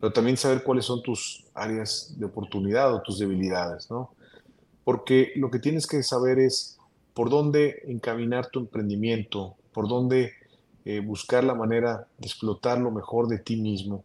Pero 0.00 0.12
también 0.12 0.36
saber 0.36 0.62
cuáles 0.62 0.86
son 0.86 1.02
tus 1.02 1.44
áreas 1.54 2.14
de 2.16 2.24
oportunidad 2.24 2.94
o 2.94 3.02
tus 3.02 3.18
debilidades, 3.18 3.90
¿no? 3.90 4.14
porque 4.90 5.32
lo 5.36 5.50
que 5.50 5.58
tienes 5.58 5.86
que 5.86 6.02
saber 6.02 6.38
es 6.38 6.78
por 7.14 7.30
dónde 7.30 7.82
encaminar 7.86 8.48
tu 8.48 8.58
emprendimiento, 8.60 9.54
por 9.72 9.88
dónde 9.88 10.32
eh, 10.90 10.98
buscar 10.98 11.44
la 11.44 11.54
manera 11.54 12.08
de 12.18 12.26
explotar 12.26 12.80
lo 12.80 12.90
mejor 12.90 13.28
de 13.28 13.38
ti 13.38 13.54
mismo, 13.54 14.02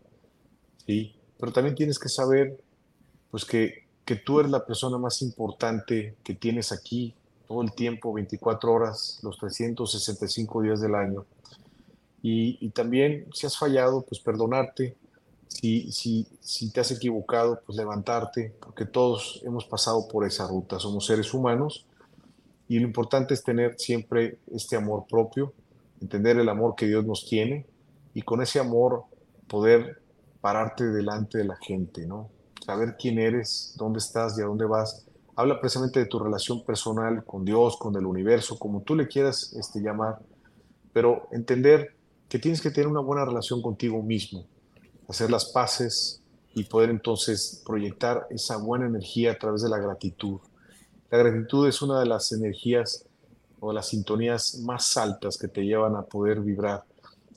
¿sí? 0.86 1.16
Pero 1.40 1.52
también 1.52 1.74
tienes 1.74 1.98
que 1.98 2.10
saber, 2.10 2.64
pues, 3.32 3.44
que, 3.44 3.86
que 4.06 4.16
tú 4.16 4.40
eres 4.40 4.52
la 4.52 4.68
persona 4.68 5.00
más 5.00 5.24
importante 5.24 6.14
que 6.24 6.36
tienes 6.36 6.72
aquí 6.72 7.16
todo 7.48 7.64
el 7.64 7.74
tiempo, 7.74 8.14
24 8.14 8.72
horas, 8.72 9.20
los 9.24 9.36
365 9.40 10.62
días 10.62 10.80
del 10.80 10.94
año. 10.94 11.26
Y, 12.22 12.60
y 12.62 12.70
también, 12.70 13.26
si 13.34 13.48
has 13.48 13.58
fallado, 13.58 14.04
pues 14.04 14.22
perdonarte, 14.22 14.96
si, 15.48 15.92
si, 15.92 16.28
si 16.40 16.70
te 16.70 16.82
has 16.82 16.92
equivocado, 16.92 17.62
pues 17.66 17.80
levantarte, 17.80 18.54
porque 18.60 18.86
todos 18.86 19.42
hemos 19.44 19.66
pasado 19.66 20.08
por 20.08 20.24
esa 20.24 20.48
ruta, 20.48 20.80
somos 20.80 21.08
seres 21.08 21.34
humanos 21.34 21.88
y 22.68 22.78
lo 22.78 22.86
importante 22.86 23.34
es 23.34 23.44
tener 23.44 23.76
siempre 23.80 24.38
este 24.52 24.76
amor 24.76 25.06
propio, 25.10 25.54
entender 26.02 26.38
el 26.38 26.50
amor 26.50 26.76
que 26.76 26.88
Dios 26.88 27.06
nos 27.06 27.26
tiene 27.26 27.66
y 28.14 28.22
con 28.22 28.42
ese 28.42 28.60
amor 28.60 29.04
poder 29.48 30.02
pararte 30.42 30.86
delante 30.86 31.38
de 31.38 31.46
la 31.46 31.56
gente, 31.58 32.06
¿no? 32.06 32.30
Saber 32.66 32.96
quién 32.98 33.20
eres, 33.20 33.76
dónde 33.78 34.00
estás 34.00 34.38
y 34.38 34.42
a 34.42 34.46
dónde 34.46 34.66
vas. 34.66 35.06
Habla 35.36 35.60
precisamente 35.60 36.00
de 36.00 36.06
tu 36.06 36.20
relación 36.20 36.64
personal 36.64 37.24
con 37.26 37.44
Dios, 37.44 37.78
con 37.78 37.96
el 37.96 38.06
universo, 38.06 38.58
como 38.58 38.82
tú 38.82 38.96
le 38.96 39.08
quieras 39.08 39.54
este, 39.54 39.82
llamar, 39.82 40.20
pero 40.94 41.28
entender 41.32 41.96
que 42.30 42.40
tienes 42.40 42.62
que 42.62 42.72
tener 42.72 42.88
una 42.88 43.02
buena 43.02 43.26
relación 43.26 43.62
contigo 43.62 44.02
mismo, 44.02 44.46
hacer 45.08 45.30
las 45.30 45.46
paces 45.46 46.22
y 46.54 46.64
poder 46.64 46.90
entonces 46.90 47.62
proyectar 47.66 48.26
esa 48.30 48.58
buena 48.58 48.88
energía 48.88 49.34
a 49.34 49.38
través 49.38 49.62
de 49.62 49.70
la 49.70 49.78
gratitud. 49.78 50.40
La 51.12 51.18
gratitud 51.18 51.68
es 51.68 51.82
una 51.82 52.00
de 52.00 52.06
las 52.06 52.32
energías 52.32 53.06
o 53.66 53.74
las 53.74 53.90
sintonías 53.90 54.60
más 54.60 54.96
altas 54.98 55.38
que 55.38 55.48
te 55.48 55.66
llevan 55.66 55.96
a 55.96 56.04
poder 56.04 56.42
vibrar 56.42 56.84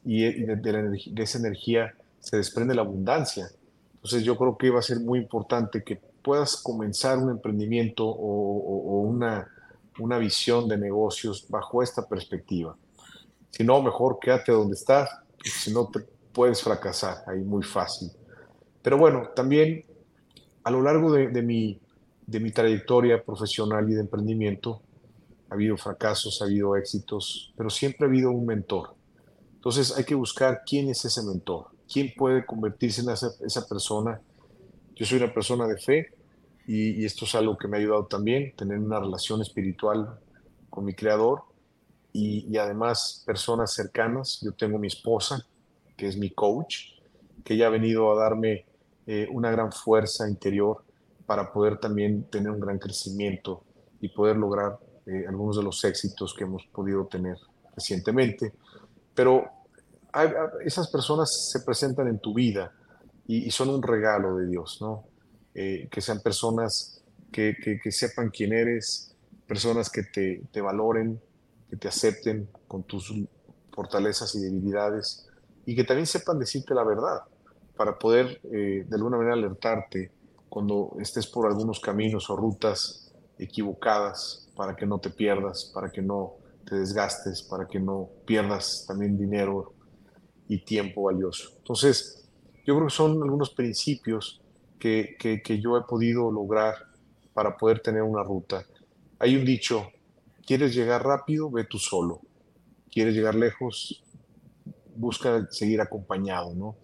y 0.05 0.22
de, 0.22 1.22
esa 1.22 1.39
energía 1.39 1.95
se 2.20 2.37
desprende 2.37 2.74
la 2.74 2.83
abundancia. 2.83 3.51
Entonces 3.95 4.24
yo 4.24 4.37
creo 4.37 4.57
que 4.57 4.70
va 4.70 4.79
a 4.79 4.83
ser 4.83 5.01
muy 5.01 5.18
importante 5.18 5.83
que 5.83 6.01
puedas 6.22 6.57
comenzar 6.57 7.18
un 7.18 7.31
emprendimiento 7.31 8.07
o, 8.07 9.01
una, 9.03 9.49
una 9.99 10.18
visión 10.18 10.68
de 10.68 10.79
negocios 10.79 11.47
bajo 11.49 11.83
esta 11.83 12.07
perspectiva. 12.07 12.76
Si 13.51 13.64
no, 13.64 13.83
mejor 13.83 14.18
quédate 14.20 14.53
donde 14.53 14.74
estás, 14.74 15.11
si 15.43 15.72
no 15.72 15.89
te 15.89 16.01
puedes 16.33 16.62
fracasar 16.62 17.24
ahí 17.26 17.43
muy 17.43 17.62
fácil. 17.62 18.11
Pero 18.83 18.97
bueno, 18.97 19.31
también 19.35 19.85
a 20.64 20.70
lo 20.70 20.83
largo 20.83 21.12
de, 21.12 21.43
mi, 21.43 21.79
de 22.26 22.41
mi 22.41 22.51
trayectoria 22.51 23.22
profesional 23.22 23.91
y 23.91 23.95
de 23.95 24.01
emprendimiento, 24.01 24.81
ha 25.51 25.55
habido 25.55 25.76
fracasos, 25.76 26.40
ha 26.40 26.44
habido 26.44 26.76
éxitos, 26.76 27.53
pero 27.57 27.70
siempre 27.70 28.07
ha 28.07 28.09
habido 28.09 28.30
un 28.30 28.46
mentor. 28.46 28.94
Entonces 29.55 29.96
hay 29.96 30.05
que 30.05 30.14
buscar 30.14 30.62
quién 30.66 30.88
es 30.88 31.05
ese 31.05 31.22
mentor, 31.22 31.66
quién 31.92 32.12
puede 32.16 32.44
convertirse 32.46 33.01
en 33.01 33.11
esa, 33.11 33.30
esa 33.44 33.66
persona. 33.66 34.20
Yo 34.94 35.07
soy 35.07 35.18
una 35.18 35.32
persona 35.32 35.66
de 35.66 35.78
fe 35.78 36.09
y, 36.66 37.03
y, 37.03 37.05
esto 37.05 37.24
es 37.24 37.34
algo 37.34 37.57
que 37.57 37.66
me 37.66 37.76
ha 37.76 37.80
ayudado 37.80 38.07
también, 38.07 38.55
tener 38.57 38.78
una 38.78 39.01
relación 39.01 39.40
espiritual 39.40 40.18
con 40.68 40.84
mi 40.84 40.94
creador 40.94 41.42
y, 42.12 42.46
y 42.49 42.57
además 42.59 43.22
personas 43.26 43.72
cercanas. 43.72 44.40
Yo 44.42 44.53
tengo 44.53 44.78
mi 44.78 44.88
esposa, 44.88 45.46
que 45.96 46.07
es 46.07 46.16
mi 46.16 46.30
coach, 46.30 46.99
que 47.44 47.57
ya 47.57 47.66
ha 47.66 47.70
venido 47.70 48.12
a 48.12 48.22
darme 48.22 48.66
eh, 49.07 49.26
una 49.30 49.51
gran 49.51 49.72
fuerza 49.72 50.28
interior 50.28 50.84
para 51.24 51.51
poder 51.53 51.78
también 51.78 52.24
tener 52.24 52.51
un 52.51 52.61
gran 52.61 52.78
crecimiento 52.78 53.62
y 54.01 54.09
poder 54.09 54.36
lograr 54.36 54.78
eh, 55.09 55.24
algunos 55.26 55.56
de 55.56 55.62
los 55.62 55.82
éxitos 55.84 56.34
que 56.34 56.44
hemos 56.44 56.66
podido 56.66 57.06
tener 57.06 57.36
recientemente. 57.74 58.52
Pero 59.14 59.50
esas 60.64 60.88
personas 60.88 61.50
se 61.50 61.61
presentan 61.61 62.09
en 62.09 62.18
tu 62.18 62.34
vida 62.34 62.72
y, 63.26 63.50
son 63.50 63.70
un 63.70 63.82
regalo 63.82 64.36
de 64.36 64.46
Dios, 64.46 64.78
¿no? 64.80 65.04
Eh, 65.54 65.88
que 65.90 66.00
sean 66.00 66.20
personas 66.20 67.02
que, 67.32 67.56
que, 67.82 67.92
sepan 67.92 68.30
quién 68.30 68.52
eres, 68.52 69.14
personas 69.46 69.90
que 69.90 70.02
te, 70.04 70.42
te 70.50 70.61
valoren, 70.61 71.20
que 71.68 71.76
te 71.76 71.88
acepten 71.88 72.48
con 72.66 72.84
tus 72.84 73.12
fortalezas 73.72 74.34
y 74.34 74.40
debilidades 74.40 75.26
y 75.66 75.76
que 75.76 75.84
también 75.84 76.06
sepan 76.06 76.38
decirte 76.38 76.74
la 76.74 76.84
verdad 76.84 77.20
para 77.76 77.98
poder 77.98 78.40
eh, 78.44 78.84
de 78.88 78.96
alguna 78.96 79.18
manera 79.18 79.34
alertarte 79.34 80.11
cuando 80.48 80.96
estés 80.98 81.26
por 81.26 81.46
algunos 81.46 81.78
caminos 81.78 82.28
o 82.30 82.36
rutas 82.36 83.12
equivocadas 83.38 84.47
para 84.59 84.74
que 84.74 84.86
no 84.86 84.98
te 84.98 85.11
pierdas, 85.11 85.70
para 85.72 85.88
que 85.88 86.02
no 86.02 86.34
te 86.66 86.74
desgastes, 86.74 87.42
para 87.44 87.68
que 87.68 87.78
no 87.78 88.09
pierdas 88.26 88.84
también 88.88 89.16
dinero 89.16 89.72
y 90.48 90.64
tiempo 90.64 91.04
valioso. 91.04 91.52
Entonces, 91.59 92.28
yo 92.66 92.74
creo 92.74 92.88
que 92.88 92.94
son 92.94 93.22
algunos 93.22 93.50
principios 93.50 94.42
que, 94.80 95.16
que, 95.16 95.61
yo 95.61 95.78
he 95.78 95.82
podido 95.82 96.32
lograr 96.32 96.74
para 97.32 97.56
poder 97.56 97.78
tener 97.78 98.02
una 98.02 98.24
ruta. 98.24 98.66
Hay 99.20 99.36
un 99.36 99.44
dicho, 99.44 99.92
¿quieres 100.44 100.74
llegar 100.74 101.04
rápido? 101.04 101.48
Ve 101.52 101.62
tú 101.62 101.78
solo. 101.78 102.20
¿Quieres 102.90 103.14
llegar 103.14 103.36
lejos? 103.36 104.02
busca 104.96 105.46
seguir 105.52 105.80
acompañado, 105.80 106.52
¿no? 106.56 106.74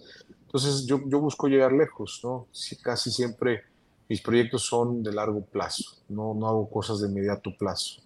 Entonces 0.42 0.86
yo, 0.86 1.00
yo 1.08 1.18
busco 1.18 1.48
llegar 1.48 1.72
lejos, 1.72 2.20
¿no? 2.22 2.46
casi 2.80 3.10
siempre 3.10 3.64
mis 4.08 4.20
proyectos 4.20 4.62
son 4.62 5.02
de 5.02 5.12
largo 5.12 5.42
plazo, 5.42 5.96
no, 6.08 6.34
no 6.34 6.48
hago 6.48 6.68
cosas 6.68 7.00
de 7.00 7.08
inmediato 7.08 7.50
plazo. 7.58 8.02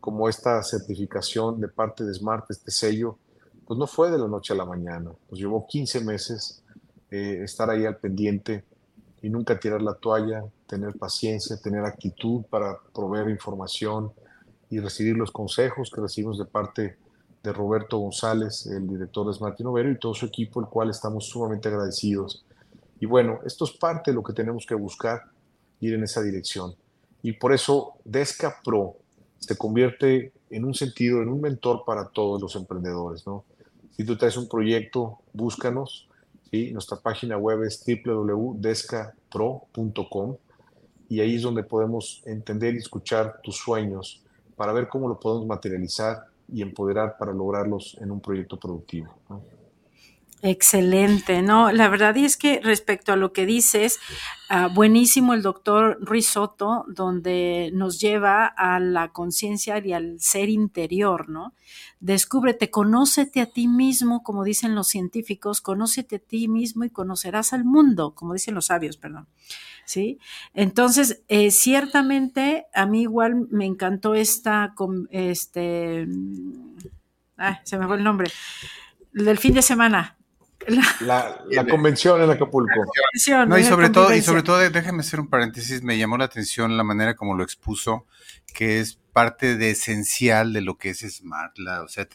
Como 0.00 0.28
esta 0.28 0.62
certificación 0.62 1.60
de 1.60 1.68
parte 1.68 2.04
de 2.04 2.14
Smart, 2.14 2.50
este 2.50 2.70
sello, 2.70 3.18
pues 3.66 3.78
no 3.78 3.86
fue 3.86 4.10
de 4.10 4.18
la 4.18 4.28
noche 4.28 4.54
a 4.54 4.56
la 4.56 4.64
mañana, 4.64 5.10
pues 5.28 5.40
llevó 5.40 5.66
15 5.66 6.04
meses 6.04 6.62
eh, 7.10 7.40
estar 7.42 7.68
ahí 7.68 7.84
al 7.84 7.96
pendiente 7.98 8.64
y 9.22 9.28
nunca 9.28 9.58
tirar 9.58 9.82
la 9.82 9.94
toalla, 9.94 10.44
tener 10.66 10.94
paciencia, 10.96 11.56
tener 11.56 11.84
actitud 11.84 12.44
para 12.48 12.78
proveer 12.94 13.28
información 13.28 14.12
y 14.70 14.78
recibir 14.80 15.16
los 15.16 15.30
consejos 15.32 15.90
que 15.90 16.00
recibimos 16.00 16.38
de 16.38 16.44
parte 16.44 16.96
de 17.42 17.52
Roberto 17.52 17.98
González, 17.98 18.66
el 18.66 18.88
director 18.88 19.26
de 19.26 19.34
Smart 19.34 19.58
Innovero, 19.60 19.90
y 19.90 19.98
todo 19.98 20.14
su 20.14 20.26
equipo, 20.26 20.60
el 20.60 20.66
cual 20.66 20.90
estamos 20.90 21.26
sumamente 21.26 21.68
agradecidos. 21.68 22.44
Y 23.00 23.06
bueno, 23.06 23.40
esto 23.44 23.64
es 23.64 23.72
parte 23.72 24.10
de 24.10 24.14
lo 24.14 24.22
que 24.22 24.32
tenemos 24.32 24.64
que 24.66 24.74
buscar, 24.74 25.22
ir 25.80 25.94
en 25.94 26.04
esa 26.04 26.22
dirección. 26.22 26.74
Y 27.22 27.32
por 27.32 27.52
eso 27.52 27.94
Desca 28.04 28.60
Pro 28.64 28.96
se 29.38 29.56
convierte 29.56 30.32
en 30.50 30.64
un 30.64 30.74
sentido, 30.74 31.22
en 31.22 31.28
un 31.28 31.40
mentor 31.40 31.84
para 31.84 32.08
todos 32.08 32.40
los 32.40 32.54
emprendedores. 32.56 33.24
¿no? 33.26 33.44
Si 33.96 34.04
tú 34.04 34.16
traes 34.16 34.36
un 34.36 34.48
proyecto, 34.48 35.18
búscanos. 35.32 36.08
¿sí? 36.50 36.72
Nuestra 36.72 36.98
página 36.98 37.36
web 37.36 37.62
es 37.64 37.84
www.descapro.com 37.84 40.36
y 41.08 41.20
ahí 41.20 41.36
es 41.36 41.42
donde 41.42 41.62
podemos 41.62 42.22
entender 42.26 42.74
y 42.74 42.78
escuchar 42.78 43.40
tus 43.42 43.56
sueños 43.56 44.24
para 44.56 44.72
ver 44.72 44.88
cómo 44.88 45.08
lo 45.08 45.20
podemos 45.20 45.46
materializar 45.46 46.24
y 46.52 46.62
empoderar 46.62 47.16
para 47.18 47.32
lograrlos 47.32 47.96
en 48.00 48.10
un 48.10 48.20
proyecto 48.20 48.58
productivo. 48.58 49.14
Excelente, 50.48 51.42
no, 51.42 51.72
la 51.72 51.88
verdad 51.88 52.16
es 52.16 52.36
que 52.36 52.60
respecto 52.62 53.12
a 53.12 53.16
lo 53.16 53.32
que 53.32 53.46
dices, 53.46 53.98
uh, 54.48 54.72
buenísimo 54.72 55.34
el 55.34 55.42
doctor 55.42 55.98
Risotto, 56.00 56.84
donde 56.86 57.70
nos 57.74 57.98
lleva 57.98 58.46
a 58.46 58.78
la 58.78 59.08
conciencia 59.08 59.84
y 59.84 59.92
al 59.92 60.20
ser 60.20 60.48
interior, 60.48 61.28
¿no? 61.28 61.52
Descúbrete, 61.98 62.70
conócete 62.70 63.40
a 63.40 63.46
ti 63.46 63.66
mismo, 63.66 64.22
como 64.22 64.44
dicen 64.44 64.76
los 64.76 64.86
científicos, 64.86 65.60
conócete 65.60 66.16
a 66.16 66.20
ti 66.20 66.46
mismo 66.46 66.84
y 66.84 66.90
conocerás 66.90 67.52
al 67.52 67.64
mundo, 67.64 68.14
como 68.14 68.32
dicen 68.32 68.54
los 68.54 68.66
sabios, 68.66 68.96
perdón. 68.96 69.26
¿Sí? 69.84 70.20
Entonces, 70.54 71.24
eh, 71.26 71.50
ciertamente 71.50 72.66
a 72.72 72.86
mí 72.86 73.02
igual 73.02 73.48
me 73.50 73.66
encantó 73.66 74.14
esta, 74.14 74.76
este, 75.10 76.06
ah, 77.36 77.60
se 77.64 77.78
me 77.78 77.86
fue 77.88 77.96
el 77.96 78.04
nombre, 78.04 78.30
del 79.12 79.38
fin 79.38 79.54
de 79.54 79.62
semana, 79.62 80.15
la, 81.00 81.44
la, 81.50 81.66
convención 81.68 82.22
en 82.22 82.30
Acapulco. 82.30 82.84
No, 83.46 83.58
y 83.58 83.64
sobre 83.64 83.90
todo, 83.90 84.14
y 84.14 84.22
sobre 84.22 84.42
todo, 84.42 84.58
déjame 84.58 85.00
hacer 85.00 85.20
un 85.20 85.28
paréntesis, 85.28 85.82
me 85.82 85.98
llamó 85.98 86.16
la 86.18 86.24
atención 86.24 86.76
la 86.76 86.84
manera 86.84 87.14
como 87.14 87.34
lo 87.34 87.42
expuso, 87.42 88.06
que 88.54 88.80
es 88.80 88.98
parte 89.12 89.56
de 89.56 89.70
esencial 89.70 90.52
de 90.52 90.60
lo 90.60 90.76
que 90.76 90.90
es 90.90 91.00
Smart, 91.00 91.56
la, 91.58 91.82
o 91.82 91.88
sea, 91.88 92.06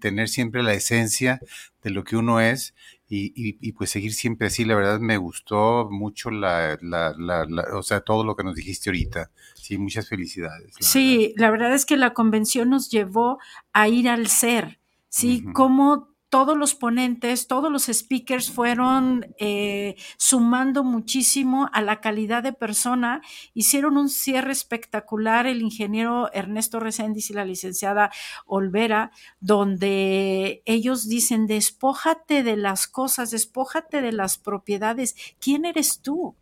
tener 0.00 0.28
siempre 0.28 0.62
la 0.62 0.72
esencia 0.72 1.40
de 1.82 1.90
lo 1.90 2.04
que 2.04 2.16
uno 2.16 2.40
es 2.40 2.74
y, 3.10 3.32
y, 3.34 3.72
pues 3.72 3.90
seguir 3.90 4.12
siempre 4.12 4.48
así. 4.48 4.64
La 4.64 4.74
verdad 4.74 5.00
me 5.00 5.16
gustó 5.16 5.88
mucho 5.90 6.30
la, 6.30 6.78
la, 6.82 7.14
la, 7.16 7.46
o 7.72 7.82
sea, 7.82 8.02
todo 8.02 8.22
lo 8.22 8.36
que 8.36 8.44
nos 8.44 8.54
dijiste 8.54 8.90
ahorita. 8.90 9.30
Sí, 9.54 9.78
muchas 9.78 10.08
felicidades. 10.08 10.74
sí, 10.78 11.34
la 11.36 11.50
verdad 11.50 11.74
es 11.74 11.86
que 11.86 11.96
la 11.96 12.12
convención 12.12 12.70
nos 12.70 12.90
llevó 12.90 13.38
a 13.72 13.88
ir 13.88 14.08
al 14.08 14.28
ser, 14.28 14.78
¿sí? 15.08 15.42
Como 15.54 16.07
todos 16.28 16.56
los 16.56 16.74
ponentes, 16.74 17.46
todos 17.46 17.72
los 17.72 17.86
speakers 17.86 18.50
fueron 18.50 19.34
eh, 19.38 19.96
sumando 20.16 20.84
muchísimo 20.84 21.70
a 21.72 21.80
la 21.80 22.00
calidad 22.00 22.42
de 22.42 22.52
persona, 22.52 23.22
hicieron 23.54 23.96
un 23.96 24.08
cierre 24.08 24.52
espectacular 24.52 25.46
el 25.46 25.62
ingeniero 25.62 26.30
Ernesto 26.32 26.80
Reséndiz 26.80 27.30
y 27.30 27.34
la 27.34 27.44
licenciada 27.44 28.10
Olvera, 28.46 29.10
donde 29.40 30.62
ellos 30.66 31.08
dicen, 31.08 31.46
despójate 31.46 32.42
de 32.42 32.56
las 32.56 32.86
cosas, 32.86 33.30
despójate 33.30 34.02
de 34.02 34.12
las 34.12 34.38
propiedades, 34.38 35.14
¿quién 35.40 35.64
eres 35.64 36.00
tú? 36.02 36.36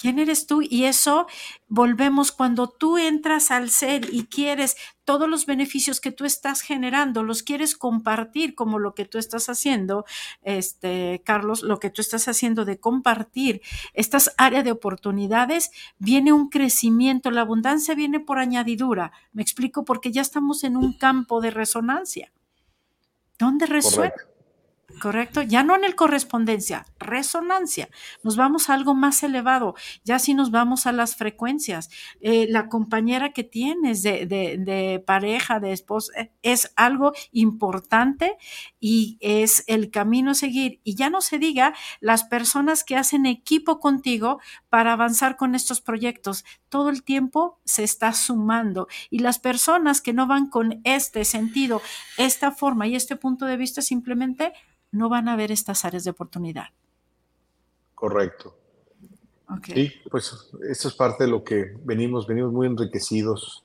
¿Quién 0.00 0.18
eres 0.18 0.46
tú? 0.46 0.62
Y 0.62 0.84
eso 0.84 1.26
volvemos 1.68 2.32
cuando 2.32 2.70
tú 2.70 2.96
entras 2.96 3.50
al 3.50 3.68
ser 3.68 4.14
y 4.14 4.24
quieres 4.24 4.76
todos 5.04 5.28
los 5.28 5.44
beneficios 5.44 6.00
que 6.00 6.10
tú 6.10 6.24
estás 6.24 6.62
generando, 6.62 7.22
los 7.22 7.42
quieres 7.42 7.76
compartir 7.76 8.54
como 8.54 8.78
lo 8.78 8.94
que 8.94 9.04
tú 9.04 9.18
estás 9.18 9.50
haciendo, 9.50 10.06
este, 10.40 11.20
Carlos, 11.26 11.62
lo 11.62 11.78
que 11.78 11.90
tú 11.90 12.00
estás 12.00 12.28
haciendo 12.28 12.64
de 12.64 12.80
compartir 12.80 13.60
estas 13.92 14.32
áreas 14.38 14.64
de 14.64 14.72
oportunidades, 14.72 15.70
viene 15.98 16.32
un 16.32 16.48
crecimiento, 16.48 17.30
la 17.30 17.42
abundancia 17.42 17.94
viene 17.94 18.20
por 18.20 18.38
añadidura. 18.38 19.12
Me 19.32 19.42
explico 19.42 19.84
porque 19.84 20.12
ya 20.12 20.22
estamos 20.22 20.64
en 20.64 20.78
un 20.78 20.94
campo 20.94 21.42
de 21.42 21.50
resonancia. 21.50 22.32
¿Dónde 23.38 23.66
resuena? 23.66 24.14
Ya 25.48 25.62
no 25.62 25.74
en 25.74 25.84
el 25.84 25.94
correspondencia, 25.94 26.86
resonancia. 26.98 27.88
Nos 28.22 28.36
vamos 28.36 28.68
a 28.68 28.74
algo 28.74 28.94
más 28.94 29.22
elevado, 29.22 29.74
ya 30.04 30.18
si 30.18 30.34
nos 30.34 30.50
vamos 30.50 30.86
a 30.86 30.92
las 30.92 31.16
frecuencias. 31.16 31.90
Eh, 32.20 32.46
la 32.48 32.68
compañera 32.68 33.32
que 33.32 33.44
tienes 33.44 34.02
de, 34.02 34.26
de, 34.26 35.02
pareja, 35.06 35.60
de 35.60 35.72
esposa, 35.72 36.12
es 36.42 36.72
algo 36.76 37.12
importante 37.32 38.36
y 38.78 39.18
es 39.20 39.64
el 39.66 39.90
camino 39.90 40.32
a 40.32 40.34
seguir. 40.34 40.80
Y 40.84 40.94
ya 40.94 41.10
no 41.10 41.20
se 41.20 41.38
diga 41.38 41.74
las 42.00 42.24
personas 42.24 42.84
que 42.84 42.96
hacen 42.96 43.26
equipo 43.26 43.80
contigo 43.80 44.40
para 44.68 44.92
avanzar 44.92 45.36
con 45.36 45.54
estos 45.54 45.80
proyectos. 45.80 46.44
Todo 46.68 46.90
el 46.90 47.02
tiempo 47.02 47.60
se 47.64 47.84
está 47.84 48.12
sumando 48.12 48.86
y 49.08 49.20
las 49.20 49.38
personas 49.38 50.00
que 50.00 50.12
no 50.12 50.26
van 50.26 50.48
con 50.48 50.80
este 50.84 51.24
sentido, 51.24 51.80
esta 52.18 52.52
forma 52.52 52.86
y 52.86 52.94
este 52.94 53.16
punto 53.16 53.46
de 53.46 53.56
vista 53.56 53.82
simplemente 53.82 54.52
no 54.92 55.08
van 55.08 55.28
a 55.28 55.36
ver 55.36 55.52
estas 55.52 55.84
áreas 55.84 56.04
de 56.04 56.10
oportunidad. 56.10 56.66
Correcto. 57.94 58.56
Sí, 59.66 59.92
pues 60.10 60.32
esto 60.68 60.88
es 60.88 60.94
parte 60.94 61.24
de 61.24 61.30
lo 61.30 61.42
que 61.42 61.74
venimos, 61.82 62.26
venimos 62.26 62.52
muy 62.52 62.68
enriquecidos, 62.68 63.64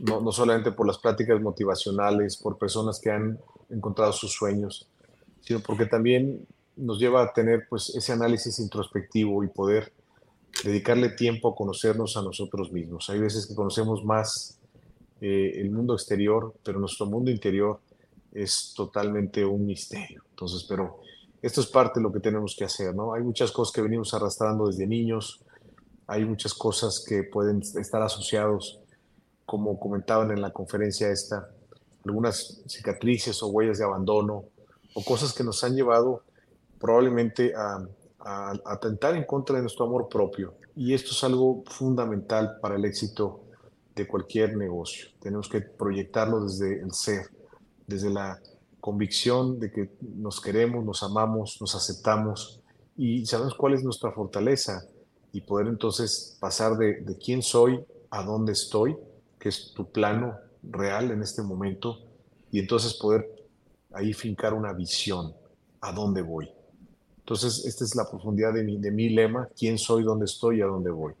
no, 0.00 0.22
no, 0.22 0.32
solamente 0.32 0.72
por 0.72 0.86
las 0.86 0.98
prácticas 0.98 1.40
motivacionales, 1.40 2.36
por 2.38 2.56
personas 2.56 2.98
que 2.98 3.10
han 3.10 3.38
encontrado 3.68 4.12
sus 4.12 4.32
sueños, 4.32 4.88
sino 5.42 5.60
porque 5.60 5.84
también 5.84 6.46
nos 6.76 6.98
lleva 6.98 7.22
a 7.22 7.32
tener 7.32 7.66
pues 7.68 7.94
ese 7.94 8.12
análisis 8.12 8.58
introspectivo 8.58 9.44
y 9.44 9.48
poder 9.48 9.92
dedicarle 10.64 11.10
tiempo 11.10 11.50
a 11.50 11.54
conocernos 11.54 12.16
a 12.16 12.22
nosotros 12.22 12.72
mismos. 12.72 13.10
Hay 13.10 13.18
veces 13.18 13.46
que 13.46 13.54
conocemos 13.54 14.04
más 14.04 14.58
eh, 15.20 15.52
el 15.56 15.70
mundo 15.70 15.94
exterior, 15.94 16.54
pero 16.64 16.78
nuestro 16.78 17.06
mundo 17.06 17.30
interior 17.30 17.80
es 18.32 18.72
totalmente 18.74 19.44
un 19.44 19.66
misterio. 19.66 20.22
Entonces, 20.30 20.64
pero 20.68 21.00
esto 21.40 21.60
es 21.60 21.66
parte 21.66 22.00
de 22.00 22.04
lo 22.04 22.12
que 22.12 22.20
tenemos 22.20 22.54
que 22.56 22.64
hacer, 22.64 22.94
¿no? 22.94 23.14
Hay 23.14 23.22
muchas 23.22 23.50
cosas 23.50 23.72
que 23.72 23.82
venimos 23.82 24.14
arrastrando 24.14 24.66
desde 24.66 24.86
niños, 24.86 25.40
hay 26.06 26.24
muchas 26.24 26.54
cosas 26.54 27.04
que 27.06 27.24
pueden 27.24 27.60
estar 27.60 28.02
asociados, 28.02 28.80
como 29.44 29.78
comentaban 29.78 30.30
en 30.30 30.40
la 30.40 30.52
conferencia 30.52 31.10
esta, 31.10 31.50
algunas 32.04 32.62
cicatrices 32.66 33.42
o 33.42 33.48
huellas 33.48 33.78
de 33.78 33.84
abandono 33.84 34.44
o 34.94 35.04
cosas 35.04 35.32
que 35.32 35.44
nos 35.44 35.62
han 35.64 35.74
llevado 35.74 36.22
probablemente 36.78 37.52
a, 37.54 37.84
a 38.20 38.54
atentar 38.64 39.16
en 39.16 39.24
contra 39.24 39.56
de 39.56 39.62
nuestro 39.62 39.86
amor 39.86 40.08
propio. 40.08 40.54
Y 40.76 40.94
esto 40.94 41.10
es 41.10 41.24
algo 41.24 41.64
fundamental 41.66 42.58
para 42.60 42.76
el 42.76 42.84
éxito 42.84 43.40
de 43.94 44.06
cualquier 44.06 44.56
negocio. 44.56 45.08
Tenemos 45.20 45.48
que 45.48 45.60
proyectarlo 45.60 46.44
desde 46.44 46.80
el 46.80 46.92
ser 46.92 47.30
desde 47.86 48.10
la 48.10 48.40
convicción 48.80 49.58
de 49.60 49.70
que 49.70 49.90
nos 50.00 50.40
queremos, 50.40 50.84
nos 50.84 51.02
amamos, 51.02 51.58
nos 51.60 51.74
aceptamos 51.74 52.60
y 52.96 53.24
sabemos 53.26 53.54
cuál 53.54 53.74
es 53.74 53.84
nuestra 53.84 54.12
fortaleza 54.12 54.84
y 55.32 55.40
poder 55.40 55.68
entonces 55.68 56.36
pasar 56.40 56.76
de, 56.76 57.16
quién 57.24 57.42
soy 57.42 57.82
a 58.10 58.22
dónde 58.22 58.52
estoy, 58.52 58.96
que 59.38 59.48
es 59.48 59.72
tu 59.74 59.90
plano 59.90 60.36
real 60.62 61.10
en 61.10 61.22
este 61.22 61.42
momento, 61.42 61.98
y 62.50 62.58
entonces 62.58 62.94
poder 62.94 63.28
ahí 63.92 64.12
fincar 64.12 64.52
una 64.52 64.72
visión, 64.72 65.32
a 65.80 65.92
dónde 65.92 66.22
voy. 66.22 66.50
Entonces, 67.18 67.64
esta 67.64 67.84
es 67.84 67.94
la 67.94 68.08
profundidad 68.08 68.52
de 68.52 68.62
mi, 68.62 68.78
de 68.78 68.90
mi 68.90 69.08
lema, 69.08 69.48
quién 69.56 69.78
soy, 69.78 70.02
dónde 70.02 70.26
estoy 70.26 70.58
y 70.58 70.60
a 70.60 70.66
dónde 70.66 70.90
voy. 70.90 71.14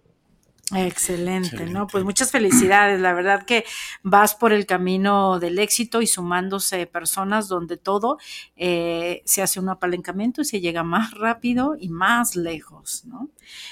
Excelente, 0.74 1.66
¿no? 1.66 1.86
Pues 1.86 2.02
muchas 2.02 2.30
felicidades. 2.30 2.98
La 3.00 3.12
verdad 3.12 3.44
que 3.44 3.64
vas 4.02 4.34
por 4.34 4.52
el 4.52 4.64
camino 4.64 5.38
del 5.38 5.58
éxito 5.58 6.00
y 6.00 6.06
sumándose 6.06 6.86
personas 6.86 7.48
donde 7.48 7.76
todo 7.76 8.18
eh, 8.56 9.22
se 9.26 9.42
hace 9.42 9.60
un 9.60 9.68
apalancamiento 9.68 10.40
y 10.40 10.44
se 10.46 10.60
llega 10.60 10.82
más 10.82 11.12
rápido 11.12 11.76
y 11.78 11.90
más 11.90 12.36
lejos, 12.36 13.04
¿no? 13.04 13.28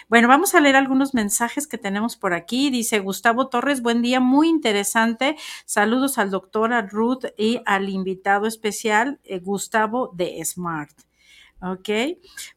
Bueno, 0.09 0.29
vamos 0.29 0.55
a 0.55 0.61
leer 0.61 0.77
algunos 0.77 1.15
mensajes 1.15 1.67
que 1.67 1.79
tenemos 1.79 2.17
por 2.17 2.35
aquí. 2.35 2.69
Dice 2.71 2.99
Gustavo 2.99 3.49
Torres, 3.49 3.81
buen 3.81 4.03
día, 4.03 4.21
muy 4.21 4.49
interesante. 4.49 5.37
Saludos 5.65 6.19
al 6.19 6.31
doctor 6.31 6.71
Ruth 6.91 7.25
y 7.39 7.63
al 7.65 7.89
invitado 7.89 8.47
especial, 8.47 9.21
eh, 9.25 9.39
Gustavo 9.39 10.11
de 10.15 10.45
Smart. 10.45 10.93
Ok, 11.63 11.89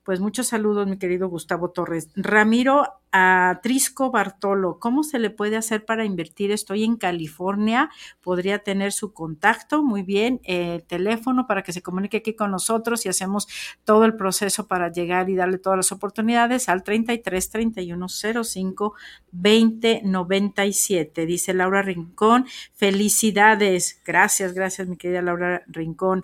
pues 0.04 0.20
muchos 0.22 0.48
saludos, 0.48 0.88
mi 0.88 0.98
querido 0.98 1.28
Gustavo 1.28 1.72
Torres. 1.72 2.10
Ramiro 2.16 3.03
a 3.16 3.60
Trisco 3.62 4.10
Bartolo, 4.10 4.80
¿cómo 4.80 5.04
se 5.04 5.20
le 5.20 5.30
puede 5.30 5.56
hacer 5.56 5.86
para 5.86 6.04
invertir? 6.04 6.52
Estoy 6.52 6.84
en 6.84 6.98
California, 6.98 7.92
podría 8.22 8.60
tener 8.60 8.92
su 8.92 9.14
contacto, 9.14 9.84
muy 9.84 10.02
bien, 10.02 10.42
el 10.44 10.82
teléfono 10.84 11.46
para 11.46 11.62
que 11.62 11.74
se 11.74 11.84
comunique 11.84 12.18
aquí 12.18 12.34
con 12.34 12.50
nosotros 12.50 13.06
y 13.06 13.10
hacemos 13.10 13.48
todo 13.84 14.06
el 14.06 14.16
proceso 14.16 14.68
para 14.68 14.92
llegar 14.92 15.30
y 15.30 15.36
darle 15.36 15.60
todas 15.60 15.78
las 15.78 15.92
oportunidades 15.92 16.70
al 16.70 16.82
33 16.82 17.50
31 17.52 18.08
05 18.44 18.96
20 19.32 20.02
97. 20.04 21.26
Dice 21.28 21.54
Laura 21.54 21.84
Rincón, 21.84 22.48
felicidades, 22.74 24.02
gracias, 24.04 24.56
gracias 24.56 24.88
mi 24.88 24.98
querida 24.98 25.22
Laura 25.22 25.62
Rincón. 25.68 26.24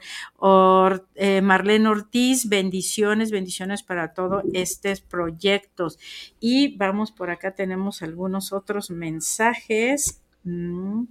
Eh, 1.15 1.41
Marlene 1.43 1.87
Ortiz, 1.87 2.49
bendiciones, 2.49 3.29
bendiciones 3.29 3.83
para 3.83 4.15
todos 4.15 4.43
estos 4.53 5.01
proyectos. 5.01 5.99
Y 6.39 6.78
vamos 6.79 7.11
por 7.11 7.29
acá, 7.29 7.51
tenemos 7.51 8.01
algunos 8.01 8.53
otros 8.53 8.89
mensajes. 8.89 10.23
Mm. 10.43 11.03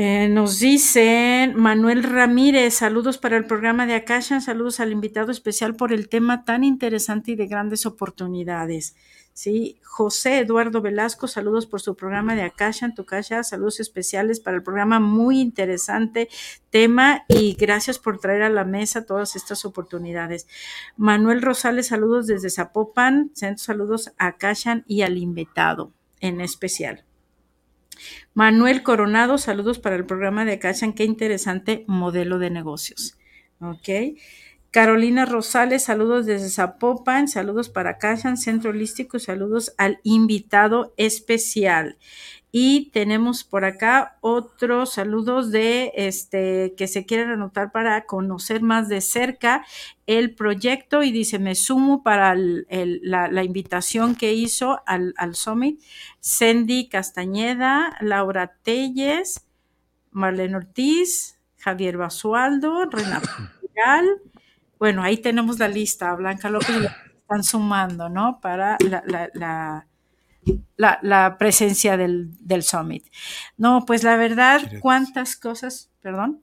Eh, 0.00 0.28
nos 0.28 0.60
dicen 0.60 1.56
Manuel 1.56 2.04
Ramírez, 2.04 2.74
saludos 2.74 3.18
para 3.18 3.36
el 3.36 3.46
programa 3.46 3.84
de 3.84 3.96
Akasha, 3.96 4.40
saludos 4.40 4.78
al 4.78 4.92
invitado 4.92 5.32
especial 5.32 5.74
por 5.74 5.92
el 5.92 6.08
tema 6.08 6.44
tan 6.44 6.62
interesante 6.62 7.32
y 7.32 7.34
de 7.34 7.48
grandes 7.48 7.84
oportunidades. 7.84 8.94
Sí, 9.32 9.80
José 9.82 10.38
Eduardo 10.38 10.80
Velasco, 10.82 11.26
saludos 11.26 11.66
por 11.66 11.80
su 11.80 11.96
programa 11.96 12.36
de 12.36 12.42
Akasha 12.42 12.86
en 12.86 12.94
tu 12.94 13.06
casa, 13.06 13.42
saludos 13.42 13.80
especiales 13.80 14.38
para 14.38 14.58
el 14.58 14.62
programa, 14.62 15.00
muy 15.00 15.40
interesante 15.40 16.28
tema 16.70 17.24
y 17.26 17.54
gracias 17.54 17.98
por 17.98 18.20
traer 18.20 18.42
a 18.42 18.50
la 18.50 18.64
mesa 18.64 19.04
todas 19.04 19.34
estas 19.34 19.64
oportunidades. 19.64 20.46
Manuel 20.96 21.42
Rosales, 21.42 21.88
saludos 21.88 22.28
desde 22.28 22.50
Zapopan, 22.50 23.32
saludos 23.56 24.12
a 24.16 24.28
Akashan 24.28 24.84
y 24.86 25.02
al 25.02 25.18
invitado 25.18 25.92
en 26.20 26.40
especial. 26.40 27.07
Manuel 28.34 28.82
Coronado, 28.82 29.38
saludos 29.38 29.78
para 29.78 29.96
el 29.96 30.06
programa 30.06 30.44
de 30.44 30.52
Acachan, 30.52 30.92
qué 30.92 31.04
interesante 31.04 31.84
modelo 31.86 32.38
de 32.38 32.50
negocios. 32.50 33.18
Carolina 34.70 35.24
Rosales, 35.24 35.84
saludos 35.84 36.26
desde 36.26 36.50
Zapopan, 36.50 37.26
saludos 37.26 37.70
para 37.70 37.90
Acachan, 37.90 38.36
Centro 38.36 38.70
Holístico, 38.70 39.18
saludos 39.18 39.72
al 39.78 39.98
invitado 40.02 40.92
especial. 40.98 41.96
Y 42.50 42.90
tenemos 42.92 43.44
por 43.44 43.66
acá 43.66 44.16
otros 44.22 44.94
saludos 44.94 45.50
de 45.50 45.92
este 45.96 46.74
que 46.78 46.86
se 46.86 47.04
quieren 47.04 47.28
anotar 47.28 47.72
para 47.72 48.06
conocer 48.06 48.62
más 48.62 48.88
de 48.88 49.02
cerca 49.02 49.66
el 50.06 50.34
proyecto 50.34 51.02
y 51.02 51.12
dice, 51.12 51.38
me 51.38 51.54
sumo 51.54 52.02
para 52.02 52.34
la, 52.34 53.44
invitación 53.44 54.14
que 54.14 54.32
hizo 54.32 54.80
al, 54.86 55.14
Summit. 55.34 55.82
Sandy 56.20 56.88
Castañeda, 56.88 57.96
Laura 58.00 58.56
Telles, 58.62 59.46
Marlene 60.10 60.56
Ortiz, 60.56 61.38
Javier 61.58 61.98
Basualdo, 61.98 62.86
Renato 62.86 63.28
Bueno, 64.78 65.02
ahí 65.02 65.18
tenemos 65.18 65.58
la 65.58 65.68
lista, 65.68 66.14
Blanca 66.14 66.48
López, 66.48 66.76
están 67.20 67.44
sumando, 67.44 68.08
¿no? 68.08 68.40
Para 68.40 68.78
la 68.80 69.02
la, 69.34 69.87
presencia 71.38 71.96
del, 71.96 72.62
summit. 72.62 73.04
No, 73.56 73.84
pues 73.86 74.02
la 74.04 74.16
verdad, 74.16 74.60
cuántas 74.80 75.36
cosas, 75.36 75.90
perdón. 76.00 76.42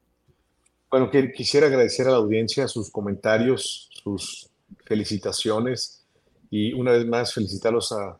Bueno, 0.89 1.09
quisiera 1.35 1.67
agradecer 1.67 2.07
a 2.07 2.11
la 2.11 2.17
audiencia 2.17 2.67
sus 2.67 2.89
comentarios, 2.89 3.89
sus 4.03 4.49
felicitaciones 4.85 6.03
y 6.49 6.73
una 6.73 6.91
vez 6.91 7.05
más 7.05 7.33
felicitarlos 7.33 7.91
a, 7.91 8.17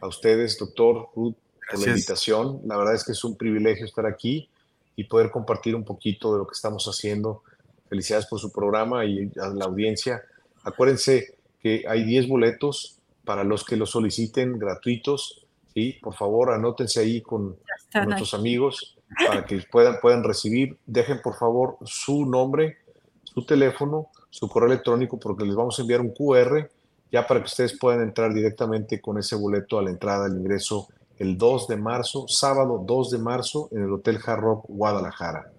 ustedes, 0.00 0.56
doctor 0.58 1.08
Ruth, 1.16 1.34
por 1.70 1.80
la 1.80 1.88
invitación. 1.88 2.60
La 2.64 2.76
verdad 2.76 2.94
es 2.94 3.04
que 3.04 3.12
es 3.12 3.24
un 3.24 3.36
privilegio 3.36 3.84
estar 3.84 4.06
aquí 4.06 4.48
y 4.94 5.04
poder 5.04 5.30
compartir 5.30 5.74
un 5.74 5.84
poquito 5.84 6.32
de 6.32 6.38
lo 6.38 6.46
que 6.46 6.54
estamos 6.54 6.86
haciendo. 6.86 7.42
Felicidades 7.88 8.26
por 8.26 8.38
su 8.38 8.52
programa 8.52 9.04
y 9.04 9.30
a 9.40 9.48
la 9.48 9.64
audiencia. 9.64 10.22
Acuérdense 10.62 11.36
que 11.60 11.84
hay 11.88 12.04
10 12.04 12.28
boletos 12.28 12.97
para 13.28 13.44
los 13.44 13.62
que 13.62 13.76
lo 13.76 13.84
soliciten 13.84 14.58
gratuitos. 14.58 15.46
¿sí? 15.74 15.98
Por 16.00 16.14
favor, 16.14 16.50
anótense 16.50 17.00
ahí 17.00 17.20
con, 17.20 17.58
nuestros 17.92 18.32
amigos 18.32 18.96
para 19.26 19.44
que 19.44 19.60
puedan, 19.70 20.00
puedan 20.00 20.24
recibir. 20.24 20.78
Dejen, 20.86 21.20
por 21.20 21.34
favor, 21.36 21.76
su 21.84 22.24
nombre, 22.24 22.78
su 23.24 23.44
teléfono, 23.44 24.08
su 24.30 24.48
correo 24.48 24.70
electrónico, 24.70 25.18
porque 25.20 25.44
les 25.44 25.54
vamos 25.54 25.78
a 25.78 25.82
enviar 25.82 26.00
un 26.00 26.14
QR 26.14 26.70
ya 27.12 27.26
para 27.26 27.40
que 27.40 27.48
ustedes 27.48 27.78
puedan 27.78 28.00
entrar 28.00 28.32
directamente 28.32 28.98
con 28.98 29.18
ese 29.18 29.36
boleto 29.36 29.78
a 29.78 29.82
la 29.82 29.90
entrada 29.90 30.26
del 30.26 30.38
ingreso 30.38 30.88
el 31.18 31.36
2 31.36 31.68
de 31.68 31.76
marzo, 31.76 32.28
sábado 32.28 32.82
2 32.86 33.10
de 33.10 33.18
marzo, 33.18 33.68
en 33.72 33.82
el 33.82 33.92
Hotel 33.92 34.18
Hard 34.24 34.40
Rock 34.40 34.64
Guadalajara, 34.68 35.52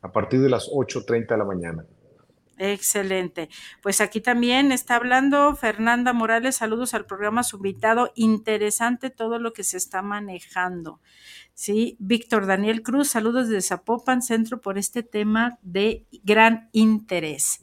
a 0.00 0.12
partir 0.12 0.40
de 0.40 0.48
las 0.48 0.70
8.30 0.70 1.26
de 1.26 1.38
la 1.38 1.44
mañana. 1.44 1.84
Excelente. 2.58 3.48
Pues 3.82 4.00
aquí 4.00 4.20
también 4.20 4.70
está 4.70 4.94
hablando 4.96 5.56
Fernanda 5.56 6.12
Morales. 6.12 6.56
Saludos 6.56 6.94
al 6.94 7.04
programa, 7.04 7.42
su 7.42 7.56
invitado. 7.56 8.12
Interesante 8.14 9.10
todo 9.10 9.40
lo 9.40 9.52
que 9.52 9.64
se 9.64 9.76
está 9.76 10.02
manejando. 10.02 11.00
Sí, 11.56 11.96
Víctor 12.00 12.46
Daniel 12.46 12.82
Cruz, 12.82 13.10
saludos 13.10 13.48
desde 13.48 13.62
Zapopan 13.62 14.22
Centro 14.22 14.60
por 14.60 14.76
este 14.76 15.04
tema 15.04 15.58
de 15.62 16.04
gran 16.24 16.68
interés. 16.72 17.60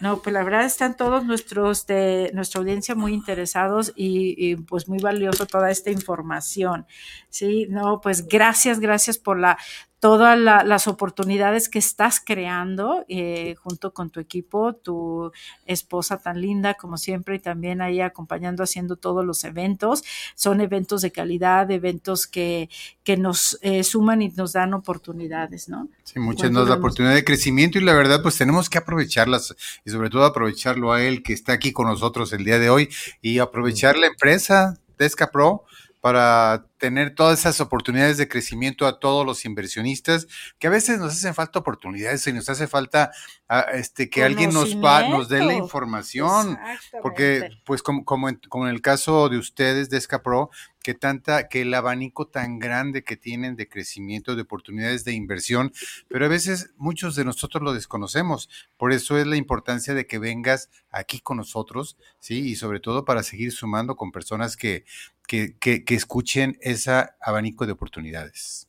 No, 0.00 0.22
pues 0.22 0.32
la 0.32 0.42
verdad 0.42 0.64
están 0.64 0.96
todos 0.96 1.24
nuestros 1.24 1.86
de 1.86 2.30
nuestra 2.34 2.60
audiencia 2.60 2.94
muy 2.94 3.12
interesados 3.12 3.92
y, 3.94 4.56
pues 4.56 4.88
muy 4.88 4.98
valioso 4.98 5.46
toda 5.46 5.70
esta 5.70 5.90
información. 5.90 6.86
Sí, 7.28 7.66
no, 7.68 8.00
pues 8.00 8.26
gracias, 8.26 8.80
gracias 8.80 9.18
por 9.18 9.38
la 9.38 9.58
todas 10.04 10.38
las 10.38 10.86
oportunidades 10.86 11.70
que 11.70 11.78
estás 11.78 12.20
creando 12.20 13.06
eh, 13.08 13.54
junto 13.54 13.94
con 13.94 14.10
tu 14.10 14.20
equipo, 14.20 14.74
tu 14.74 15.32
esposa 15.64 16.18
tan 16.18 16.42
linda 16.42 16.74
como 16.74 16.98
siempre 16.98 17.36
y 17.36 17.38
también 17.38 17.80
ahí 17.80 18.02
acompañando, 18.02 18.62
haciendo 18.62 18.96
todos 18.96 19.24
los 19.24 19.44
eventos. 19.44 20.04
Son 20.34 20.60
eventos 20.60 21.00
de 21.00 21.10
calidad, 21.10 21.70
eventos 21.70 22.26
que, 22.26 22.68
que 23.02 23.16
nos 23.16 23.33
eh, 23.62 23.84
suman 23.84 24.22
y 24.22 24.28
nos 24.28 24.52
dan 24.52 24.74
oportunidades, 24.74 25.68
¿no? 25.68 25.88
Sí, 26.04 26.18
muchas 26.18 26.50
nos 26.50 26.68
da 26.68 26.76
oportunidad 26.76 27.14
de 27.14 27.24
crecimiento 27.24 27.78
y 27.78 27.82
la 27.82 27.94
verdad 27.94 28.22
pues 28.22 28.36
tenemos 28.36 28.68
que 28.68 28.78
aprovecharlas 28.78 29.54
y 29.84 29.90
sobre 29.90 30.10
todo 30.10 30.24
aprovecharlo 30.24 30.92
a 30.92 31.02
él 31.02 31.22
que 31.22 31.32
está 31.32 31.52
aquí 31.52 31.72
con 31.72 31.86
nosotros 31.86 32.32
el 32.32 32.44
día 32.44 32.58
de 32.58 32.70
hoy 32.70 32.88
y 33.22 33.38
aprovechar 33.38 33.96
la 33.96 34.06
empresa 34.06 34.78
Desca 34.98 35.30
Pro 35.30 35.64
para 36.00 36.66
tener 36.78 37.14
todas 37.14 37.40
esas 37.40 37.60
oportunidades 37.60 38.16
de 38.16 38.28
crecimiento 38.28 38.86
a 38.86 38.98
todos 38.98 39.24
los 39.24 39.44
inversionistas, 39.44 40.26
que 40.58 40.66
a 40.66 40.70
veces 40.70 40.98
nos 40.98 41.12
hacen 41.12 41.34
falta 41.34 41.58
oportunidades 41.58 42.26
y 42.26 42.32
nos 42.32 42.48
hace 42.48 42.66
falta 42.66 43.12
ah, 43.48 43.66
este, 43.72 44.10
que 44.10 44.24
alguien 44.24 44.52
nos, 44.52 44.74
nos 44.74 45.28
dé 45.28 45.44
la 45.44 45.54
información, 45.54 46.58
porque 47.02 47.50
pues 47.64 47.82
como, 47.82 48.04
como, 48.04 48.28
en, 48.28 48.40
como, 48.48 48.66
en, 48.66 48.74
el 48.74 48.80
caso 48.80 49.28
de 49.28 49.38
ustedes 49.38 49.88
de 49.90 49.98
Escapro, 49.98 50.50
que 50.82 50.92
tanta, 50.92 51.48
que 51.48 51.62
el 51.62 51.72
abanico 51.72 52.26
tan 52.26 52.58
grande 52.58 53.04
que 53.04 53.16
tienen 53.16 53.56
de 53.56 53.68
crecimiento, 53.68 54.36
de 54.36 54.42
oportunidades 54.42 55.04
de 55.04 55.14
inversión, 55.14 55.72
pero 56.08 56.26
a 56.26 56.28
veces 56.28 56.74
muchos 56.76 57.16
de 57.16 57.24
nosotros 57.24 57.62
lo 57.62 57.72
desconocemos, 57.72 58.50
por 58.76 58.92
eso 58.92 59.16
es 59.16 59.26
la 59.26 59.36
importancia 59.36 59.94
de 59.94 60.06
que 60.06 60.18
vengas 60.18 60.68
aquí 60.90 61.20
con 61.20 61.38
nosotros, 61.38 61.96
sí, 62.20 62.40
y 62.40 62.56
sobre 62.56 62.80
todo 62.80 63.06
para 63.06 63.22
seguir 63.22 63.52
sumando 63.52 63.96
con 63.96 64.12
personas 64.12 64.58
que, 64.58 64.84
que, 65.26 65.56
que, 65.58 65.84
que 65.84 65.94
escuchen 65.94 66.58
ese 66.64 66.90
abanico 67.20 67.66
de 67.66 67.72
oportunidades. 67.72 68.66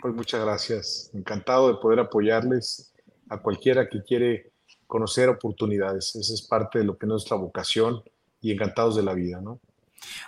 Pues 0.00 0.14
muchas 0.14 0.44
gracias. 0.44 1.10
Encantado 1.14 1.68
de 1.68 1.80
poder 1.80 1.98
apoyarles 1.98 2.92
a 3.28 3.38
cualquiera 3.38 3.88
que 3.88 4.02
quiere 4.02 4.52
conocer 4.86 5.28
oportunidades. 5.28 6.14
Esa 6.14 6.34
es 6.34 6.42
parte 6.42 6.78
de 6.78 6.84
lo 6.84 6.96
que 6.96 7.06
es 7.06 7.08
nuestra 7.08 7.36
vocación 7.36 8.02
y 8.40 8.52
encantados 8.52 8.96
de 8.96 9.02
la 9.02 9.14
vida, 9.14 9.40
¿no? 9.40 9.60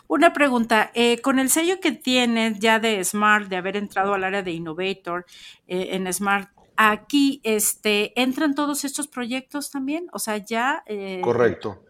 Una 0.08 0.32
pregunta, 0.32 0.90
eh, 0.94 1.20
con 1.20 1.38
el 1.38 1.50
sello 1.50 1.80
que 1.80 1.92
tienes 1.92 2.58
ya 2.58 2.80
de 2.80 3.04
Smart, 3.04 3.48
de 3.48 3.56
haber 3.56 3.76
entrado 3.76 4.14
al 4.14 4.24
área 4.24 4.42
de 4.42 4.52
Innovator 4.52 5.26
eh, 5.68 5.90
en 5.92 6.10
Smart, 6.12 6.48
aquí 6.76 7.40
este, 7.44 8.18
entran 8.20 8.54
todos 8.54 8.84
estos 8.84 9.06
proyectos 9.06 9.70
también, 9.70 10.08
o 10.12 10.18
sea, 10.18 10.38
ya... 10.38 10.82
Eh, 10.86 11.20
Correcto. 11.22 11.82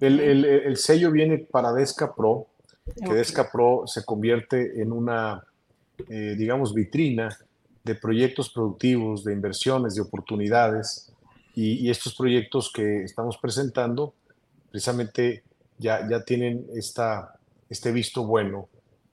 El, 0.00 0.20
el, 0.20 0.76
sello 0.76 1.10
viene 1.10 1.38
para 1.38 1.72
Desca 1.72 2.14
Pro, 2.14 2.51
que 2.84 3.14
Desca 3.14 3.50
Pro 3.50 3.84
se 3.86 4.04
convierte 4.04 4.80
en 4.80 4.92
una, 4.92 5.44
eh, 6.08 6.34
digamos, 6.36 6.74
vitrina 6.74 7.36
de 7.84 7.94
proyectos 7.94 8.50
productivos, 8.50 9.24
de 9.24 9.32
inversiones, 9.32 9.94
de 9.94 10.02
oportunidades, 10.02 11.12
y, 11.54 11.90
estos 11.90 12.14
proyectos 12.14 12.72
que 12.72 13.02
estamos 13.02 13.36
presentando 13.36 14.14
precisamente 14.70 15.42
ya, 15.78 16.08
ya 16.08 16.24
tienen 16.24 16.66
esta, 16.74 17.38
este 17.68 17.92
visto 17.92 18.24
bueno, 18.24 18.68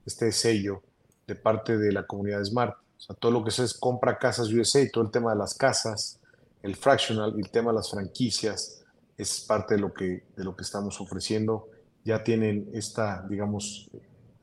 este 0.06 0.32
sello 0.32 0.82
de 1.28 1.36
parte 1.36 1.78
de 1.78 1.92
la 1.92 2.08
comunidad 2.08 2.44
Smart. 2.44 2.76
O 2.98 3.02
sea, 3.02 3.16
todo 3.16 3.32
lo 3.32 3.44
que 3.44 3.50
es 3.50 3.74
compra 3.74 4.18
casas 4.18 4.52
USA, 4.54 4.90
todo 4.90 5.04
el 5.04 5.12
tema 5.12 5.32
de 5.32 5.38
las 5.38 5.54
casas, 5.54 6.20
el 6.64 6.76
fractional 6.76 7.34
y 7.36 7.42
el 7.42 7.50
tema 7.50 7.72
de 7.72 7.78
las 7.78 7.92
franquicias 7.92 8.84
es 9.18 9.42
parte 9.42 9.76
de 9.76 9.82
lo 9.82 9.94
que, 9.94 10.24
de 10.36 10.44
lo 10.44 10.56
que 10.56 10.64
estamos 10.64 11.00
ofreciendo 11.02 11.68
ya 12.04 12.24
tienen 12.24 12.70
esta, 12.74 13.26
digamos, 13.28 13.90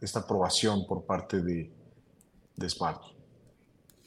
esta 0.01 0.21
aprobación 0.21 0.87
por 0.87 1.05
parte 1.05 1.43
de, 1.43 1.71
de 2.57 2.71
Smart. 2.71 3.17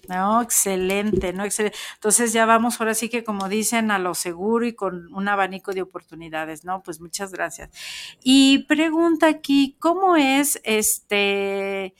No, 0.10 0.42
excelente, 0.42 1.34
no, 1.34 1.44
excelente. 1.44 1.78
Entonces 1.94 2.34
ya 2.34 2.48
vamos 2.48 2.80
ahora 2.82 2.96
sí 2.96 3.10
que 3.10 3.24
como 3.24 3.48
dicen 3.48 3.92
a 3.92 4.00
lo 4.00 4.16
seguro 4.16 4.66
y 4.66 4.74
con 4.74 5.14
un 5.14 5.28
abanico 5.28 5.72
de 5.72 5.84
oportunidades, 5.84 6.66
¿no? 6.66 6.82
Pues 6.82 7.00
muchas 7.00 7.32
gracias. 7.32 7.70
Y 8.24 8.66
pregunta 8.68 9.28
aquí, 9.28 9.76
¿cómo 9.80 10.16
es 10.16 10.60
este? 10.64 11.94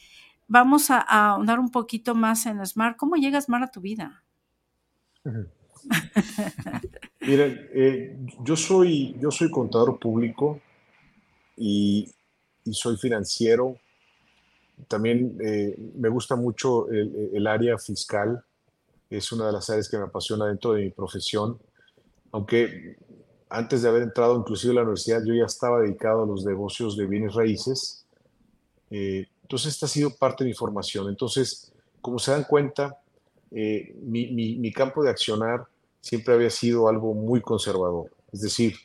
Vamos 0.48 0.90
a, 0.90 1.02
ahondar 1.02 1.60
un 1.60 1.70
poquito 1.70 2.16
más 2.16 2.48
en 2.48 2.66
Smart. 2.66 2.98
¿Cómo 2.98 3.16
llega 3.16 3.40
Smart 3.40 3.66
a 3.66 3.72
tu 3.72 3.82
vida? 3.82 4.24
Miren, 7.22 7.70
eh, 7.76 8.18
yo 8.44 8.56
soy, 8.56 9.16
yo 9.20 9.30
soy 9.30 9.52
contador 9.52 10.00
público, 10.00 10.60
y, 11.60 12.12
soy 12.72 12.98
financiero. 12.98 13.78
También 14.88 15.38
eh, 15.44 15.76
me 15.96 16.08
gusta 16.08 16.36
mucho 16.36 16.88
el, 16.90 17.32
el, 17.34 17.48
área 17.48 17.78
fiscal, 17.78 18.44
es 19.10 19.32
una 19.32 19.48
de 19.48 19.54
las 19.54 19.70
áreas 19.70 19.90
que 19.90 19.98
me 19.98 20.04
apasiona 20.04 20.46
dentro 20.46 20.74
de 20.74 20.84
mi 20.84 20.90
profesión, 20.92 21.60
aunque 22.32 22.96
antes 23.50 23.82
de 23.82 23.90
haber 23.90 24.04
entrado 24.04 24.38
inclusive 24.38 24.72
a 24.72 24.76
la 24.76 24.82
universidad 24.84 25.24
yo 25.26 25.34
ya 25.34 25.46
estaba 25.46 25.82
dedicado 25.82 26.24
a 26.24 26.28
los 26.28 26.46
negocios 26.46 26.96
de 26.96 27.08
bienes 27.08 27.34
raíces, 27.34 28.06
eh, 28.92 29.26
entonces 29.42 29.74
esta 29.74 29.88
ha 29.88 29.90
sido 29.90 30.12
parte 30.12 30.44
de 30.44 30.52
mi 30.52 30.54
formación, 30.54 31.10
entonces 31.10 31.74
como 32.02 32.20
se 32.20 32.32
dan 32.32 32.44
cuenta, 32.44 33.02
eh, 33.52 33.96
mi, 34.02 34.28
mi, 34.28 34.56
mi 34.58 34.72
campo 34.72 35.04
de 35.04 35.10
accionar 35.10 35.66
siempre 36.00 36.36
había 36.36 36.52
sido 36.52 36.88
algo 36.88 37.14
muy 37.16 37.42
conservador, 37.42 38.12
es 38.32 38.42
decir, 38.42 38.76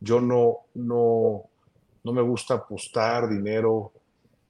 yo 0.00 0.20
no, 0.20 0.58
no, 0.74 1.44
no 2.04 2.12
me 2.12 2.22
gusta 2.22 2.54
apostar 2.54 3.28
dinero 3.28 3.92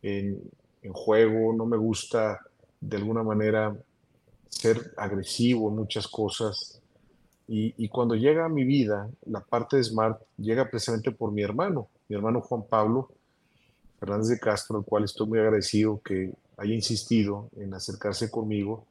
en, 0.03 0.39
en 0.83 0.93
juego, 0.93 1.55
no 1.55 1.65
me 1.65 1.77
gusta 1.77 2.41
de 2.81 2.97
alguna 2.97 3.23
manera 3.23 3.75
ser 4.49 4.93
agresivo 4.97 5.71
en 5.71 5.77
muchas 5.77 6.07
cosas. 6.07 6.81
Y, 7.47 7.75
y, 7.77 7.89
cuando 7.89 8.15
llega 8.15 8.47
a 8.47 8.49
mi 8.49 8.65
vida, 8.65 9.09
la 9.27 9.41
parte 9.41 9.77
de 9.77 9.85
Smart 9.85 10.21
llega 10.39 10.69
precisamente 10.69 11.11
por 11.11 11.31
mi 11.31 11.43
hermano, 11.43 11.89
mi 12.09 12.17
hermano 12.17 12.41
Juan 12.41 12.65
Pablo 12.65 13.11
Fernández 14.01 14.29
de 14.29 14.39
Castro, 14.39 14.79
al 14.79 14.85
cual 14.85 15.05
estoy 15.05 15.27
muy 15.27 15.39
agradecido 15.39 16.01
que 16.03 16.33
haya 16.57 16.75
insistido 16.75 17.49
en 17.57 17.75
acercarse 17.75 18.31
conmigo, 18.31 18.87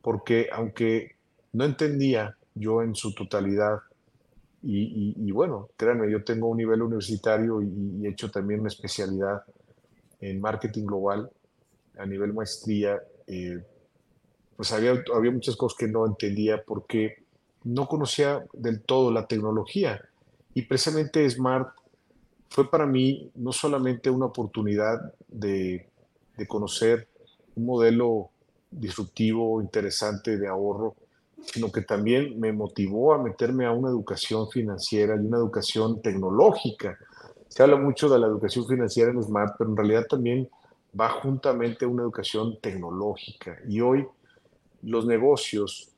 porque 0.00 0.48
aunque 0.52 1.16
no 1.52 1.64
entendía 1.64 2.36
yo 2.54 2.82
en 2.82 2.94
su 2.94 3.14
totalidad, 3.14 3.80
y, 4.64 5.14
y, 5.16 5.32
bueno, 5.32 5.70
créanme, 5.76 6.10
yo 6.10 6.22
tengo 6.22 6.48
un 6.48 6.58
nivel 6.58 6.82
universitario 6.82 7.60
y, 7.60 8.06
he 8.06 8.10
hecho 8.10 8.30
también 8.30 8.60
una 8.60 8.68
especialidad 8.68 9.42
en 10.20 10.40
marketing 10.40 10.86
global 10.86 11.30
a 11.98 12.06
nivel 12.06 12.32
maestría, 12.32 13.00
eh, 13.26 13.60
pues 14.56 14.72
había, 14.72 15.02
había 15.14 15.32
muchas 15.32 15.56
cosas 15.56 15.76
que 15.76 15.88
no 15.88 16.06
entendía 16.06 16.62
porque 16.62 17.24
no 17.64 17.88
conocía 17.88 18.44
del 18.52 18.82
todo 18.82 19.10
la 19.10 19.26
tecnología. 19.26 20.00
Y 20.54 20.62
precisamente 20.62 21.28
Smart 21.28 21.74
fue 22.48 22.70
para 22.70 22.86
mí 22.86 23.30
no 23.34 23.52
solamente 23.52 24.10
una 24.10 24.26
oportunidad 24.26 25.12
de, 25.26 25.88
de 26.36 26.46
conocer 26.46 27.08
un 27.56 27.66
modelo 27.66 28.30
disruptivo, 28.70 29.60
interesante 29.60 30.38
de 30.38 30.46
ahorro, 30.46 30.94
sino 31.44 31.70
que 31.70 31.82
también 31.82 32.38
me 32.38 32.52
motivó 32.52 33.14
a 33.14 33.22
meterme 33.22 33.66
a 33.66 33.72
una 33.72 33.88
educación 33.88 34.48
financiera 34.48 35.16
y 35.16 35.26
una 35.26 35.38
educación 35.38 36.00
tecnológica. 36.00 36.98
Se 37.48 37.62
habla 37.62 37.76
mucho 37.76 38.08
de 38.08 38.18
la 38.18 38.26
educación 38.26 38.66
financiera 38.66 39.10
en 39.10 39.22
Smart, 39.22 39.56
pero 39.58 39.70
en 39.70 39.76
realidad 39.76 40.06
también 40.08 40.48
va 40.98 41.08
juntamente 41.10 41.84
a 41.84 41.88
una 41.88 42.02
educación 42.02 42.58
tecnológica. 42.60 43.58
Y 43.68 43.80
hoy 43.80 44.06
los 44.82 45.06
negocios 45.06 45.90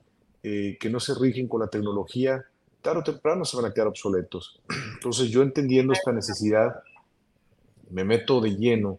eh, 0.42 0.76
que 0.78 0.90
no 0.90 1.01
se 1.01 1.14
rigen 1.14 1.49
con 1.49 1.61
la 1.61 1.68
tecnología, 1.68 2.45
tarde 2.82 3.01
o 3.01 3.05
temprano 3.05 3.45
se 3.45 3.57
van 3.57 3.66
a 3.66 3.72
quedar 3.72 3.88
obsoletos. 3.88 4.61
Entonces 4.95 5.30
yo 5.30 5.42
entendiendo 5.42 5.92
esta 5.92 6.12
necesidad, 6.12 6.82
me 7.90 8.05
meto 8.05 8.40
de 8.40 8.57
lleno 8.57 8.99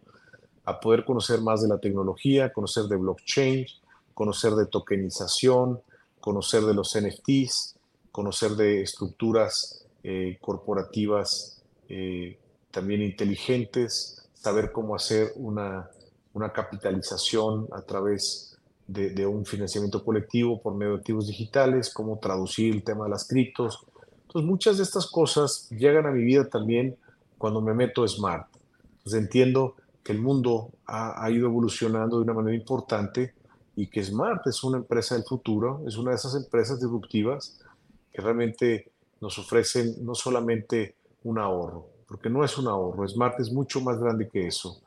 a 0.64 0.80
poder 0.80 1.06
conocer 1.06 1.42
más 1.42 1.62
de 1.62 1.68
la 1.68 1.78
tecnología, 1.78 2.52
conocer 2.52 2.86
de 2.86 2.96
blockchain, 2.96 3.66
conocer 4.14 4.54
de 4.54 4.66
tokenización, 4.66 5.82
conocer 6.26 6.64
de 6.64 6.74
los 6.74 6.98
NFTs, 7.00 7.76
conocer 8.12 8.54
de 8.54 8.82
estructuras 8.82 9.86
eh, 10.04 10.40
corporativas 10.42 11.62
eh, 11.88 12.40
también 12.72 13.04
inteligentes, 13.04 14.28
saber 14.34 14.72
cómo 14.72 14.96
hacer 14.96 15.34
una, 15.36 15.88
una 16.34 16.52
capitalización 16.52 17.68
a 17.72 17.84
través 17.84 18.58
de, 18.88 19.28
un 19.28 19.46
financiamiento 19.46 20.04
colectivo 20.04 20.60
por 20.60 20.74
medio 20.74 20.94
de 20.94 20.98
activos 20.98 21.28
digitales, 21.28 21.94
cómo 21.94 22.18
traducir 22.18 22.74
el 22.74 22.84
tema 22.84 23.04
de 23.04 23.12
las 23.12 23.28
criptos. 23.28 23.86
Entonces, 24.24 24.50
muchas 24.50 24.78
de 24.78 24.84
estas 24.84 25.06
cosas 25.06 25.70
llegan 25.70 26.08
a 26.08 26.12
mi 26.12 26.24
vida 26.24 26.50
también 26.50 26.98
cuando 27.38 27.62
me 27.62 27.76
meto 27.76 28.08
Smart. 28.08 28.48
Entonces, 28.98 29.22
entiendo 29.22 29.76
que 30.04 30.12
el 30.12 30.22
mundo 30.22 30.72
ha, 30.88 31.24
ha 31.24 31.30
ido 31.30 31.46
evolucionando 31.46 32.18
de 32.18 32.24
una 32.24 32.34
manera 32.34 32.58
importante 32.58 33.35
y 33.76 33.88
que 33.88 34.04
Smart 34.04 34.46
es 34.48 34.64
una 34.64 34.78
empresa 34.78 35.16
del 35.16 35.26
futuro, 35.26 35.84
es 35.88 35.98
una 35.98 36.12
de 36.12 36.18
esas 36.18 36.36
empresas 36.36 36.80
disruptivas 36.80 37.60
que 38.12 38.22
realmente 38.22 38.92
nos 39.20 39.38
ofrecen 39.38 39.96
no 40.06 40.16
solamente 40.16 40.96
un 41.24 41.40
ahorro, 41.40 41.88
porque 42.08 42.30
no 42.30 42.44
es 42.44 42.58
un 42.58 42.68
ahorro, 42.68 43.08
Smart 43.08 43.40
es 43.40 43.52
mucho 43.52 43.82
más 43.82 44.00
grande 44.00 44.30
que 44.30 44.48
eso. 44.48 44.82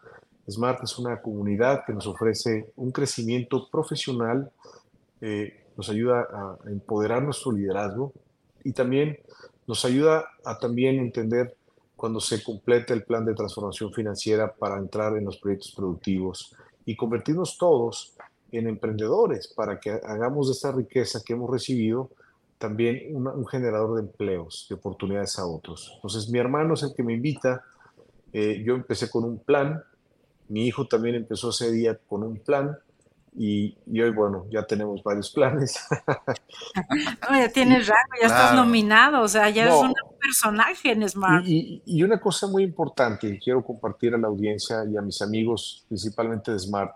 Smart 0.49 0.82
es 0.82 0.99
una 0.99 1.20
comunidad 1.20 1.84
que 1.86 1.93
nos 1.93 2.07
ofrece 2.07 2.72
un 2.76 2.91
crecimiento 2.91 3.68
profesional, 3.68 4.51
eh, 5.20 5.66
nos 5.76 5.91
ayuda 5.91 6.26
a 6.32 6.59
empoderar 6.70 7.22
nuestro 7.22 7.53
liderazgo 7.53 8.12
y 8.64 8.72
también 8.72 9.18
nos 9.66 9.84
ayuda 9.84 10.26
a 10.45 10.59
también 10.59 10.99
entender 10.99 11.55
cuando 11.95 12.20
se 12.20 12.43
complete 12.43 12.95
el 12.95 13.05
plan 13.05 13.24
de 13.24 13.34
transformación 13.34 13.93
financiera 13.93 14.55
para 14.55 14.78
entrar 14.78 15.16
en 15.16 15.24
los 15.24 15.36
proyectos 15.36 15.72
productivos 15.76 16.55
y 16.86 16.97
convertirnos 16.97 17.59
todos 17.59 18.16
en 18.53 18.68
emprendedores 18.68 19.49
para 19.49 19.78
que 19.78 19.90
hagamos 19.90 20.49
de 20.49 20.53
esta 20.53 20.72
riqueza 20.72 21.20
que 21.24 21.34
hemos 21.34 21.51
recibido 21.51 22.11
también 22.59 23.14
un 23.14 23.46
generador 23.46 23.94
de 23.94 24.01
empleos, 24.01 24.66
de 24.68 24.74
oportunidades 24.74 25.38
a 25.38 25.46
otros. 25.46 25.92
Entonces, 25.94 26.28
mi 26.28 26.38
hermano 26.40 26.74
es 26.74 26.82
el 26.82 26.92
que 26.94 27.05
me 27.05 27.14
invita. 27.14 27.62
Eh, 28.32 28.62
yo 28.66 28.74
empecé 28.74 29.09
con 29.09 29.24
un 29.24 29.38
plan, 29.38 29.82
mi 30.49 30.66
hijo 30.66 30.86
también 30.86 31.14
empezó 31.14 31.51
ese 31.51 31.70
día 31.70 31.96
con 32.09 32.24
un 32.24 32.38
plan 32.38 32.76
y, 33.36 33.76
y 33.86 34.01
hoy, 34.01 34.11
bueno, 34.11 34.46
ya 34.51 34.64
tenemos 34.64 35.03
varios 35.05 35.30
planes. 35.30 35.78
no, 37.30 37.38
ya 37.38 37.49
tienes 37.51 37.86
rango, 37.86 38.14
ya 38.20 38.26
claro. 38.26 38.42
estás 38.42 38.55
nominado, 38.55 39.22
o 39.22 39.28
sea, 39.28 39.49
ya 39.51 39.66
no, 39.66 39.76
es 39.76 39.82
un 39.82 39.94
personaje 40.20 40.90
en 40.90 41.09
Smart. 41.09 41.46
Y, 41.46 41.82
y, 41.86 41.99
y, 41.99 42.03
una 42.03 42.20
cosa 42.20 42.49
muy 42.49 42.64
importante 42.64 43.30
que 43.30 43.38
quiero 43.38 43.62
compartir 43.62 44.14
a 44.14 44.18
la 44.18 44.26
audiencia 44.26 44.84
y 44.90 44.96
a 44.96 45.03
mis 45.03 45.22
amigos, 45.22 45.84
principalmente 45.88 46.51
de 46.51 46.59
Smart, 46.59 46.92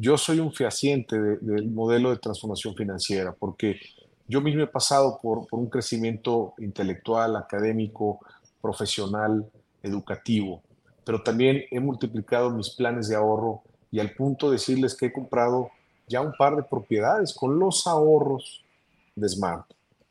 yo 0.00 0.16
soy 0.16 0.38
un 0.38 0.52
fehaciente 0.52 1.20
de, 1.20 1.36
del 1.38 1.68
modelo 1.68 2.10
de 2.10 2.18
transformación 2.18 2.74
financiera, 2.76 3.32
porque 3.32 3.80
yo 4.28 4.40
mismo 4.40 4.62
he 4.62 4.68
pasado 4.68 5.18
por, 5.20 5.48
por, 5.48 5.58
un 5.58 5.68
crecimiento 5.68 6.54
intelectual, 6.58 7.34
académico, 7.34 8.20
profesional, 8.62 9.50
educativo, 9.82 10.62
pero 11.04 11.20
también 11.22 11.64
he 11.72 11.80
multiplicado 11.80 12.50
mis 12.50 12.70
planes 12.70 13.08
de 13.08 13.16
ahorro 13.16 13.62
y 13.90 13.98
al 13.98 14.14
punto 14.14 14.46
de 14.46 14.52
decirles 14.52 14.94
que 14.94 15.06
he 15.06 15.12
comprado 15.12 15.70
ya 16.06 16.20
un 16.20 16.32
par 16.38 16.54
de 16.54 16.62
propiedades 16.62 17.34
con 17.34 17.58
los 17.58 17.86
ahorros 17.86 18.64
de 19.16 19.28
Smart. 19.28 19.66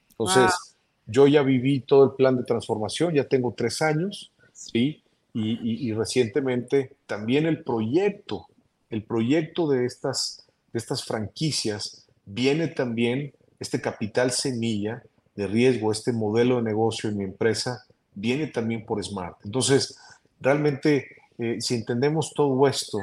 Entonces, 0.10 0.52
wow. 0.52 1.14
yo 1.14 1.28
ya 1.28 1.44
viví 1.44 1.80
todo 1.80 2.04
el 2.04 2.12
plan 2.12 2.36
de 2.36 2.44
transformación, 2.44 3.14
ya 3.14 3.24
tengo 3.24 3.54
tres 3.56 3.82
años, 3.82 4.34
¿sí? 4.52 5.02
Y, 5.34 5.52
y, 5.52 5.88
y 5.88 5.94
recientemente 5.94 6.98
también 7.06 7.46
el 7.46 7.64
proyecto, 7.64 8.48
el 8.90 9.04
proyecto 9.04 9.68
de 9.70 9.86
estas, 9.86 10.46
de 10.72 10.80
estas 10.80 11.04
franquicias 11.04 12.06
viene 12.26 12.68
también 12.68 13.34
este 13.60 13.82
capital 13.82 14.32
semilla 14.32 15.04
de 15.36 15.48
riesgo, 15.48 15.92
este 15.92 16.14
modelo 16.14 16.58
de 16.58 16.64
negocio 16.64 17.10
en 17.10 17.18
mi 17.18 17.24
empresa, 17.24 17.86
viene 18.14 18.48
también 18.48 18.86
por 18.86 19.04
Smart. 19.04 19.38
Entonces, 19.44 19.98
realmente, 20.40 21.08
eh, 21.38 21.58
si 21.60 21.76
entendemos 21.76 22.34
todo 22.34 22.68
esto, 22.68 23.00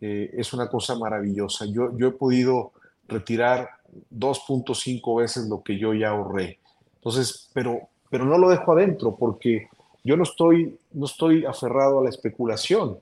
eh, 0.00 0.30
es 0.36 0.52
una 0.52 0.68
cosa 0.68 0.96
maravillosa. 0.96 1.66
Yo, 1.66 1.96
yo 1.96 2.08
he 2.08 2.12
podido 2.12 2.72
retirar 3.06 3.68
2.5 4.10 5.20
veces 5.20 5.48
lo 5.48 5.62
que 5.62 5.78
yo 5.78 5.94
ya 5.94 6.10
ahorré. 6.10 6.58
Entonces, 6.96 7.48
pero, 7.52 7.88
pero 8.10 8.24
no 8.24 8.38
lo 8.38 8.48
dejo 8.48 8.72
adentro 8.72 9.16
porque 9.16 9.68
yo 10.04 10.16
no 10.16 10.24
estoy, 10.24 10.78
no 10.92 11.06
estoy 11.06 11.44
aferrado 11.44 12.00
a 12.00 12.04
la 12.04 12.10
especulación. 12.10 12.98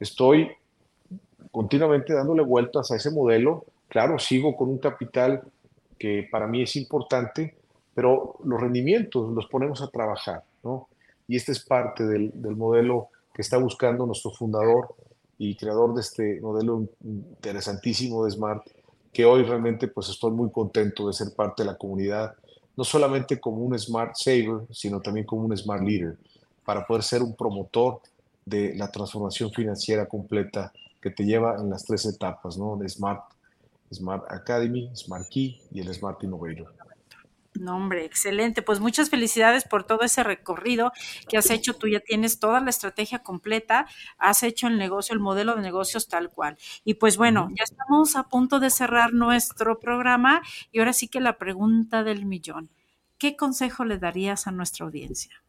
Estoy 0.00 0.50
continuamente 1.56 2.12
dándole 2.12 2.42
vueltas 2.42 2.90
a 2.90 2.96
ese 2.96 3.10
modelo. 3.10 3.64
Claro, 3.88 4.18
sigo 4.18 4.54
con 4.54 4.68
un 4.68 4.76
capital 4.76 5.42
que 5.98 6.28
para 6.30 6.46
mí 6.46 6.60
es 6.60 6.76
importante, 6.76 7.56
pero 7.94 8.36
los 8.44 8.60
rendimientos 8.60 9.32
los 9.32 9.46
ponemos 9.46 9.80
a 9.80 9.88
trabajar, 9.88 10.44
¿no? 10.62 10.86
Y 11.26 11.34
este 11.34 11.52
es 11.52 11.64
parte 11.64 12.04
del, 12.04 12.30
del 12.34 12.56
modelo 12.56 13.08
que 13.32 13.40
está 13.40 13.56
buscando 13.56 14.04
nuestro 14.04 14.32
fundador 14.32 14.96
y 15.38 15.56
creador 15.56 15.94
de 15.94 16.02
este 16.02 16.42
modelo 16.42 16.88
interesantísimo 17.02 18.26
de 18.26 18.32
Smart, 18.32 18.62
que 19.10 19.24
hoy 19.24 19.42
realmente 19.42 19.88
pues 19.88 20.10
estoy 20.10 20.32
muy 20.32 20.50
contento 20.50 21.06
de 21.06 21.14
ser 21.14 21.28
parte 21.34 21.62
de 21.62 21.70
la 21.70 21.78
comunidad, 21.78 22.34
no 22.76 22.84
solamente 22.84 23.40
como 23.40 23.64
un 23.64 23.78
Smart 23.78 24.14
Saver, 24.14 24.66
sino 24.72 25.00
también 25.00 25.24
como 25.24 25.46
un 25.46 25.56
Smart 25.56 25.82
Leader, 25.82 26.18
para 26.66 26.86
poder 26.86 27.02
ser 27.02 27.22
un 27.22 27.34
promotor 27.34 28.00
de 28.44 28.74
la 28.74 28.90
transformación 28.90 29.50
financiera 29.52 30.04
completa 30.04 30.70
que 31.06 31.12
te 31.12 31.24
lleva 31.24 31.54
en 31.60 31.70
las 31.70 31.84
tres 31.84 32.04
etapas, 32.04 32.58
¿no? 32.58 32.76
De 32.76 32.88
Smart, 32.88 33.22
Smart 33.94 34.24
Academy, 34.28 34.90
Smart 34.96 35.28
Key 35.30 35.62
y 35.70 35.78
el 35.78 35.94
Smart 35.94 36.20
Innovator. 36.24 36.74
No, 37.54 37.76
hombre, 37.76 38.04
excelente. 38.04 38.60
Pues 38.60 38.80
muchas 38.80 39.08
felicidades 39.08 39.62
por 39.62 39.84
todo 39.84 40.00
ese 40.02 40.24
recorrido 40.24 40.90
que 41.28 41.38
has 41.38 41.48
hecho. 41.50 41.74
Tú 41.74 41.86
ya 41.86 42.00
tienes 42.00 42.40
toda 42.40 42.60
la 42.60 42.70
estrategia 42.70 43.20
completa, 43.20 43.86
has 44.18 44.42
hecho 44.42 44.66
el 44.66 44.78
negocio, 44.78 45.14
el 45.14 45.20
modelo 45.20 45.54
de 45.54 45.62
negocios 45.62 46.08
tal 46.08 46.28
cual. 46.30 46.58
Y 46.82 46.94
pues 46.94 47.16
bueno, 47.16 47.48
ya 47.56 47.62
estamos 47.62 48.16
a 48.16 48.24
punto 48.24 48.58
de 48.58 48.70
cerrar 48.70 49.12
nuestro 49.12 49.78
programa 49.78 50.42
y 50.72 50.80
ahora 50.80 50.92
sí 50.92 51.06
que 51.06 51.20
la 51.20 51.38
pregunta 51.38 52.02
del 52.02 52.26
millón. 52.26 52.68
¿Qué 53.16 53.36
consejo 53.36 53.84
le 53.84 53.98
darías 53.98 54.48
a 54.48 54.50
nuestra 54.50 54.86
audiencia? 54.86 55.40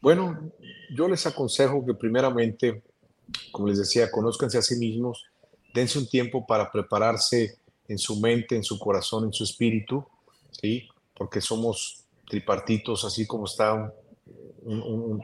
Bueno, 0.00 0.50
yo 0.94 1.08
les 1.08 1.24
aconsejo 1.26 1.86
que 1.86 1.94
primeramente, 1.94 2.82
como 3.52 3.68
les 3.68 3.78
decía, 3.78 4.10
conózcanse 4.10 4.58
a 4.58 4.62
sí 4.62 4.76
mismos, 4.76 5.24
dense 5.74 5.98
un 5.98 6.08
tiempo 6.08 6.46
para 6.46 6.70
prepararse 6.70 7.58
en 7.88 7.98
su 7.98 8.20
mente, 8.20 8.56
en 8.56 8.64
su 8.64 8.78
corazón, 8.78 9.24
en 9.24 9.32
su 9.32 9.44
espíritu, 9.44 10.04
¿sí? 10.50 10.88
Porque 11.14 11.40
somos 11.40 12.04
tripartitos, 12.28 13.04
así 13.04 13.26
como 13.26 13.46
están 13.46 13.92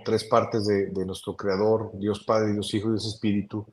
tres 0.04 0.24
partes 0.24 0.66
de, 0.66 1.04
nuestro 1.04 1.36
Creador, 1.36 1.90
Dios 1.94 2.22
Padre, 2.24 2.52
Dios 2.52 2.72
Hijo 2.74 2.88
y 2.88 2.92
Dios 2.92 3.06
Espíritu. 3.06 3.66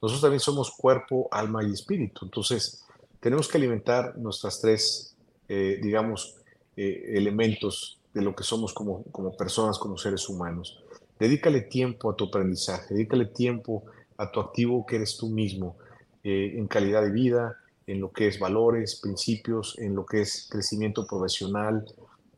Nosotros 0.00 0.20
también 0.20 0.40
somos 0.40 0.70
cuerpo, 0.70 1.28
alma 1.32 1.64
y 1.64 1.72
espíritu. 1.72 2.26
Entonces, 2.26 2.84
tenemos 3.18 3.48
que 3.48 3.58
alimentar 3.58 4.16
nuestras 4.18 4.60
tres, 4.60 5.16
eh, 5.48 5.80
digamos, 5.82 6.36
eh, 6.76 7.12
elementos 7.14 7.98
de 8.14 8.22
lo 8.22 8.36
que 8.36 8.44
somos 8.44 8.72
como, 8.72 9.02
como 9.10 9.36
personas, 9.36 9.78
como 9.78 9.98
seres 9.98 10.28
humanos. 10.28 10.78
Dedícale 11.18 11.62
tiempo 11.62 12.10
a 12.10 12.16
tu 12.16 12.24
aprendizaje, 12.24 12.94
dedícale 12.94 13.26
tiempo 13.26 13.84
a 14.18 14.30
tu 14.30 14.40
activo 14.40 14.84
que 14.84 14.96
eres 14.96 15.16
tú 15.16 15.28
mismo, 15.28 15.76
eh, 16.22 16.54
en 16.56 16.66
calidad 16.66 17.02
de 17.02 17.10
vida, 17.10 17.56
en 17.86 18.00
lo 18.00 18.10
que 18.12 18.26
es 18.26 18.38
valores, 18.38 19.00
principios, 19.00 19.78
en 19.78 19.94
lo 19.94 20.04
que 20.04 20.22
es 20.22 20.48
crecimiento 20.50 21.06
profesional. 21.06 21.86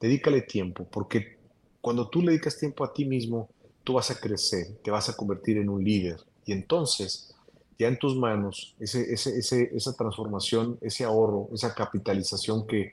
Dedícale 0.00 0.42
tiempo, 0.42 0.86
porque 0.90 1.38
cuando 1.80 2.08
tú 2.08 2.20
le 2.20 2.32
dedicas 2.32 2.58
tiempo 2.58 2.84
a 2.84 2.92
ti 2.92 3.04
mismo, 3.04 3.48
tú 3.82 3.94
vas 3.94 4.10
a 4.10 4.20
crecer, 4.20 4.76
te 4.82 4.90
vas 4.90 5.08
a 5.08 5.16
convertir 5.16 5.56
en 5.56 5.68
un 5.68 5.82
líder. 5.82 6.20
Y 6.44 6.52
entonces, 6.52 7.34
ya 7.78 7.88
en 7.88 7.98
tus 7.98 8.16
manos, 8.16 8.74
ese, 8.78 9.12
esa 9.12 9.96
transformación, 9.96 10.78
ese 10.80 11.04
ahorro, 11.04 11.48
esa 11.52 11.74
capitalización 11.74 12.66
que, 12.66 12.92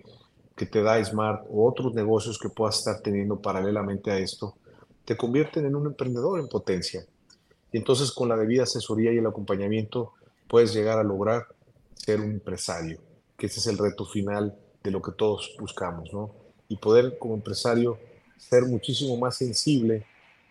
que 0.55 0.65
te 0.65 0.81
da 0.81 1.03
Smart 1.03 1.45
o 1.49 1.67
otros 1.67 1.93
negocios 1.93 2.39
que 2.39 2.49
puedas 2.49 2.79
estar 2.79 3.01
teniendo 3.01 3.41
paralelamente 3.41 4.11
a 4.11 4.17
esto, 4.17 4.55
te 5.05 5.15
convierten 5.15 5.65
en 5.65 5.75
un 5.75 5.85
emprendedor 5.85 6.39
en 6.39 6.47
potencia. 6.47 7.05
Y 7.71 7.77
entonces 7.77 8.11
con 8.11 8.27
la 8.27 8.35
debida 8.35 8.63
asesoría 8.63 9.13
y 9.13 9.17
el 9.17 9.27
acompañamiento 9.27 10.13
puedes 10.47 10.73
llegar 10.73 10.99
a 10.99 11.03
lograr 11.03 11.47
ser 11.95 12.19
un 12.19 12.31
empresario, 12.31 12.99
que 13.37 13.47
ese 13.47 13.59
es 13.59 13.67
el 13.67 13.77
reto 13.77 14.05
final 14.05 14.57
de 14.83 14.91
lo 14.91 15.01
que 15.01 15.11
todos 15.11 15.55
buscamos, 15.59 16.11
¿no? 16.11 16.31
Y 16.67 16.77
poder 16.77 17.17
como 17.19 17.35
empresario 17.35 17.99
ser 18.37 18.63
muchísimo 18.63 19.17
más 19.17 19.37
sensible 19.37 20.05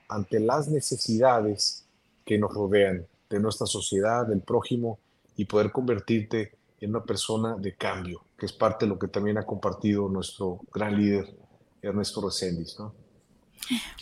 ante 0.08 0.40
las 0.40 0.68
necesidades 0.68 1.84
que 2.24 2.38
nos 2.38 2.52
rodean 2.54 3.06
de 3.30 3.40
nuestra 3.40 3.66
sociedad, 3.66 4.26
del 4.26 4.40
prójimo, 4.40 4.98
y 5.36 5.44
poder 5.46 5.72
convertirte 5.72 6.52
en 6.80 6.90
una 6.90 7.04
persona 7.04 7.56
de 7.56 7.74
cambio, 7.74 8.22
que 8.38 8.46
es 8.46 8.52
parte 8.52 8.84
de 8.84 8.90
lo 8.90 8.98
que 8.98 9.08
también 9.08 9.38
ha 9.38 9.44
compartido 9.44 10.08
nuestro 10.08 10.60
gran 10.72 10.96
líder 10.96 11.34
Ernesto 11.82 12.20
Reséndiz, 12.20 12.78
¿no? 12.78 13.03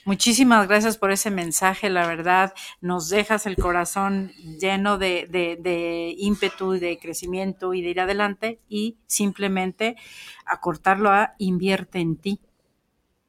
Muchísimas 0.04 0.66
gracias 0.66 0.98
por 0.98 1.12
ese 1.12 1.30
mensaje, 1.30 1.90
la 1.90 2.06
verdad, 2.06 2.54
nos 2.80 3.08
dejas 3.08 3.46
el 3.46 3.56
corazón 3.56 4.32
lleno 4.58 4.98
de, 4.98 6.14
ímpetu 6.18 6.74
y 6.74 6.80
de 6.80 6.98
crecimiento 6.98 7.74
y 7.74 7.82
de 7.82 7.90
ir 7.90 8.00
adelante 8.00 8.60
y 8.68 8.98
simplemente 9.06 9.96
acortarlo 10.44 11.10
a 11.10 11.34
invierte 11.38 12.00
en 12.00 12.16
ti. 12.16 12.40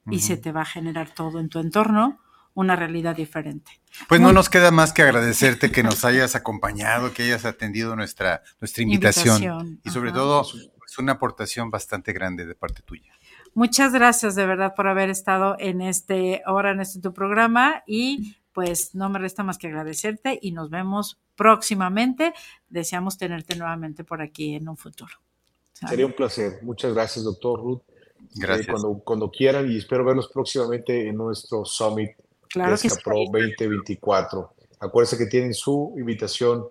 Y 0.10 0.20
se 0.20 0.36
te 0.36 0.52
va 0.52 0.64
a 0.64 0.66
generar 0.66 1.12
todo 1.12 1.40
en 1.40 1.48
tu 1.48 1.60
entorno 1.60 2.20
una 2.56 2.76
realidad 2.76 3.16
diferente. 3.16 3.82
Pues 4.08 4.20
no 4.22 4.34
nos 4.34 4.50
queda 4.50 4.72
más 4.72 4.94
que 4.94 5.02
agradecerte 5.02 5.72
que 5.72 5.84
nos 5.84 6.04
hayas 6.06 6.36
acompañado, 6.36 7.14
que 7.14 7.24
hayas 7.24 7.46
atendido 7.46 7.96
nuestra, 7.96 8.44
nuestra 8.60 8.84
invitación, 8.84 9.80
y 9.84 9.90
sobre 9.90 10.12
todo 10.12 10.42
es 10.42 10.70
pues, 10.78 10.98
una 10.98 11.14
aportación 11.14 11.72
bastante 11.72 12.14
grande 12.14 12.46
de 12.46 12.56
parte 12.56 12.82
tuya. 12.82 13.14
Muchas 13.54 13.94
gracias 13.94 14.36
de 14.36 14.46
verdad 14.46 14.74
por 14.76 14.88
haber 14.88 15.10
estado 15.10 15.56
en 15.60 15.82
este 15.82 16.42
ahora 16.46 16.72
en 16.72 16.82
este 16.82 17.00
tu 17.00 17.14
programa 17.14 17.84
y 17.86 18.36
pues 18.52 18.96
no 18.96 19.10
me 19.10 19.20
resta 19.20 19.44
más 19.44 19.58
que 19.58 19.68
agradecerte 19.68 20.40
y 20.42 20.52
nos 20.52 20.70
vemos 20.70 21.20
próximamente. 21.36 22.34
Deseamos 22.70 23.18
tenerte 23.18 23.56
nuevamente 23.56 24.04
por 24.04 24.22
aquí 24.22 24.56
en 24.56 24.70
un 24.70 24.78
futuro. 24.78 25.14
Sería 25.74 26.06
un 26.06 26.14
placer. 26.14 26.60
Muchas 26.62 26.94
gracias, 26.94 27.26
doctor 27.26 27.60
Ruth. 27.60 27.82
Gracias. 28.36 28.68
cuando, 28.68 29.02
cuando 29.04 29.30
quieran 29.30 29.70
y 29.72 29.78
espero 29.78 30.06
verlos 30.06 30.30
próximamente 30.30 31.08
en 31.08 31.18
nuestro 31.18 31.66
Summit 31.66 32.12
claro 32.48 32.76
que 32.78 32.90
Pro 33.04 33.18
2024. 33.32 34.54
Acuérdense 34.80 35.18
que 35.18 35.26
tienen 35.26 35.54
su 35.54 35.94
invitación 35.98 36.68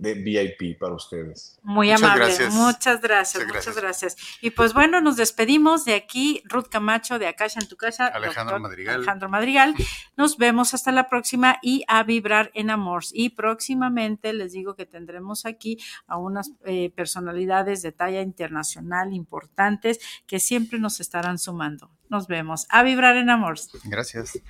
de 0.00 0.14
VIP 0.14 0.78
para 0.78 0.94
ustedes. 0.94 1.58
Muy 1.62 1.90
amable, 1.90 2.26
muchas 2.50 3.02
gracias, 3.02 3.46
muchas 3.46 3.76
gracias. 3.76 4.16
Y 4.40 4.50
pues 4.50 4.72
bueno, 4.72 5.00
nos 5.02 5.16
despedimos 5.16 5.84
de 5.84 5.94
aquí, 5.94 6.42
Ruth 6.46 6.68
Camacho 6.70 7.18
de 7.18 7.26
Acá 7.26 7.46
en 7.54 7.68
tu 7.68 7.76
casa, 7.76 8.06
Alejandro 8.06 8.58
Madrigal. 8.58 8.96
Alejandro 8.96 9.28
Madrigal. 9.28 9.74
Nos 10.16 10.38
vemos 10.38 10.72
hasta 10.72 10.90
la 10.90 11.08
próxima 11.08 11.58
y 11.62 11.84
a 11.86 12.02
vibrar 12.02 12.50
en 12.54 12.70
amor. 12.70 13.04
Y 13.12 13.30
próximamente 13.30 14.32
les 14.32 14.52
digo 14.52 14.74
que 14.74 14.86
tendremos 14.86 15.44
aquí 15.44 15.78
a 16.06 16.16
unas 16.16 16.52
eh, 16.64 16.90
personalidades 16.90 17.82
de 17.82 17.92
talla 17.92 18.22
internacional 18.22 19.12
importantes 19.12 20.00
que 20.26 20.40
siempre 20.40 20.78
nos 20.78 21.00
estarán 21.00 21.38
sumando. 21.38 21.90
Nos 22.08 22.26
vemos. 22.26 22.66
A 22.70 22.82
vibrar 22.82 23.16
en 23.16 23.30
amor. 23.30 23.58
Gracias. 23.84 24.40